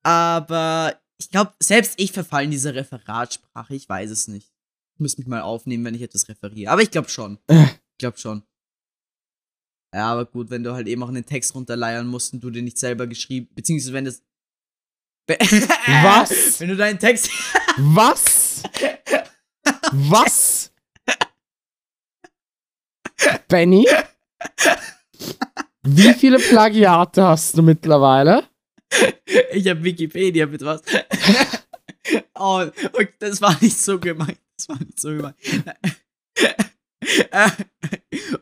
Aber 0.03 1.01
ich 1.19 1.31
glaube, 1.31 1.55
selbst 1.61 1.99
ich 1.99 2.13
verfall 2.13 2.45
in 2.45 2.51
diese 2.51 2.75
Referatsprache. 2.75 3.75
Ich 3.75 3.89
weiß 3.89 4.11
es 4.11 4.29
nicht. 4.29 4.53
Ich 4.97 5.01
muss 5.01 5.17
mich 5.17 5.27
mal 5.27 5.41
aufnehmen, 5.41 5.87
wenn 5.87 5.95
ich 5.95 6.03
etwas 6.03 6.29
referiere. 6.29 6.71
Aber 6.71 6.83
ich 6.83 6.91
glaube 6.91 7.09
schon. 7.09 7.39
Ich 7.49 7.99
glaube 7.99 8.19
schon. 8.19 8.43
Ja, 9.95 10.13
aber 10.13 10.27
gut, 10.27 10.51
wenn 10.51 10.63
du 10.63 10.75
halt 10.75 10.89
eben 10.89 11.03
auch 11.03 11.09
einen 11.09 11.25
Text 11.25 11.55
runterleiern 11.55 12.07
musst 12.07 12.35
und 12.35 12.45
du 12.45 12.51
den 12.51 12.67
nicht 12.67 12.77
selber 12.77 13.07
geschrieben, 13.07 13.49
beziehungsweise 13.55 13.95
wenn 13.95 14.05
das. 14.05 14.23
Was? 15.27 16.61
Wenn 16.61 16.69
du 16.71 16.77
deinen 16.77 16.99
Text. 16.99 17.31
Was? 17.79 18.63
Was? 19.93 20.73
Benny? 23.49 23.87
Wie 25.83 26.15
viele 26.15 26.39
Plagiate 26.39 27.23
hast 27.23 27.57
du 27.57 27.63
mittlerweile? 27.63 28.45
Ich 29.53 29.69
habe 29.69 29.83
Wikipedia 29.83 30.47
mit 30.47 30.65
was. 30.65 30.83
oh, 32.35 32.67
okay, 32.93 33.15
das 33.19 33.41
war 33.41 33.57
nicht 33.61 33.79
so 33.79 33.99
gemeint. 33.99 34.39
Das 34.57 34.69
war 34.69 34.79
nicht 34.79 35.01
so 35.01 35.11
gemeint. 35.11 35.37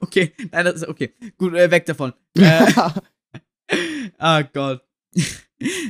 Okay, 0.01 0.33
nein, 0.51 0.65
das 0.65 0.77
ist 0.77 0.89
okay. 0.89 1.15
Gut, 1.37 1.55
äh, 1.55 1.71
weg 1.71 1.87
davon. 1.87 2.13
Oh 4.19 4.43
Gott. 4.53 4.83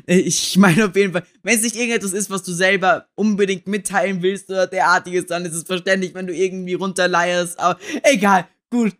Ich 0.06 0.56
meine 0.56 0.86
auf 0.86 0.96
jeden 0.96 1.12
Fall, 1.12 1.24
wenn 1.42 1.56
es 1.56 1.62
nicht 1.62 1.76
irgendetwas 1.76 2.12
ist, 2.12 2.30
was 2.30 2.42
du 2.42 2.52
selber 2.52 3.06
unbedingt 3.14 3.66
mitteilen 3.66 4.22
willst 4.22 4.48
oder 4.48 4.66
derartiges, 4.66 5.26
dann 5.26 5.44
ist 5.44 5.54
es 5.54 5.64
verständlich, 5.64 6.14
wenn 6.14 6.26
du 6.26 6.34
irgendwie 6.34 6.74
runterleierst. 6.74 7.58
Aber 7.60 7.78
egal, 8.02 8.48
gut. 8.70 8.96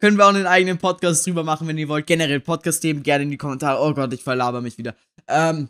Können 0.00 0.18
wir 0.18 0.26
auch 0.26 0.30
einen 0.30 0.46
eigenen 0.46 0.78
Podcast 0.78 1.24
drüber 1.24 1.44
machen, 1.44 1.68
wenn 1.68 1.78
ihr 1.78 1.88
wollt. 1.88 2.08
Generell 2.08 2.40
Podcast-Themen 2.40 3.04
gerne 3.04 3.22
in 3.22 3.30
die 3.30 3.36
Kommentare. 3.36 3.80
Oh 3.80 3.94
Gott, 3.94 4.12
ich 4.12 4.24
verlaber 4.24 4.60
mich 4.60 4.76
wieder. 4.76 4.96
Ähm, 5.28 5.68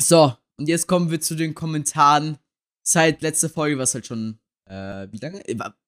so, 0.00 0.34
und 0.58 0.68
jetzt 0.68 0.86
kommen 0.86 1.10
wir 1.10 1.20
zu 1.20 1.34
den 1.34 1.54
Kommentaren. 1.54 2.38
Seit 2.82 3.20
letzter 3.20 3.50
Folge, 3.50 3.78
was 3.78 3.94
halt 3.94 4.06
schon, 4.06 4.38
äh, 4.70 5.06
wie 5.10 5.18
lange? 5.18 5.40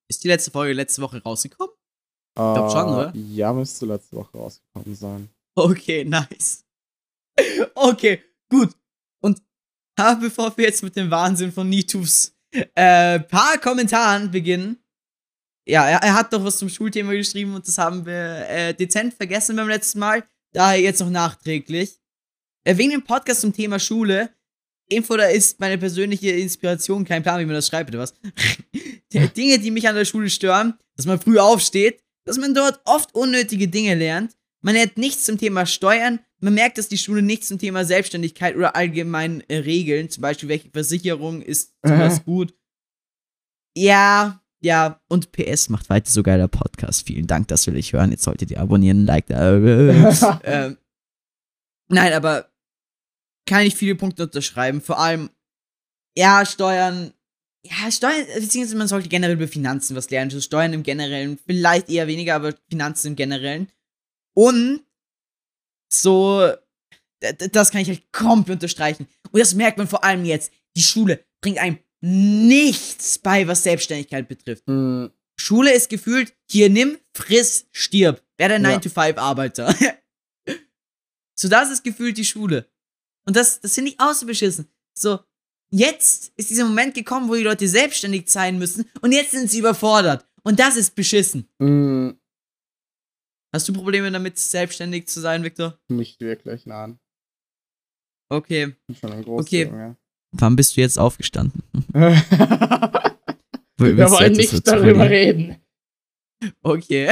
Ist 0.09 0.25
die 0.25 0.29
letzte 0.29 0.51
Folge 0.51 0.75
letzte 0.75 1.01
Woche 1.01 1.23
rausgekommen? 1.23 1.73
Ich 1.73 2.35
glaube 2.35 2.71
schon, 2.71 2.89
oder? 2.89 3.13
Ja, 3.15 3.53
müsste 3.53 3.87
letzte 3.87 4.17
Woche 4.17 4.37
rausgekommen 4.37 4.95
sein. 4.95 5.29
Okay, 5.55 6.05
nice. 6.09 6.65
Okay, 7.75 8.23
gut. 8.49 8.71
Und 9.21 9.41
bevor 10.21 10.57
wir 10.57 10.67
jetzt 10.67 10.83
mit 10.83 10.97
dem 10.97 11.11
Wahnsinn 11.11 11.53
von 11.53 11.69
Nitufs 11.69 12.35
äh, 12.75 13.21
paar 13.21 13.59
Kommentaren 13.59 14.31
beginnen. 14.31 14.79
Ja, 15.67 15.87
er, 15.87 16.03
er, 16.03 16.15
hat 16.15 16.33
doch 16.33 16.43
was 16.43 16.57
zum 16.57 16.69
Schulthema 16.69 17.13
geschrieben 17.13 17.55
und 17.55 17.67
das 17.67 17.77
haben 17.77 18.07
wir 18.07 18.49
äh, 18.49 18.75
dezent 18.75 19.13
vergessen 19.13 19.57
beim 19.57 19.69
letzten 19.69 19.99
Mal. 19.99 20.25
Daher 20.53 20.81
jetzt 20.81 21.01
noch 21.01 21.11
nachträglich. 21.11 22.01
Äh, 22.65 22.79
wegen 22.79 22.91
dem 22.91 23.05
Podcast 23.05 23.43
zum 23.43 23.53
Thema 23.53 23.79
Schule. 23.79 24.31
Info, 24.89 25.17
da 25.17 25.27
ist 25.27 25.61
meine 25.61 25.77
persönliche 25.77 26.31
Inspiration. 26.31 27.05
Kein 27.05 27.23
Plan, 27.23 27.39
wie 27.41 27.45
man 27.45 27.55
das 27.55 27.67
schreibt 27.67 27.91
oder 27.91 27.99
was. 27.99 28.15
Dinge, 29.13 29.59
die 29.59 29.71
mich 29.71 29.87
an 29.87 29.95
der 29.95 30.07
Schule 30.07 30.31
stören. 30.31 30.79
Dass 30.97 31.05
man 31.05 31.21
früh 31.21 31.39
aufsteht. 31.39 32.03
Dass 32.25 32.39
man 32.39 32.55
dort 32.55 32.81
oft 32.87 33.15
unnötige 33.15 33.69
Dinge 33.69 33.95
lernt. 33.95 34.35
Man 34.61 34.75
lernt 34.75 34.99
nichts 34.99 35.25
zum 35.25 35.39
Thema 35.39 35.67
Steuern. 35.67 36.21
Man 36.41 36.55
merkt, 36.55 36.79
dass 36.79 36.89
die 36.89 36.99
Schule 36.99 37.23
nichts 37.23 37.49
zum 37.49 37.59
Thema 37.59 37.85
Selbstständigkeit 37.85 38.57
oder 38.57 38.77
allgemein 38.77 39.43
äh, 39.49 39.59
Regeln, 39.59 40.11
zum 40.11 40.23
Beispiel 40.23 40.49
welche 40.49 40.71
Versicherung 40.71 41.43
ist 41.43 41.75
was 41.83 42.25
gut. 42.25 42.55
Ja, 43.77 44.43
ja, 44.61 45.01
und 45.09 45.31
PS 45.31 45.69
macht 45.69 45.89
weiter 45.89 46.11
so 46.11 46.23
geiler 46.23 46.49
Podcast. 46.49 47.07
Vielen 47.07 47.27
Dank, 47.27 47.49
das 47.49 47.67
will 47.67 47.77
ich 47.77 47.93
hören. 47.93 48.11
Jetzt 48.11 48.25
solltet 48.25 48.51
ihr 48.51 48.61
abonnieren, 48.61 49.07
like 49.07 49.27
da. 49.27 49.55
ähm, 50.45 50.77
nein, 51.89 52.13
aber 52.13 52.51
kann 53.47 53.63
ich 53.63 53.77
viele 53.77 53.95
Punkte 53.95 54.25
unterschreiben. 54.25 54.81
Vor 54.81 54.99
allem, 54.99 55.31
ja, 56.17 56.45
Steuern. 56.45 57.13
Ja, 57.65 57.91
Steuern, 57.91 58.27
beziehungsweise 58.35 58.77
man 58.77 58.89
sollte 58.89 59.09
generell 59.09 59.37
über 59.37 59.49
Finanzen 59.49 59.95
was 59.95 60.11
lernen. 60.11 60.31
Also 60.31 60.41
Steuern 60.41 60.73
im 60.73 60.83
Generellen, 60.83 61.39
vielleicht 61.47 61.89
eher 61.89 62.07
weniger, 62.07 62.35
aber 62.35 62.55
Finanzen 62.69 63.09
im 63.09 63.17
Generellen. 63.17 63.69
Und 64.39 64.85
so, 65.93 66.49
das 67.19 67.73
kann 67.73 67.81
ich 67.81 67.89
halt 67.89 68.13
komplett 68.13 68.59
unterstreichen. 68.59 69.09
Und 69.33 69.41
das 69.41 69.55
merkt 69.55 69.79
man 69.79 69.89
vor 69.89 70.05
allem 70.05 70.25
jetzt. 70.25 70.53
Die 70.77 70.83
Schule 70.83 71.25
bringt 71.41 71.59
einem 71.59 71.81
nichts 72.01 73.19
bei, 73.19 73.49
was 73.49 73.65
Selbstständigkeit 73.65 74.29
betrifft. 74.29 74.63
Mhm. 74.69 75.11
Schule 75.35 75.75
ist 75.75 75.91
gefühlt, 75.91 76.37
hier 76.49 76.71
nimm, 76.71 76.99
friss, 77.13 77.67
stirb. 77.73 78.23
Wer 78.37 78.49
der 78.49 78.61
9-to-5-Arbeiter. 78.61 79.75
so, 81.35 81.49
das 81.49 81.73
ist 81.73 81.83
gefühlt 81.83 82.17
die 82.17 82.25
Schule. 82.25 82.71
Und 83.27 83.35
das, 83.35 83.61
das 83.61 83.75
finde 83.75 83.91
ich 83.91 83.99
auch 83.99 84.15
so 84.15 84.25
beschissen. 84.25 84.69
So, 84.97 85.19
jetzt 85.71 86.33
ist 86.37 86.51
dieser 86.51 86.65
Moment 86.65 86.95
gekommen, 86.95 87.29
wo 87.29 87.35
die 87.35 87.43
Leute 87.43 87.67
selbstständig 87.67 88.31
sein 88.31 88.57
müssen 88.57 88.89
und 89.01 89.11
jetzt 89.11 89.33
sind 89.33 89.51
sie 89.51 89.59
überfordert. 89.59 90.25
Und 90.45 90.61
das 90.61 90.77
ist 90.77 90.95
beschissen. 90.95 91.49
Mhm. 91.59 92.18
Hast 93.53 93.69
du 93.69 93.73
Probleme 93.73 94.11
damit, 94.11 94.39
selbstständig 94.39 95.09
zu 95.09 95.21
sein, 95.21 95.43
Victor? 95.43 95.79
Nicht 95.89 96.21
wirklich, 96.21 96.67
nein. 96.67 96.99
Okay. 98.29 98.77
Bin 98.87 98.97
schon 98.97 99.13
ein 99.13 99.25
Okay. 99.27 99.65
Junge. 99.65 99.97
Wann 100.33 100.57
bist 100.57 100.77
du 100.77 100.83
jetzt 100.83 100.99
aufgestanden? 100.99 101.63
Wir 103.79 104.11
wollen 104.11 104.33
nicht 104.33 104.67
darüber 104.67 105.07
verlieren? 105.07 105.09
reden. 105.09 105.63
Okay. 106.63 107.09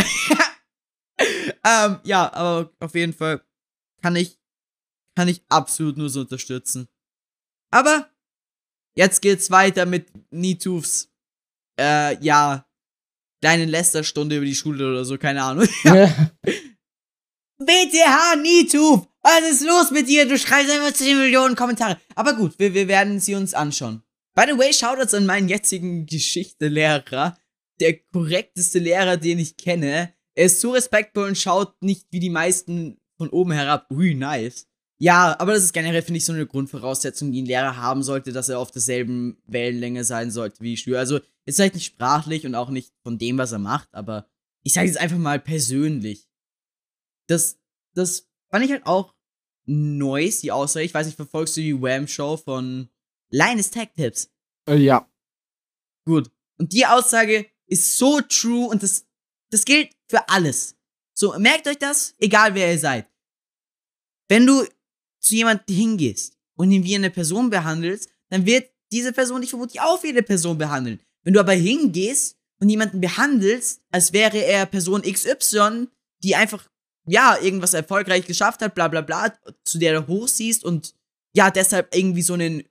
ähm, 1.64 2.00
ja, 2.04 2.32
aber 2.32 2.70
auf 2.80 2.94
jeden 2.94 3.14
Fall 3.14 3.40
kann 4.02 4.16
ich, 4.16 4.38
kann 5.14 5.28
ich 5.28 5.42
absolut 5.48 5.96
nur 5.96 6.10
so 6.10 6.20
unterstützen. 6.20 6.88
Aber 7.70 8.10
jetzt 8.94 9.22
geht's 9.22 9.50
weiter 9.50 9.86
mit 9.86 10.06
Nitufs, 10.30 11.10
äh, 11.80 12.22
ja, 12.22 12.65
kleinen 13.40 13.68
Lästerstunde 13.68 14.36
über 14.36 14.46
die 14.46 14.54
Schule 14.54 14.88
oder 14.88 15.04
so, 15.04 15.18
keine 15.18 15.42
Ahnung. 15.42 15.66
BTH 17.58 18.36
Nituf! 18.42 19.08
Was 19.22 19.50
ist 19.50 19.66
los 19.66 19.90
mit 19.90 20.08
dir? 20.08 20.28
Du 20.28 20.38
schreibst 20.38 20.70
einfach 20.70 20.92
10 20.92 21.18
Millionen 21.18 21.56
Kommentare. 21.56 21.98
Aber 22.14 22.34
gut, 22.34 22.58
wir, 22.58 22.74
wir 22.74 22.86
werden 22.86 23.18
sie 23.18 23.34
uns 23.34 23.54
anschauen. 23.54 24.02
By 24.36 24.44
the 24.46 24.58
way, 24.58 24.72
Shoutouts 24.72 25.14
an 25.14 25.26
meinen 25.26 25.48
jetzigen 25.48 26.06
Geschichtelehrer. 26.06 27.36
Der 27.80 27.98
korrekteste 28.12 28.78
Lehrer, 28.78 29.16
den 29.16 29.38
ich 29.38 29.56
kenne. 29.56 30.12
Er 30.34 30.46
ist 30.46 30.60
so 30.60 30.72
respektvoll 30.72 31.28
und 31.28 31.38
schaut 31.38 31.74
nicht 31.82 32.06
wie 32.10 32.20
die 32.20 32.30
meisten 32.30 32.98
von 33.16 33.30
oben 33.30 33.52
herab. 33.52 33.90
Ui, 33.90 34.14
nice. 34.14 34.68
Ja, 34.98 35.34
aber 35.38 35.54
das 35.54 35.64
ist 35.64 35.72
generell, 35.72 36.02
finde 36.02 36.18
ich, 36.18 36.24
so 36.24 36.32
eine 36.32 36.46
Grundvoraussetzung, 36.46 37.32
die 37.32 37.42
ein 37.42 37.46
Lehrer 37.46 37.76
haben 37.76 38.02
sollte, 38.02 38.32
dass 38.32 38.48
er 38.48 38.58
auf 38.58 38.70
derselben 38.70 39.38
Wellenlänge 39.46 40.04
sein 40.04 40.30
sollte 40.30 40.60
wie 40.60 40.76
Schüler. 40.76 41.00
Also, 41.00 41.20
ist 41.46 41.56
vielleicht 41.56 41.74
nicht 41.74 41.86
sprachlich 41.86 42.44
und 42.44 42.54
auch 42.54 42.70
nicht 42.70 42.92
von 43.02 43.18
dem, 43.18 43.38
was 43.38 43.52
er 43.52 43.58
macht, 43.58 43.94
aber 43.94 44.28
ich 44.62 44.72
sage 44.72 44.88
jetzt 44.88 44.98
einfach 44.98 45.18
mal 45.18 45.40
persönlich. 45.40 46.28
Das, 47.28 47.58
das 47.94 48.28
fand 48.50 48.64
ich 48.64 48.72
halt 48.72 48.84
auch 48.86 49.14
Neues, 49.64 50.40
die 50.40 50.52
Aussage. 50.52 50.84
Ich 50.84 50.94
weiß 50.94 51.06
nicht, 51.06 51.16
verfolgst 51.16 51.56
du 51.56 51.60
die 51.60 51.80
Wham-Show 51.80 52.36
von 52.36 52.88
Linus 53.30 53.70
Tech 53.70 53.90
Tips? 53.96 54.30
Äh, 54.68 54.76
ja. 54.76 55.08
Gut. 56.04 56.30
Und 56.58 56.72
die 56.72 56.86
Aussage 56.86 57.46
ist 57.66 57.98
so 57.98 58.20
true 58.20 58.68
und 58.68 58.82
das, 58.82 59.06
das 59.50 59.64
gilt 59.64 59.90
für 60.08 60.28
alles. 60.28 60.76
So, 61.14 61.36
merkt 61.38 61.66
euch 61.66 61.78
das, 61.78 62.14
egal 62.18 62.54
wer 62.54 62.72
ihr 62.72 62.78
seid. 62.78 63.10
Wenn 64.28 64.46
du 64.46 64.64
zu 65.20 65.34
jemandem 65.34 65.74
hingehst 65.74 66.38
und 66.56 66.70
ihn 66.70 66.84
wie 66.84 66.94
eine 66.94 67.10
Person 67.10 67.50
behandelst, 67.50 68.10
dann 68.28 68.46
wird 68.46 68.70
diese 68.92 69.12
Person 69.12 69.40
dich 69.40 69.50
vermutlich 69.50 69.80
auch 69.80 70.02
wie 70.02 70.08
eine 70.08 70.22
Person 70.22 70.58
behandeln. 70.58 71.00
Wenn 71.26 71.34
du 71.34 71.40
aber 71.40 71.52
hingehst 71.52 72.38
und 72.60 72.70
jemanden 72.70 73.00
behandelst, 73.00 73.82
als 73.90 74.14
wäre 74.14 74.38
er 74.38 74.64
Person 74.64 75.02
XY, 75.02 75.88
die 76.22 76.36
einfach, 76.36 76.66
ja, 77.06 77.36
irgendwas 77.42 77.74
erfolgreich 77.74 78.26
geschafft 78.26 78.62
hat, 78.62 78.74
bla 78.74 78.88
bla 78.88 79.02
bla, 79.02 79.36
zu 79.64 79.78
der 79.78 80.00
du 80.00 80.06
hochsiehst 80.06 80.64
und 80.64 80.94
ja, 81.34 81.50
deshalb 81.50 81.94
irgendwie 81.94 82.22
so 82.22 82.34
einen 82.34 82.62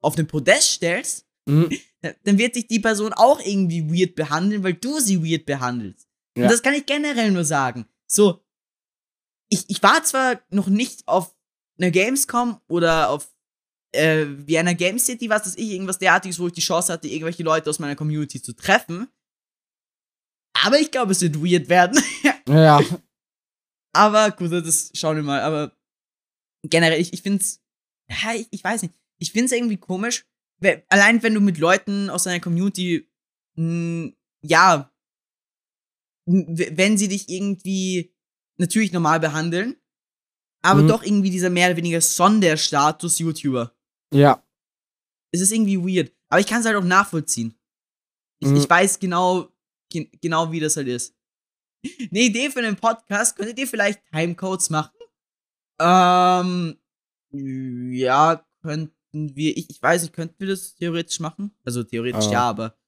auf 0.00 0.14
den 0.14 0.26
Podest 0.26 0.70
stellst, 0.72 1.24
Mhm. 1.46 1.70
dann 2.24 2.38
wird 2.38 2.56
dich 2.56 2.66
die 2.66 2.80
Person 2.80 3.12
auch 3.12 3.40
irgendwie 3.40 3.88
weird 3.90 4.14
behandeln, 4.14 4.62
weil 4.62 4.74
du 4.74 4.98
sie 5.00 5.22
weird 5.22 5.46
behandelst. 5.46 6.08
Ja. 6.36 6.44
Und 6.44 6.52
das 6.52 6.62
kann 6.62 6.74
ich 6.74 6.86
generell 6.86 7.30
nur 7.30 7.44
sagen. 7.44 7.86
So, 8.06 8.44
ich, 9.48 9.64
ich 9.68 9.82
war 9.82 10.02
zwar 10.04 10.40
noch 10.50 10.68
nicht 10.68 11.06
auf 11.06 11.34
einer 11.78 11.90
Gamescom 11.90 12.60
oder 12.68 13.10
auf 13.10 13.33
äh, 13.94 14.26
Vienna 14.46 14.72
Game 14.74 14.98
City, 14.98 15.28
was 15.28 15.46
weiß 15.46 15.56
ich, 15.56 15.70
irgendwas 15.70 15.98
derartiges, 15.98 16.38
wo 16.38 16.46
ich 16.48 16.52
die 16.52 16.60
Chance 16.60 16.92
hatte, 16.92 17.08
irgendwelche 17.08 17.42
Leute 17.42 17.70
aus 17.70 17.78
meiner 17.78 17.96
Community 17.96 18.40
zu 18.42 18.52
treffen. 18.54 19.08
Aber 20.64 20.78
ich 20.78 20.90
glaube, 20.90 21.12
es 21.12 21.20
wird 21.20 21.36
weird 21.42 21.68
werden. 21.68 22.00
Ja. 22.46 22.78
aber 23.94 24.30
gut, 24.32 24.52
das 24.52 24.90
schauen 24.94 25.16
wir 25.16 25.22
mal. 25.22 25.40
Aber 25.40 25.74
generell, 26.62 27.00
ich, 27.00 27.12
ich 27.14 27.22
find's, 27.22 27.62
ja, 28.10 28.34
ich, 28.34 28.48
ich 28.50 28.62
weiß 28.62 28.82
nicht, 28.82 28.94
ich 29.18 29.32
find's 29.32 29.50
irgendwie 29.52 29.78
komisch, 29.78 30.26
we- 30.60 30.84
allein 30.90 31.22
wenn 31.22 31.32
du 31.32 31.40
mit 31.40 31.56
Leuten 31.56 32.10
aus 32.10 32.24
deiner 32.24 32.40
Community, 32.40 33.08
mh, 33.56 34.12
ja, 34.42 34.92
m- 36.28 36.46
w- 36.58 36.72
wenn 36.76 36.98
sie 36.98 37.08
dich 37.08 37.30
irgendwie 37.30 38.14
natürlich 38.58 38.92
normal 38.92 39.20
behandeln, 39.20 39.76
aber 40.62 40.82
Mhm. 40.82 40.88
doch 40.88 41.02
irgendwie 41.02 41.30
dieser 41.30 41.48
mehr 41.50 41.68
oder 41.68 41.76
weniger 41.78 42.00
Sonderstatus 42.02 43.18
YouTuber. 43.18 43.74
Ja. 44.14 44.42
Es 45.32 45.40
ist 45.40 45.52
irgendwie 45.52 45.78
weird. 45.78 46.12
Aber 46.28 46.40
ich 46.40 46.46
kann 46.46 46.60
es 46.60 46.66
halt 46.66 46.76
auch 46.76 46.84
nachvollziehen. 46.84 47.54
Ich, 48.40 48.48
Mhm. 48.48 48.56
ich 48.56 48.70
weiß 48.70 48.98
genau, 49.00 49.48
gen 49.90 50.08
genau, 50.20 50.50
wie 50.52 50.60
das 50.60 50.76
halt 50.76 50.88
ist. 50.88 51.14
Eine 51.84 52.20
Idee 52.20 52.50
für 52.50 52.60
einen 52.60 52.76
Podcast, 52.76 53.36
könntet 53.36 53.58
ihr 53.58 53.66
vielleicht 53.68 54.00
Timecodes 54.12 54.70
machen? 54.70 54.90
Ähm, 55.80 56.76
ja, 57.32 58.44
könnten 58.62 59.36
wir, 59.36 59.56
ich, 59.56 59.68
ich 59.70 59.82
weiß 59.82 60.02
nicht, 60.02 60.14
könnten 60.14 60.34
wir 60.38 60.48
das 60.48 60.74
theoretisch 60.76 61.20
machen? 61.20 61.50
Also 61.64 61.82
theoretisch 61.82 62.26
Ah. 62.26 62.32
ja, 62.32 62.42
aber 62.50 62.78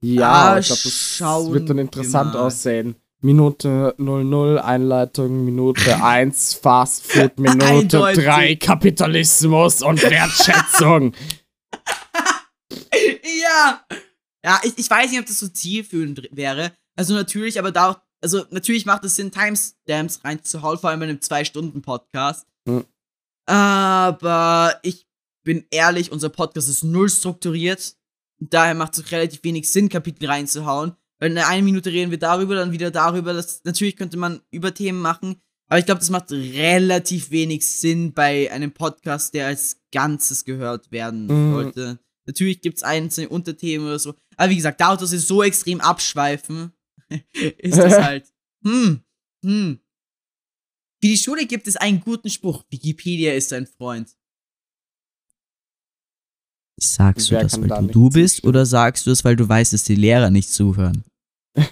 Ja, 0.00 0.52
Ah, 0.54 0.58
ich 0.58 0.66
glaube, 0.66 0.82
das 0.82 1.20
wird 1.52 1.70
dann 1.70 1.78
interessant 1.78 2.34
aussehen. 2.34 2.96
Minute 3.22 3.94
00 3.98 4.58
Einleitung, 4.58 5.44
Minute 5.44 6.02
1 6.02 6.54
Fast 6.54 7.04
Food, 7.04 7.38
Minute 7.38 7.66
Eindeutig. 7.66 8.24
3 8.24 8.56
Kapitalismus 8.56 9.82
und 9.82 10.02
Wertschätzung. 10.02 11.14
ja! 13.42 13.84
Ja, 14.42 14.60
ich, 14.62 14.78
ich 14.78 14.88
weiß 14.88 15.10
nicht, 15.10 15.20
ob 15.20 15.26
das 15.26 15.38
so 15.38 15.48
zielführend 15.48 16.28
wäre. 16.32 16.72
Also 16.96 17.12
natürlich, 17.14 17.58
aber 17.58 17.72
da, 17.72 18.02
also 18.22 18.44
natürlich 18.50 18.86
macht 18.86 19.04
es 19.04 19.16
Sinn, 19.16 19.30
Timestamps 19.30 20.24
reinzuhauen, 20.24 20.78
vor 20.78 20.90
allem 20.90 21.02
in 21.02 21.10
einem 21.10 21.18
2-Stunden-Podcast. 21.18 22.46
Hm. 22.66 22.84
Aber 23.46 24.78
ich 24.82 25.06
bin 25.44 25.66
ehrlich, 25.70 26.10
unser 26.12 26.28
Podcast 26.30 26.68
ist 26.68 26.84
null 26.84 27.10
strukturiert. 27.10 27.96
Daher 28.38 28.74
macht 28.74 28.96
es 28.96 29.04
auch 29.04 29.12
relativ 29.12 29.44
wenig 29.44 29.70
Sinn, 29.70 29.88
Kapitel 29.90 30.26
reinzuhauen. 30.26 30.96
Weil 31.20 31.30
in 31.32 31.38
einer 31.38 31.62
Minute 31.62 31.92
reden 31.92 32.10
wir 32.10 32.18
darüber, 32.18 32.54
dann 32.56 32.72
wieder 32.72 32.90
darüber. 32.90 33.32
Das, 33.34 33.62
natürlich 33.64 33.96
könnte 33.96 34.16
man 34.16 34.40
über 34.50 34.72
Themen 34.74 35.00
machen. 35.00 35.36
Aber 35.68 35.78
ich 35.78 35.84
glaube, 35.86 36.00
das 36.00 36.10
macht 36.10 36.32
relativ 36.32 37.30
wenig 37.30 37.68
Sinn 37.68 38.12
bei 38.12 38.50
einem 38.50 38.72
Podcast, 38.72 39.34
der 39.34 39.46
als 39.46 39.80
Ganzes 39.92 40.44
gehört 40.44 40.90
werden 40.90 41.26
Mhm. 41.26 41.52
sollte. 41.52 41.98
Natürlich 42.26 42.60
gibt 42.60 42.78
es 42.78 42.82
einzelne 42.82 43.28
Unterthemen 43.28 43.86
oder 43.86 43.98
so. 43.98 44.14
Aber 44.36 44.50
wie 44.50 44.56
gesagt, 44.56 44.80
dadurch, 44.80 45.00
dass 45.00 45.12
wir 45.12 45.20
so 45.20 45.42
extrem 45.42 45.80
abschweifen, 45.80 46.72
ist 47.58 47.78
das 47.78 47.98
halt. 48.02 48.32
Hm, 48.62 49.00
hm. 49.42 49.78
Für 51.02 51.08
die 51.08 51.16
Schule 51.16 51.46
gibt 51.46 51.66
es 51.66 51.76
einen 51.76 52.00
guten 52.00 52.28
Spruch. 52.28 52.62
Wikipedia 52.70 53.32
ist 53.32 53.52
ein 53.54 53.66
Freund. 53.66 54.10
Sagst 56.82 57.30
du 57.30 57.34
das, 57.34 57.60
weil 57.60 57.68
da 57.68 57.80
du 57.80 57.88
du 57.88 58.10
bist, 58.10 58.36
zustimmen? 58.36 58.48
oder 58.50 58.66
sagst 58.66 59.06
du 59.06 59.10
es, 59.10 59.22
weil 59.24 59.36
du 59.36 59.48
weißt, 59.48 59.72
dass 59.72 59.84
die 59.84 59.94
Lehrer 59.94 60.30
nicht 60.30 60.50
zuhören? 60.50 61.04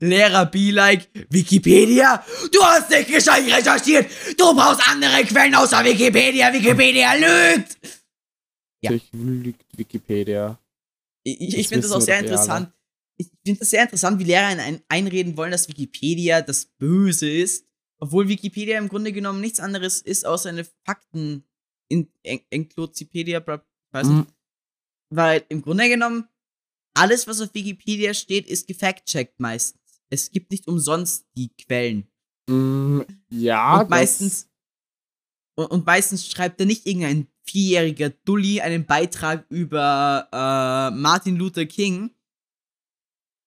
Lehrer 0.00 0.46
be 0.46 0.70
like, 0.70 1.08
Wikipedia? 1.28 2.24
Du 2.52 2.62
hast 2.62 2.90
nicht 2.90 3.08
gescheit 3.12 3.44
recherchiert! 3.46 4.10
Du 4.38 4.54
brauchst 4.54 4.86
andere 4.88 5.22
Quellen 5.24 5.54
außer 5.54 5.84
Wikipedia! 5.84 6.52
Wikipedia 6.52 7.12
lügt! 7.14 7.78
Ja. 8.82 8.92
Natürlich 8.92 9.12
lügt 9.12 9.78
Wikipedia. 9.78 10.58
Ich, 11.22 11.40
ich 11.40 11.56
Das 11.56 11.66
finde 11.66 11.82
das 11.82 11.92
auch 11.92 12.00
sehr 12.00 12.16
eh 12.16 12.20
interessant. 12.20 12.72
Ich 13.18 13.28
finde 13.44 13.60
das 13.60 13.70
sehr 13.70 13.82
interessant, 13.82 14.18
wie 14.18 14.24
Lehrer 14.24 14.46
ein, 14.46 14.80
einreden 14.88 15.36
wollen, 15.36 15.52
dass 15.52 15.68
Wikipedia 15.68 16.40
das 16.40 16.64
Böse 16.78 17.30
ist, 17.30 17.66
obwohl 17.98 18.28
Wikipedia 18.28 18.78
im 18.78 18.88
Grunde 18.88 19.12
genommen 19.12 19.42
nichts 19.42 19.60
anderes 19.60 20.00
ist, 20.00 20.24
außer 20.24 20.48
eine 20.48 20.64
Fakten 20.86 21.44
in 21.90 22.10
en 22.22 22.40
Enkloziopedia, 22.50 23.40
bla- 23.40 23.64
weiß 23.92 24.06
Mhm. 24.08 24.18
nicht. 24.20 24.34
Weil 25.12 25.44
im 25.48 25.60
Grunde 25.60 25.88
genommen 25.88 26.28
alles, 26.94 27.26
was 27.26 27.40
auf 27.40 27.52
Wikipedia 27.52 28.14
steht, 28.14 28.46
ist 28.48 28.66
gefact-checkt 28.66 29.38
meistens. 29.40 29.80
Es 30.08 30.30
gibt 30.30 30.50
nicht 30.50 30.66
umsonst 30.68 31.26
die 31.36 31.50
Quellen. 31.56 32.06
Mm, 32.48 33.00
ja, 33.30 33.80
und 33.82 33.90
meistens 33.90 34.48
und, 35.56 35.66
und 35.66 35.86
meistens 35.86 36.26
schreibt 36.28 36.60
da 36.60 36.64
nicht 36.64 36.86
irgendein 36.86 37.26
vierjähriger 37.44 38.10
Dulli 38.10 38.60
einen 38.60 38.86
Beitrag 38.86 39.44
über 39.50 40.28
äh, 40.32 40.96
Martin 40.96 41.36
Luther 41.36 41.66
King 41.66 42.14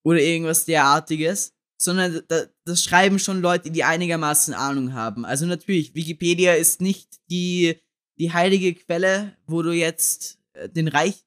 oder 0.05 0.19
irgendwas 0.19 0.65
derartiges, 0.65 1.53
sondern 1.81 2.21
da, 2.27 2.43
das 2.65 2.83
schreiben 2.83 3.19
schon 3.19 3.41
Leute, 3.41 3.71
die 3.71 3.83
einigermaßen 3.83 4.53
Ahnung 4.53 4.93
haben. 4.93 5.25
Also 5.25 5.45
natürlich, 5.45 5.95
Wikipedia 5.95 6.53
ist 6.53 6.81
nicht 6.81 7.19
die, 7.29 7.77
die 8.23 8.31
heilige 8.31 8.73
Quelle, 8.73 9.35
wo 9.47 9.61
du 9.61 9.73
jetzt 9.73 10.39
äh, 10.53 10.69
den 10.69 10.87
Reich, 10.87 11.25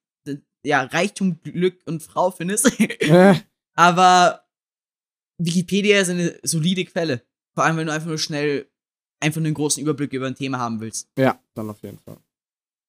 ja, 0.65 0.83
Reichtum, 0.83 1.43
Glück 1.43 1.79
und 1.85 2.03
Frau 2.03 2.31
findest. 2.31 2.73
Aber 3.75 4.47
Wikipedia 5.37 6.01
ist 6.01 6.09
eine 6.09 6.39
solide 6.43 6.87
Quelle. 6.87 7.23
Vor 7.55 7.65
allem, 7.65 7.77
wenn 7.77 7.87
du 7.87 7.93
einfach 7.93 8.09
nur 8.09 8.17
schnell 8.17 8.71
einfach 9.21 9.43
einen 9.43 9.53
großen 9.53 9.83
Überblick 9.83 10.15
über 10.15 10.27
ein 10.27 10.35
Thema 10.35 10.59
haben 10.59 10.81
willst. 10.81 11.11
ja, 11.19 11.39
dann 11.55 11.69
auf 11.69 11.83
jeden 11.83 11.99
Fall. 11.99 12.17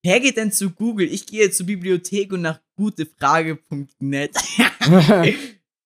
Wer 0.03 0.21
geht 0.21 0.37
denn 0.37 0.53
zu 0.53 0.69
Google? 0.69 1.11
Ich 1.11 1.25
gehe 1.25 1.51
zur 1.51 1.65
Bibliothek 1.65 2.31
und 2.31 2.43
nach 2.43 2.61
gutefrage.net. 2.77 4.37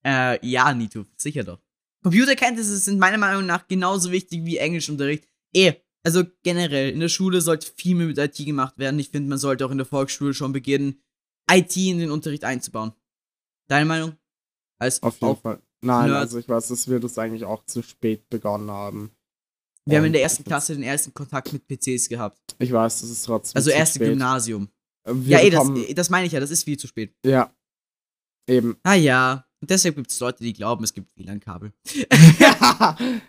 äh, 0.05 0.47
ja, 0.47 0.73
Nito, 0.75 1.05
sicher 1.17 1.43
doch. 1.43 1.59
Computerkenntnisse 2.03 2.77
sind 2.77 2.99
meiner 2.99 3.17
Meinung 3.17 3.47
nach 3.47 3.67
genauso 3.67 4.11
wichtig 4.11 4.45
wie 4.45 4.57
Englischunterricht. 4.57 5.27
Eh, 5.55 5.73
also 6.03 6.23
generell, 6.43 6.89
in 6.91 6.99
der 6.99 7.09
Schule 7.09 7.41
sollte 7.41 7.71
viel 7.75 7.95
mehr 7.95 8.07
mit 8.07 8.17
IT 8.17 8.35
gemacht 8.45 8.77
werden. 8.77 8.99
Ich 8.99 9.09
finde, 9.09 9.29
man 9.29 9.37
sollte 9.37 9.65
auch 9.65 9.71
in 9.71 9.77
der 9.77 9.85
Volksschule 9.85 10.33
schon 10.33 10.51
beginnen, 10.53 11.01
IT 11.49 11.75
in 11.77 11.99
den 11.99 12.11
Unterricht 12.11 12.43
einzubauen. 12.43 12.93
Deine 13.67 13.85
Meinung? 13.85 14.15
Als 14.79 15.01
Auf 15.03 15.19
jeden 15.21 15.37
Fall. 15.37 15.61
Nein, 15.83 16.09
Nerd. 16.09 16.19
also 16.19 16.37
ich 16.39 16.47
weiß, 16.47 16.67
dass 16.69 16.87
wir 16.89 16.99
das 16.99 17.17
eigentlich 17.17 17.43
auch 17.45 17.65
zu 17.65 17.81
spät 17.81 18.29
begonnen 18.29 18.69
haben. 18.69 19.11
Wir 19.85 19.97
haben 19.97 20.05
in 20.05 20.09
Und 20.09 20.13
der 20.13 20.21
ersten 20.23 20.43
das- 20.43 20.47
Klasse 20.49 20.73
den 20.75 20.83
ersten 20.83 21.13
Kontakt 21.13 21.51
mit 21.53 21.67
PCs 21.67 22.07
gehabt. 22.07 22.39
Ich 22.59 22.71
weiß, 22.71 23.01
das 23.01 23.09
ist 23.09 23.23
trotzdem 23.25 23.57
Also 23.57 23.69
zu 23.71 23.75
erste 23.75 23.95
spät. 23.99 24.09
Gymnasium. 24.09 24.69
Äh, 25.07 25.13
Wir 25.15 25.39
Ja, 25.39 25.43
eh, 25.43 25.49
das, 25.49 25.67
das 25.95 26.09
meine 26.11 26.27
ich 26.27 26.33
ja, 26.33 26.39
das 26.39 26.51
ist 26.51 26.63
viel 26.63 26.77
zu 26.77 26.87
spät. 26.87 27.15
Ja. 27.25 27.51
Eben. 28.47 28.77
Ah 28.83 28.93
ja. 28.93 29.47
Und 29.59 29.69
deshalb 29.71 29.95
gibt 29.95 30.11
es 30.11 30.19
Leute, 30.19 30.43
die 30.43 30.53
glauben, 30.53 30.83
es 30.83 30.93
gibt 30.93 31.15
WLAN-Kabel. 31.17 31.71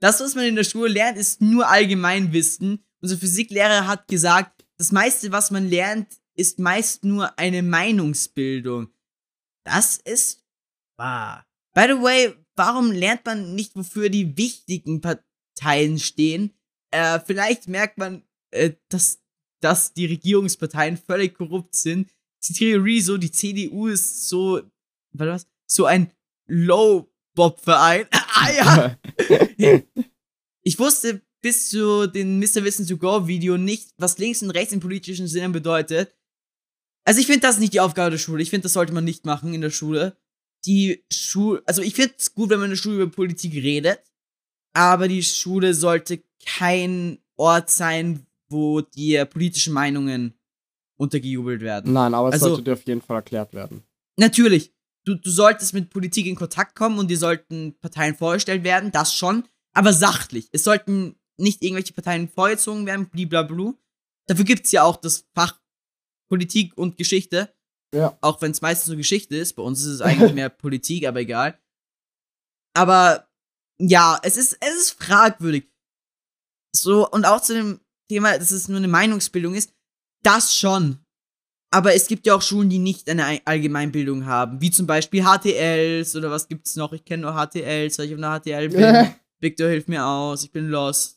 Das, 0.00 0.20
was 0.20 0.34
man 0.34 0.44
in 0.44 0.56
der 0.56 0.64
Schule 0.64 0.92
lernt, 0.92 1.18
ist 1.18 1.40
nur 1.40 1.68
Allgemeinwissen. 1.68 2.84
Unser 3.00 3.16
Physiklehrer 3.16 3.86
hat 3.86 4.06
gesagt, 4.08 4.64
das 4.76 4.92
meiste, 4.92 5.32
was 5.32 5.50
man 5.50 5.68
lernt, 5.68 6.08
ist 6.34 6.58
meist 6.58 7.04
nur 7.04 7.36
eine 7.38 7.62
Meinungsbildung. 7.62 8.92
Das 9.64 9.96
ist 9.96 10.44
wahr. 10.96 11.44
By 11.74 11.86
the 11.88 12.02
way, 12.02 12.34
warum 12.54 12.92
lernt 12.92 13.26
man 13.26 13.54
nicht, 13.54 13.74
wofür 13.74 14.08
die 14.08 14.36
wichtigen 14.36 15.00
Parteien 15.00 15.98
stehen? 15.98 16.54
Äh, 16.90 17.20
vielleicht 17.20 17.68
merkt 17.68 17.98
man, 17.98 18.22
äh, 18.50 18.72
dass, 18.88 19.20
dass 19.60 19.92
die 19.92 20.06
Regierungsparteien 20.06 20.96
völlig 20.96 21.34
korrupt 21.34 21.74
sind. 21.74 22.10
Die 22.48 22.52
Theorie 22.52 23.00
so, 23.00 23.16
die 23.16 23.32
CDU 23.32 23.88
ist 23.88 24.28
so, 24.28 24.62
was? 25.12 25.46
So 25.66 25.86
ein 25.86 26.12
Low-Bob-Verein. 27.38 28.06
ah 28.12 28.50
ja! 28.50 28.98
Ich 30.62 30.78
wusste 30.78 31.22
bis 31.40 31.70
zu 31.70 32.06
den 32.08 32.40
Mr. 32.40 32.62
Wissen 32.62 32.86
to 32.86 32.98
Go 32.98 33.26
Video 33.26 33.56
nicht, 33.56 33.94
was 33.96 34.18
links 34.18 34.42
und 34.42 34.50
rechts 34.50 34.72
im 34.74 34.80
politischen 34.80 35.26
Sinne 35.26 35.48
bedeutet. 35.48 36.14
Also 37.06 37.20
ich 37.20 37.26
finde 37.26 37.40
das 37.40 37.54
ist 37.54 37.60
nicht 37.60 37.72
die 37.72 37.80
Aufgabe 37.80 38.10
der 38.10 38.18
Schule. 38.18 38.42
Ich 38.42 38.50
finde, 38.50 38.64
das 38.64 38.74
sollte 38.74 38.92
man 38.92 39.04
nicht 39.04 39.24
machen 39.24 39.54
in 39.54 39.62
der 39.62 39.70
Schule. 39.70 40.18
Die 40.66 41.06
Schule, 41.10 41.62
also 41.64 41.80
ich 41.80 41.94
finde 41.94 42.12
es 42.18 42.34
gut, 42.34 42.50
wenn 42.50 42.58
man 42.58 42.66
in 42.66 42.72
der 42.72 42.76
Schule 42.76 42.96
über 43.02 43.10
Politik 43.10 43.54
redet, 43.54 44.00
aber 44.74 45.08
die 45.08 45.22
Schule 45.22 45.72
sollte 45.72 46.22
kein 46.44 47.18
Ort 47.36 47.70
sein, 47.70 48.26
wo 48.50 48.82
dir 48.82 49.24
politische 49.24 49.70
Meinungen 49.70 50.34
untergejubelt 50.98 51.62
werden. 51.62 51.94
Nein, 51.94 52.12
aber 52.12 52.28
es 52.28 52.34
Also- 52.34 52.48
sollte 52.48 52.64
dir 52.64 52.72
auf 52.74 52.86
jeden 52.86 53.00
Fall 53.00 53.16
erklärt 53.16 53.54
werden. 53.54 53.84
Natürlich, 54.16 54.74
du, 55.08 55.14
du 55.16 55.30
solltest 55.30 55.74
mit 55.74 55.90
Politik 55.90 56.26
in 56.26 56.36
Kontakt 56.36 56.76
kommen 56.76 56.98
und 56.98 57.08
dir 57.08 57.18
sollten 57.18 57.78
Parteien 57.80 58.14
vorgestellt 58.16 58.62
werden, 58.64 58.92
das 58.92 59.14
schon, 59.14 59.46
aber 59.74 59.92
sachlich. 59.92 60.48
Es 60.52 60.64
sollten 60.64 61.16
nicht 61.38 61.62
irgendwelche 61.62 61.92
Parteien 61.94 62.28
vorgezogen 62.28 62.84
werden, 62.86 63.08
blablabla. 63.08 63.74
Dafür 64.26 64.44
gibt's 64.44 64.72
ja 64.72 64.82
auch 64.82 64.96
das 64.96 65.26
Fach 65.34 65.58
Politik 66.30 66.76
und 66.76 66.98
Geschichte, 66.98 67.54
Ja. 67.94 68.18
auch 68.20 68.42
wenn 68.42 68.50
es 68.50 68.60
meistens 68.60 68.88
nur 68.88 68.96
Geschichte 68.98 69.36
ist. 69.36 69.54
Bei 69.54 69.62
uns 69.62 69.80
ist 69.80 69.86
es 69.86 70.00
eigentlich 70.00 70.32
mehr 70.34 70.50
Politik, 70.50 71.06
aber 71.06 71.20
egal. 71.20 71.58
Aber 72.76 73.28
ja, 73.80 74.18
es 74.22 74.36
ist, 74.36 74.58
es 74.60 74.74
ist 74.76 74.90
fragwürdig. 75.02 75.70
So, 76.76 77.08
und 77.08 77.24
auch 77.24 77.40
zu 77.40 77.54
dem 77.54 77.80
Thema, 78.10 78.36
dass 78.38 78.50
es 78.50 78.68
nur 78.68 78.76
eine 78.78 78.88
Meinungsbildung 78.88 79.54
ist, 79.54 79.72
das 80.22 80.54
schon. 80.54 80.98
Aber 81.70 81.94
es 81.94 82.06
gibt 82.06 82.26
ja 82.26 82.34
auch 82.34 82.40
Schulen, 82.42 82.70
die 82.70 82.78
nicht 82.78 83.08
eine 83.10 83.24
Ei- 83.26 83.42
Allgemeinbildung 83.44 84.24
haben, 84.26 84.60
wie 84.60 84.70
zum 84.70 84.86
Beispiel 84.86 85.22
HTLs 85.24 86.16
oder 86.16 86.30
was 86.30 86.48
gibt's 86.48 86.76
noch? 86.76 86.92
Ich 86.94 87.04
kenne 87.04 87.22
nur 87.24 87.32
HTLs, 87.34 87.98
weil 87.98 88.06
ich 88.06 88.12
auf 88.14 88.18
einer 88.18 88.40
HTL 88.40 88.68
bin. 88.70 89.08
Victor 89.40 89.68
hilft 89.68 89.88
mir 89.88 90.04
aus, 90.04 90.44
ich 90.44 90.50
bin 90.50 90.68
lost. 90.68 91.16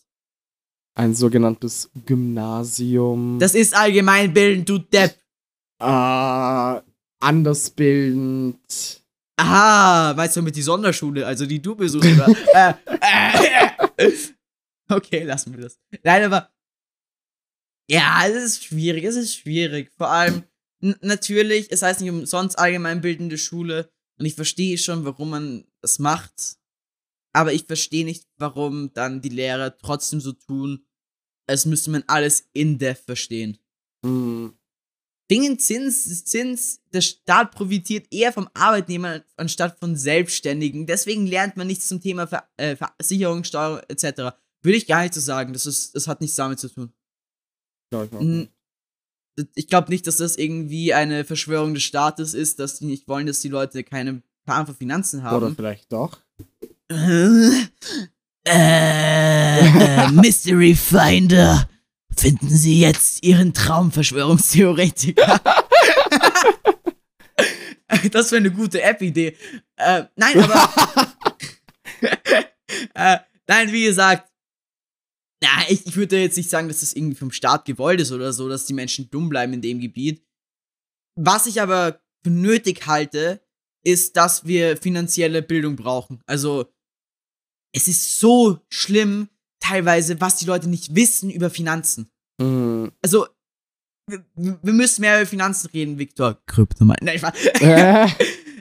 Ein 0.94 1.16
sogenanntes 1.16 1.90
Gymnasium. 2.06 3.40
Das 3.40 3.56
ist 3.56 3.74
allgemeinbildend, 3.76 4.68
du 4.68 4.78
Depp. 4.80 5.16
äh, 5.80 6.82
andersbildend. 7.22 9.02
Ah, 9.38 10.16
weißt 10.16 10.36
du 10.36 10.42
mit 10.42 10.56
die 10.56 10.62
Sonderschule, 10.62 11.26
also 11.26 11.46
die 11.46 11.62
du 11.62 11.76
besuchst, 11.76 12.08
oder? 12.12 12.28
äh, 13.98 14.06
äh, 14.06 14.12
okay, 14.90 15.24
lassen 15.24 15.56
wir 15.56 15.64
das. 15.64 15.80
Nein, 16.04 16.24
aber. 16.26 16.50
Ja, 17.92 18.26
es 18.26 18.42
ist 18.42 18.64
schwierig, 18.64 19.04
es 19.04 19.18
ist 19.18 19.36
schwierig. 19.36 19.92
Vor 19.98 20.10
allem, 20.10 20.44
natürlich, 21.02 21.70
es 21.72 21.82
heißt 21.82 22.00
nicht 22.00 22.10
umsonst 22.10 22.58
allgemeinbildende 22.58 23.38
Schule. 23.38 23.92
Und 24.18 24.26
ich 24.26 24.36
verstehe 24.36 24.78
schon, 24.78 25.04
warum 25.04 25.32
man 25.32 25.66
das 25.82 26.00
macht. 26.00 26.56
Aber 27.34 27.52
ich 27.52 27.66
verstehe 27.66 28.06
nicht, 28.06 28.28
warum 28.38 28.94
dann 28.94 29.22
die 29.22 29.30
Lehrer 29.30 29.78
trotzdem 29.78 30.22
so 30.22 30.32
tun, 30.32 30.86
als 31.48 31.66
müsste 31.66 31.92
man 31.92 32.06
alles 32.08 32.48
in 32.54 32.78
depth 32.78 33.04
verstehen. 33.06 33.58
Mhm. 34.04 34.54
Dingen 35.30 35.60
Zins, 35.60 36.24
Zins, 36.24 36.82
der 36.94 37.02
Staat 37.02 37.52
profitiert 37.52 38.08
eher 38.12 38.32
vom 38.32 38.50
Arbeitnehmer 38.54 39.24
anstatt 39.36 39.78
von 39.80 39.98
Selbstständigen. 39.98 40.86
Deswegen 40.86 41.26
lernt 41.28 41.58
man 41.58 41.68
nichts 41.68 41.90
zum 41.90 42.00
Thema 42.02 42.26
Ver 42.26 42.50
äh, 42.56 42.78
Versicherung, 42.78 43.44
Steuer 43.44 43.84
etc. 43.90 44.34
Würde 44.62 44.78
ich 44.78 44.88
gar 44.88 45.02
nicht 45.02 45.14
so 45.14 45.20
sagen. 45.20 45.52
Das, 45.52 45.66
ist, 45.66 45.94
das 45.94 46.08
hat 46.08 46.22
nichts 46.22 46.38
damit 46.38 46.60
zu 46.60 46.70
tun. 46.70 46.94
Ja, 47.92 48.04
ich. 48.04 48.50
Ich 49.56 49.68
glaube 49.68 49.90
nicht, 49.90 50.06
dass 50.08 50.18
das 50.18 50.36
irgendwie 50.36 50.94
eine 50.94 51.24
Verschwörung 51.24 51.74
des 51.74 51.84
Staates 51.84 52.34
ist, 52.34 52.60
dass 52.60 52.80
die 52.80 52.86
nicht 52.86 53.08
wollen, 53.08 53.28
dass 53.28 53.40
die 53.40 53.48
Leute 53.48 53.84
keine 53.84 54.22
Plan 54.46 54.66
von 54.66 54.76
Finanzen 54.76 55.22
Oder 55.22 55.32
haben. 55.32 55.56
vielleicht 55.56 55.92
doch. 55.92 56.20
Äh, 56.90 57.68
äh, 58.46 60.12
Mystery 60.12 60.76
Finder. 60.76 61.68
Finden 62.16 62.50
Sie 62.50 62.82
jetzt 62.82 63.24
Ihren 63.24 63.54
Traumverschwörungstheoretiker. 63.54 65.40
das 68.12 68.32
wäre 68.32 68.42
eine 68.42 68.52
gute 68.52 68.82
App-Idee. 68.82 69.38
Äh, 69.78 70.04
nein, 70.16 70.44
aber. 70.44 71.14
äh, 72.94 73.18
nein, 73.48 73.72
wie 73.72 73.86
gesagt. 73.86 74.31
Ja, 75.44 75.66
ich, 75.70 75.86
ich 75.88 75.96
würde 75.96 76.20
jetzt 76.20 76.38
nicht 76.38 76.50
sagen, 76.50 76.68
dass 76.68 76.82
das 76.82 76.94
irgendwie 76.94 77.16
vom 77.16 77.32
Staat 77.32 77.66
gewollt 77.66 78.00
ist 78.00 78.12
oder 78.12 78.32
so, 78.32 78.48
dass 78.48 78.66
die 78.66 78.74
Menschen 78.74 79.10
dumm 79.10 79.30
bleiben 79.30 79.54
in 79.54 79.62
dem 79.62 79.80
Gebiet. 79.80 80.24
Was 81.16 81.48
ich 81.48 81.62
aber 81.62 82.00
für 82.24 82.30
nötig 82.30 82.86
halte, 82.86 83.42
ist, 83.84 84.16
dass 84.18 84.46
wir 84.46 84.78
finanzielle 84.78 85.42
Bildung 85.42 85.76
brauchen. 85.76 86.22
Also, 86.28 86.72
es 87.74 87.88
ist 87.88 88.20
so 88.20 88.60
schlimm, 88.70 89.30
teilweise, 89.60 90.22
was 90.22 90.38
die 90.38 90.46
Leute 90.46 90.70
nicht 90.70 90.94
wissen 90.96 91.30
über 91.30 91.50
Finanzen. 91.50 92.12
Mhm. 92.40 92.92
Also, 93.02 93.28
wir, 94.08 94.26
wir 94.36 94.74
müssen 94.74 95.02
mehr 95.02 95.22
über 95.22 95.28
Finanzen 95.28 95.68
reden, 95.68 95.98
Viktor. 95.98 96.40
Kryptoman? 96.46 96.98
Nein, 97.02 97.16
ich 97.16 97.24
war, 97.24 97.34
Äh, 97.62 98.08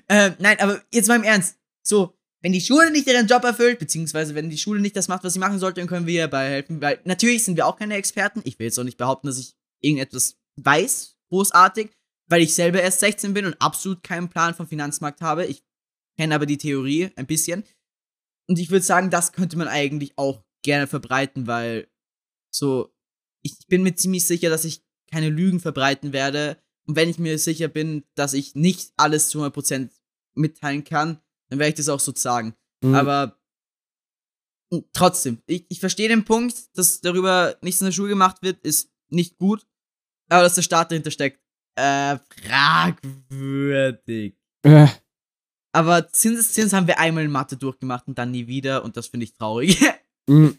äh, 0.09 0.33
nein, 0.39 0.59
aber 0.61 0.83
jetzt 0.93 1.09
mal 1.09 1.17
im 1.17 1.25
Ernst. 1.25 1.57
So, 1.83 2.17
wenn 2.43 2.53
die 2.53 2.61
Schule 2.61 2.91
nicht 2.91 3.07
ihren 3.07 3.27
Job 3.27 3.45
erfüllt, 3.45 3.79
beziehungsweise 3.79 4.35
wenn 4.35 4.49
die 4.49 4.59
Schule 4.59 4.81
nicht 4.81 4.97
das 4.97 5.09
macht, 5.09 5.25
was 5.25 5.35
sie 5.35 5.39
machen 5.39 5.59
sollte, 5.59 5.81
dann 5.81 5.89
können 5.89 6.07
wir 6.07 6.15
ihr 6.15 6.23
dabei 6.23 6.49
helfen. 6.49 6.81
Weil 6.81 7.01
natürlich 7.05 7.45
sind 7.45 7.57
wir 7.57 7.67
auch 7.67 7.77
keine 7.77 7.97
Experten. 7.97 8.41
Ich 8.45 8.59
will 8.59 8.67
jetzt 8.67 8.79
auch 8.79 8.85
nicht 8.85 8.97
behaupten, 8.97 9.27
dass 9.27 9.39
ich 9.39 9.55
irgendetwas 9.81 10.39
weiß, 10.57 11.17
großartig, 11.29 11.91
weil 12.29 12.43
ich 12.43 12.55
selber 12.55 12.81
erst 12.81 13.01
16 13.01 13.35
bin 13.35 13.47
und 13.47 13.61
absolut 13.61 14.03
keinen 14.03 14.31
Plan 14.31 14.55
vom 14.55 14.67
Finanzmarkt 14.67 15.21
habe. 15.21 15.47
Ich 15.47 15.63
kenne 16.17 16.35
aber 16.35 16.47
die 16.47 16.59
Theorie 16.59 17.11
ein 17.17 17.27
bisschen. 17.27 17.65
Und 18.49 18.59
ich 18.59 18.71
würde 18.71 18.85
sagen, 18.85 19.11
das 19.11 19.33
könnte 19.33 19.59
man 19.59 19.69
eigentlich 19.69 20.17
auch 20.17 20.43
gerne 20.63 20.87
verbreiten, 20.87 21.47
weil 21.47 21.89
so, 22.51 22.93
ich 23.43 23.67
bin 23.69 23.83
mir 23.83 23.95
ziemlich 23.95 24.27
sicher, 24.27 24.51
dass 24.51 24.65
ich 24.65 24.83
keine 25.11 25.29
Lügen 25.29 25.61
verbreiten 25.61 26.13
werde. 26.13 26.59
Und 26.87 26.97
wenn 26.97 27.09
ich 27.09 27.19
mir 27.19 27.39
sicher 27.39 27.69
bin, 27.69 28.05
dass 28.15 28.33
ich 28.33 28.55
nicht 28.55 28.93
alles 28.97 29.29
zu 29.29 29.43
100% 29.45 29.91
mitteilen 30.35 30.85
kann, 30.85 31.21
dann 31.51 31.59
werde 31.59 31.71
ich 31.71 31.75
das 31.77 31.89
auch 31.89 32.01
so 32.01 32.13
sagen. 32.15 32.55
mhm. 32.83 32.95
Aber 32.95 33.37
trotzdem, 34.93 35.43
ich, 35.47 35.67
ich 35.69 35.81
verstehe 35.81 36.09
den 36.09 36.25
Punkt, 36.25 36.77
dass 36.77 37.01
darüber 37.01 37.57
nichts 37.61 37.81
in 37.81 37.87
der 37.87 37.93
Schule 37.93 38.09
gemacht 38.09 38.43
wird, 38.43 38.65
ist 38.65 38.91
nicht 39.09 39.37
gut. 39.37 39.67
Aber 40.31 40.43
dass 40.43 40.55
der 40.55 40.63
Staat 40.63 40.91
dahinter 40.91 41.11
steckt, 41.11 41.41
äh, 41.77 42.19
fragwürdig. 42.43 44.37
Äh, 44.63 44.87
Aber 45.73 46.09
Zinseszins 46.09 46.73
haben 46.73 46.87
wir 46.87 46.99
einmal 46.99 47.25
in 47.25 47.31
Mathe 47.31 47.57
durchgemacht 47.57 48.07
und 48.07 48.19
dann 48.19 48.31
nie 48.31 48.47
wieder 48.47 48.85
und 48.85 48.97
das 48.97 49.09
finde 49.09 49.25
ich 49.25 49.33
traurig. 49.35 49.81
mhm. 50.29 50.59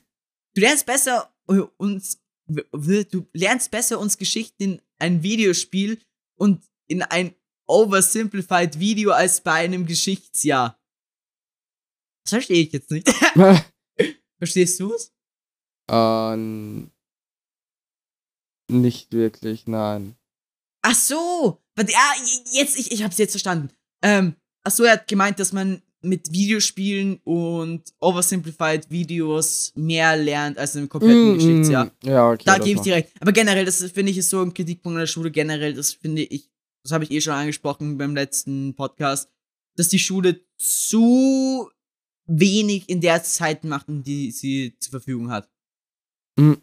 Du 0.53 0.61
lernst 0.61 0.85
besser 0.85 1.33
äh, 1.47 1.61
uns, 1.77 2.21
du 2.47 3.27
lernst 3.33 3.71
besser 3.71 3.99
uns 3.99 4.17
Geschichten 4.17 4.63
in 4.63 4.81
ein 4.99 5.23
Videospiel 5.23 5.99
und 6.37 6.63
in 6.87 7.01
ein 7.03 7.33
oversimplified 7.67 8.79
Video 8.79 9.11
als 9.11 9.41
bei 9.41 9.53
einem 9.53 9.85
Geschichtsjahr. 9.85 10.80
Das 12.23 12.31
verstehe 12.31 12.63
ich 12.63 12.71
jetzt 12.71 12.91
nicht. 12.91 13.07
Verstehst 14.37 14.79
du 14.79 14.93
es? 14.93 15.11
Ähm, 15.89 16.91
nicht 18.69 19.11
wirklich, 19.13 19.67
nein. 19.67 20.15
Ach 20.83 20.95
so. 20.95 21.61
Ja, 21.77 22.13
jetzt, 22.53 22.77
ich, 22.77 22.91
ich 22.91 23.03
hab's 23.03 23.17
jetzt 23.17 23.31
verstanden. 23.31 23.69
Ähm, 24.03 24.35
ach 24.63 24.71
so, 24.71 24.83
er 24.83 24.93
hat 24.93 25.07
gemeint, 25.07 25.39
dass 25.39 25.51
man 25.53 25.81
mit 26.03 26.31
Videospielen 26.31 27.17
und 27.23 27.83
oversimplified 27.99 28.89
Videos 28.89 29.71
mehr 29.75 30.17
lernt 30.17 30.57
als 30.57 30.73
in 30.73 30.79
einem 30.79 30.89
kompletten 30.89 31.33
Mm, 31.33 31.35
Geschichtsjahr. 31.35 31.85
mm, 31.85 31.91
Ja, 32.07 32.29
okay. 32.31 32.43
Da 32.45 32.57
gebe 32.57 32.77
ich 32.79 32.81
dir 32.81 32.95
recht. 32.95 33.09
Aber 33.19 33.31
generell, 33.31 33.65
das 33.65 33.77
finde 33.91 34.11
ich, 34.11 34.17
ist 34.17 34.29
so 34.31 34.41
ein 34.41 34.53
Kritikpunkt 34.53 34.95
an 34.95 35.01
der 35.01 35.07
Schule. 35.07 35.29
Generell, 35.29 35.73
das 35.75 35.93
finde 35.93 36.23
ich, 36.23 36.49
das 36.83 36.91
habe 36.91 37.03
ich 37.03 37.11
eh 37.11 37.21
schon 37.21 37.33
angesprochen 37.33 37.97
beim 37.99 38.15
letzten 38.15 38.73
Podcast, 38.75 39.29
dass 39.75 39.89
die 39.89 39.99
Schule 39.99 40.43
zu 40.57 41.69
wenig 42.39 42.89
in 42.89 43.01
der 43.01 43.23
Zeit 43.23 43.63
macht, 43.63 43.89
in 43.89 44.03
die 44.03 44.31
sie 44.31 44.75
zur 44.79 44.91
Verfügung 44.91 45.31
hat. 45.31 45.49
Mhm. 46.37 46.61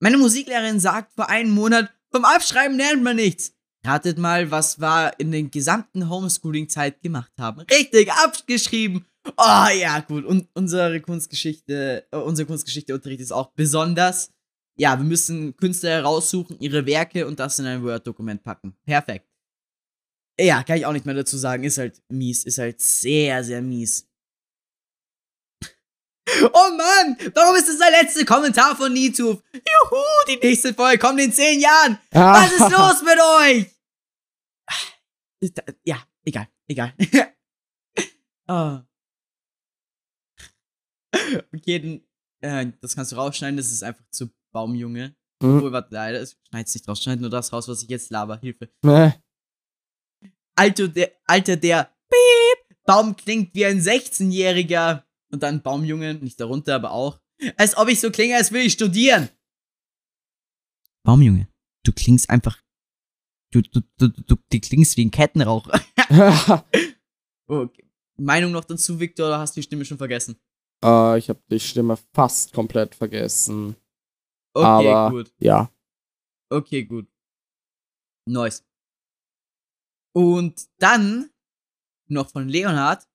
Meine 0.00 0.18
Musiklehrerin 0.18 0.80
sagt 0.80 1.14
vor 1.14 1.30
einem 1.30 1.50
Monat, 1.50 1.90
vom 2.10 2.24
Abschreiben 2.24 2.76
lernt 2.76 3.02
man 3.02 3.16
nichts. 3.16 3.52
Ratet 3.86 4.18
mal, 4.18 4.50
was 4.50 4.80
wir 4.80 5.12
in 5.18 5.30
den 5.30 5.50
gesamten 5.50 6.08
Homeschooling-Zeit 6.08 7.02
gemacht 7.02 7.32
haben. 7.38 7.60
Richtig, 7.60 8.10
abgeschrieben. 8.10 9.04
Oh 9.36 9.66
ja, 9.78 10.00
gut. 10.00 10.24
Und 10.24 10.48
unsere 10.54 11.00
Kunstgeschichte, 11.00 12.06
äh, 12.10 12.16
unser 12.16 12.44
Kunstgeschichte-Unterricht 12.44 13.20
ist 13.20 13.32
auch 13.32 13.52
besonders. 13.52 14.30
Ja, 14.76 14.96
wir 14.98 15.04
müssen 15.04 15.56
Künstler 15.56 15.90
heraussuchen, 15.90 16.58
ihre 16.60 16.84
Werke 16.86 17.26
und 17.26 17.38
das 17.38 17.58
in 17.58 17.66
ein 17.66 17.82
Word-Dokument 17.82 18.42
packen. 18.42 18.74
Perfekt. 18.84 19.26
Ja, 20.38 20.62
kann 20.62 20.78
ich 20.78 20.86
auch 20.86 20.92
nicht 20.92 21.06
mehr 21.06 21.14
dazu 21.14 21.36
sagen. 21.36 21.64
Ist 21.64 21.78
halt 21.78 22.02
mies. 22.08 22.44
Ist 22.44 22.58
halt 22.58 22.80
sehr, 22.80 23.44
sehr 23.44 23.62
mies. 23.62 24.08
Oh 26.26 26.70
Mann, 26.76 27.16
warum 27.34 27.56
ist 27.56 27.68
das 27.68 27.78
der 27.78 27.90
letzte 27.90 28.24
Kommentar 28.24 28.74
von 28.76 28.92
Nituf? 28.92 29.42
Juhu, 29.52 30.02
die 30.28 30.36
nächste 30.36 30.72
Folge 30.72 30.98
kommt 30.98 31.20
in 31.20 31.32
zehn 31.32 31.60
Jahren. 31.60 31.98
Ah. 32.12 32.42
Was 32.42 32.52
ist 32.52 32.60
los 32.70 33.02
mit 33.02 33.18
euch? 33.20 33.70
Ja, 35.84 36.02
egal, 36.24 36.48
egal. 36.66 36.94
oh. 38.48 38.78
Okay, 41.54 42.02
dann, 42.40 42.68
äh, 42.68 42.72
das 42.80 42.96
kannst 42.96 43.12
du 43.12 43.16
rausschneiden, 43.16 43.56
das 43.56 43.70
ist 43.70 43.82
einfach 43.82 44.04
zu 44.10 44.30
Baumjunge. 44.52 45.14
Mhm. 45.42 45.56
Obwohl, 45.56 45.72
warte, 45.72 45.94
leider, 45.94 46.20
es 46.20 46.38
schneid's 46.48 46.74
nicht 46.74 46.88
raus, 46.88 47.02
schneid 47.02 47.20
nur 47.20 47.30
das 47.30 47.52
raus, 47.52 47.68
was 47.68 47.82
ich 47.82 47.90
jetzt 47.90 48.10
laber. 48.10 48.38
Hilfe. 48.38 48.70
Äh, 48.82 49.12
Alter, 50.56 50.88
der, 50.88 51.12
Alter, 51.26 51.56
der 51.56 51.94
Piep, 52.08 52.78
Baum 52.84 53.16
klingt 53.16 53.54
wie 53.54 53.66
ein 53.66 53.80
16-Jähriger. 53.80 55.04
Und 55.34 55.42
dann 55.42 55.62
Baumjunge, 55.62 56.14
nicht 56.14 56.38
darunter, 56.38 56.76
aber 56.76 56.92
auch. 56.92 57.20
Als 57.56 57.76
ob 57.76 57.88
ich 57.88 57.98
so 57.98 58.12
klinge, 58.12 58.36
als 58.36 58.52
will 58.52 58.64
ich 58.64 58.74
studieren. 58.74 59.28
Baumjunge, 61.02 61.48
du 61.84 61.92
klingst 61.92 62.30
einfach. 62.30 62.62
Du, 63.52 63.60
du, 63.60 63.80
du, 63.98 64.06
du, 64.08 64.36
du 64.36 64.60
klingst 64.60 64.96
wie 64.96 65.04
ein 65.04 65.10
Kettenraucher. 65.10 65.80
Okay. 67.46 67.84
Meinung 68.16 68.52
noch 68.52 68.64
dazu, 68.64 68.98
Victor, 69.00 69.26
oder 69.26 69.38
hast 69.40 69.54
du 69.56 69.60
die 69.60 69.64
Stimme 69.64 69.84
schon 69.84 69.98
vergessen? 69.98 70.36
äh, 70.84 71.18
ich 71.18 71.28
habe 71.28 71.42
die 71.50 71.58
Stimme 71.60 71.98
fast 72.14 72.52
komplett 72.54 72.94
vergessen. 72.94 73.74
Okay, 74.54 74.88
Aber- 74.88 75.10
gut. 75.10 75.34
Ja. 75.40 75.70
Okay, 76.50 76.84
gut. 76.84 77.06
Nice. 78.26 78.64
Und 80.16 80.68
dann 80.78 81.28
noch 82.08 82.30
von 82.30 82.48
Leonhard. 82.48 83.06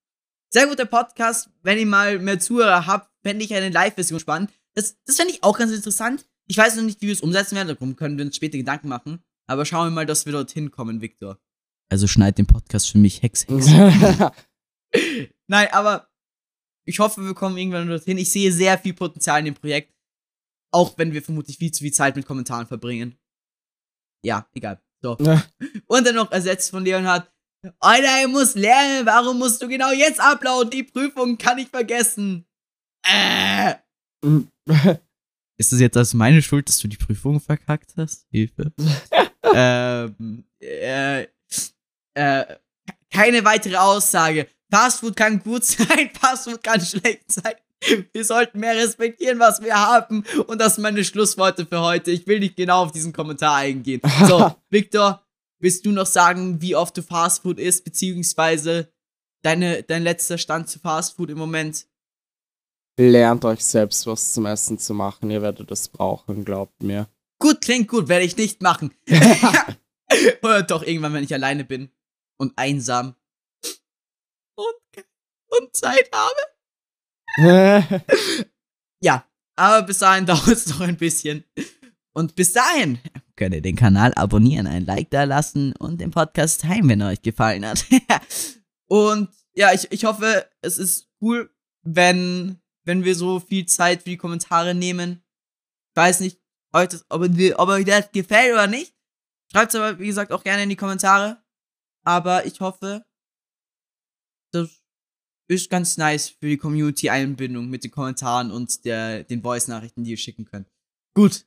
Sehr 0.52 0.66
guter 0.66 0.86
Podcast. 0.86 1.52
Wenn 1.62 1.78
ihr 1.78 1.86
mal 1.86 2.18
mehr 2.18 2.40
Zuhörer 2.40 2.88
habt, 2.88 3.12
fände 3.22 3.46
ich 3.46 3.54
eine 3.54 3.70
Live-Version 3.70 4.20
spannend. 4.20 4.52
Das, 4.74 4.98
das 5.06 5.18
fände 5.18 5.34
ich 5.34 5.44
auch 5.44 5.58
ganz 5.58 5.72
interessant. 5.72 6.28
Ich 6.48 6.58
weiß 6.58 6.76
noch 6.76 6.84
nicht, 6.84 7.02
wie 7.02 7.08
wir 7.08 7.14
es 7.14 7.22
umsetzen 7.22 7.56
werden, 7.56 7.68
darum 7.68 7.96
können 7.96 8.18
wir 8.18 8.26
uns 8.26 8.36
später 8.36 8.58
Gedanken 8.58 8.88
machen. 8.88 9.24
Aber 9.46 9.66
schauen 9.66 9.88
wir 9.88 9.92
mal, 9.92 10.08
dass 10.08 10.26
wir 10.26 10.34
dorthin 10.34 10.72
kommen, 10.72 11.02
Victor. 11.02 11.40
Also 11.90 12.08
schneid 12.08 12.40
den 12.40 12.48
Podcast 12.48 12.92
für 12.92 12.98
mich 12.98 13.22
Hex, 13.22 13.48
Hex. 13.48 13.68
Nein, 15.48 15.68
aber 15.72 16.10
ich 16.86 16.98
hoffe, 16.98 17.24
wir 17.24 17.36
kommen 17.36 17.58
irgendwann 17.58 17.88
dorthin. 17.88 18.18
Ich 18.18 18.32
sehe 18.32 18.52
sehr 18.52 18.80
viel 18.80 18.94
Potenzial 18.94 19.40
in 19.40 19.46
dem 19.46 19.54
Projekt. 19.56 19.94
Auch 20.72 20.98
wenn 20.98 21.14
wir 21.14 21.22
vermutlich 21.22 21.58
viel 21.58 21.72
zu 21.72 21.84
viel 21.84 21.94
Zeit 21.94 22.16
mit 22.16 22.26
Kommentaren 22.26 22.66
verbringen. 22.66 23.20
Ja, 24.24 24.48
egal. 24.54 24.82
So. 25.02 25.16
Ja. 25.20 25.44
Und 25.86 26.08
dann 26.08 26.16
noch 26.16 26.32
ersetzt 26.32 26.72
von 26.72 26.84
Leonhard. 26.84 27.32
Alter, 27.80 28.22
ich 28.22 28.28
muss 28.28 28.56
lernen. 28.56 29.06
Warum 29.06 29.40
musst 29.40 29.62
du 29.62 29.68
genau 29.68 29.92
jetzt 29.92 30.20
uploaden? 30.20 30.70
Die 30.70 30.84
Prüfung 30.84 31.38
kann 31.38 31.58
ich 31.58 31.68
vergessen. 31.68 32.46
Äh. 33.04 33.76
Ist 35.58 35.74
es 35.74 35.80
jetzt 35.80 35.98
also 35.98 36.18
meine 36.18 36.42
Schuld, 36.42 36.68
dass 36.70 36.80
du 36.80 36.88
die 36.88 36.98
Prüfung 36.98 37.40
verkackt 37.40 37.94
hast? 37.98 38.26
Hilfe. 38.32 38.72
ähm, 39.54 40.46
äh, 40.62 41.24
äh, 42.14 42.46
keine 43.12 43.44
weitere 43.44 43.76
Aussage. 43.76 44.48
Fastfood 44.72 45.16
kann 45.16 45.40
gut 45.40 45.66
sein, 45.66 46.12
Fastfood 46.20 46.64
kann 46.64 46.80
schlecht 46.80 47.32
sein. 47.32 47.56
Wir 48.12 48.26
sollten 48.26 48.60
mehr 48.60 48.76
respektieren, 48.76 49.40
was 49.40 49.62
wir 49.62 49.74
haben. 49.74 50.26
Und 50.48 50.60
das 50.60 50.76
sind 50.76 50.82
meine 50.82 51.04
Schlussworte 51.04 51.66
für 51.66 51.80
heute. 51.82 52.12
Ich 52.12 52.28
will 52.28 52.40
nicht 52.40 52.58
genau 52.58 52.84
auf 52.84 52.92
diesen 52.92 53.14
Kommentar 53.14 53.56
eingehen. 53.56 54.02
So, 54.28 54.54
Victor, 54.70 55.24
willst 55.60 55.86
du 55.86 55.92
noch 55.92 56.06
sagen, 56.06 56.62
wie 56.62 56.76
oft 56.76 56.96
du 56.98 57.02
Fastfood 57.02 57.60
isst, 57.60 57.84
beziehungsweise 57.84 58.92
deine, 59.42 59.84
dein 59.84 60.04
letzter 60.04 60.38
Stand 60.38 60.70
zu 60.70 60.80
Fastfood 60.80 61.30
im 61.30 61.38
Moment? 61.38 61.88
Lernt 62.98 63.46
euch 63.46 63.64
selbst 63.64 64.06
was 64.08 64.34
zum 64.34 64.46
Essen 64.46 64.78
zu 64.78 64.94
machen. 64.94 65.32
Ihr 65.32 65.42
werdet 65.42 65.72
es 65.72 65.88
brauchen, 65.88 66.44
glaubt 66.44 66.84
mir. 66.84 67.08
Gut, 67.40 67.62
klingt 67.62 67.88
gut, 67.88 68.10
werde 68.10 68.26
ich 68.26 68.36
nicht 68.36 68.62
machen. 68.62 68.94
Oder 70.42 70.64
doch 70.64 70.84
irgendwann, 70.84 71.14
wenn 71.14 71.24
ich 71.24 71.34
alleine 71.34 71.64
bin 71.64 71.92
und 72.38 72.58
einsam 72.58 73.16
und, 74.56 75.06
und 75.50 75.76
Zeit 75.76 76.10
habe. 76.14 76.40
ja, 79.02 79.26
aber 79.56 79.86
bis 79.86 80.00
dahin 80.00 80.26
dauert 80.26 80.48
es 80.48 80.68
noch 80.68 80.82
ein 80.82 80.98
bisschen. 80.98 81.44
Und 82.14 82.36
bis 82.36 82.54
dahin 82.54 83.00
könnt 83.40 83.56
ihr 83.56 83.62
den 83.62 83.78
Kanal 83.78 84.14
abonnieren, 84.16 84.68
ein 84.68 84.86
Like 84.86 85.10
da 85.10 85.24
lassen 85.24 85.74
und 85.78 86.00
den 86.02 86.12
Podcast 86.12 86.62
teilen, 86.62 86.88
wenn 86.90 87.02
er 87.02 87.08
euch 87.10 87.22
gefallen 87.22 87.66
hat. 87.66 87.86
und 88.88 89.30
ja, 89.54 89.74
ich, 89.74 89.92
ich 89.92 90.06
hoffe, 90.06 90.48
es 90.62 90.78
ist 90.78 91.10
cool, 91.22 91.50
wenn, 91.82 92.60
wenn 92.84 93.04
wir 93.04 93.16
so 93.16 93.40
viel 93.40 93.66
Zeit 93.66 94.04
für 94.04 94.10
die 94.10 94.18
Kommentare 94.18 94.76
nehmen. 94.76 95.24
Ich 95.92 95.96
weiß 95.96 96.20
nicht, 96.20 96.40
ob, 96.74 96.94
ob 97.10 97.70
euch 97.70 97.86
das 97.86 98.12
gefällt 98.12 98.54
oder 98.54 98.68
nicht. 98.68 98.94
Schreibt 99.52 99.74
es 99.74 99.80
aber, 99.80 99.98
wie 99.98 100.08
gesagt, 100.08 100.32
auch 100.32 100.44
gerne 100.44 100.64
in 100.64 100.70
die 100.70 100.76
Kommentare. 100.76 101.42
Aber 102.06 102.46
ich 102.46 102.60
hoffe, 102.60 103.06
das 104.52 104.84
ist 105.48 105.70
ganz 105.70 105.98
nice 105.98 106.30
für 106.30 106.48
die 106.48 106.58
Community-Einbindung 106.58 107.70
mit 107.70 107.84
den 107.84 107.92
Kommentaren 107.92 108.52
und 108.52 108.86
der, 108.86 109.24
den 109.24 109.42
Voice-Nachrichten, 109.42 110.04
die 110.04 110.12
ihr 110.12 110.18
schicken 110.18 110.46
könnt. 110.46 110.70
Gut. 111.16 111.46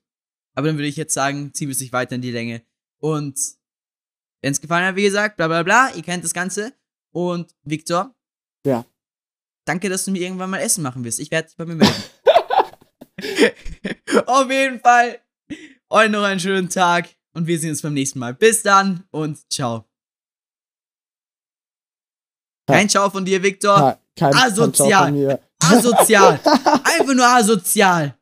Aber 0.54 0.66
dann 0.66 0.76
würde 0.76 0.88
ich 0.88 0.96
jetzt 0.96 1.14
sagen, 1.14 1.52
ziehen 1.54 1.68
wir 1.68 1.74
sich 1.74 1.92
weiter 1.92 2.14
in 2.14 2.22
die 2.22 2.30
Länge. 2.30 2.62
Und 2.98 3.38
wenn 4.42 4.52
es 4.52 4.60
gefallen 4.60 4.86
hat, 4.86 4.96
wie 4.96 5.02
gesagt, 5.02 5.36
bla 5.36 5.48
bla 5.48 5.62
bla, 5.62 5.90
ihr 5.94 6.02
kennt 6.02 6.24
das 6.24 6.34
Ganze. 6.34 6.72
Und 7.12 7.54
Victor. 7.62 8.14
Ja. 8.66 8.84
Danke, 9.64 9.88
dass 9.88 10.04
du 10.04 10.10
mir 10.10 10.20
irgendwann 10.20 10.50
mal 10.50 10.58
Essen 10.58 10.82
machen 10.82 11.04
wirst. 11.04 11.20
Ich 11.20 11.30
werde 11.30 11.48
dich 11.48 11.56
bei 11.56 11.64
mir 11.64 11.76
melden. 11.76 12.02
Auf 14.26 14.50
jeden 14.50 14.80
Fall. 14.80 15.20
Euch 15.88 16.10
noch 16.10 16.22
einen 16.22 16.40
schönen 16.40 16.68
Tag. 16.68 17.08
Und 17.34 17.46
wir 17.46 17.58
sehen 17.58 17.70
uns 17.70 17.82
beim 17.82 17.94
nächsten 17.94 18.18
Mal. 18.18 18.34
Bis 18.34 18.62
dann 18.62 19.04
und 19.10 19.38
ciao. 19.50 19.86
Kein 22.66 22.88
Ciao 22.88 23.10
von 23.10 23.24
dir, 23.24 23.42
Victor. 23.42 23.98
Kein, 24.16 24.32
kein 24.32 24.42
asozial. 24.42 25.38
Kein 25.58 25.78
asozial. 25.78 26.40
Einfach 26.44 27.14
nur 27.14 27.26
asozial. 27.26 28.16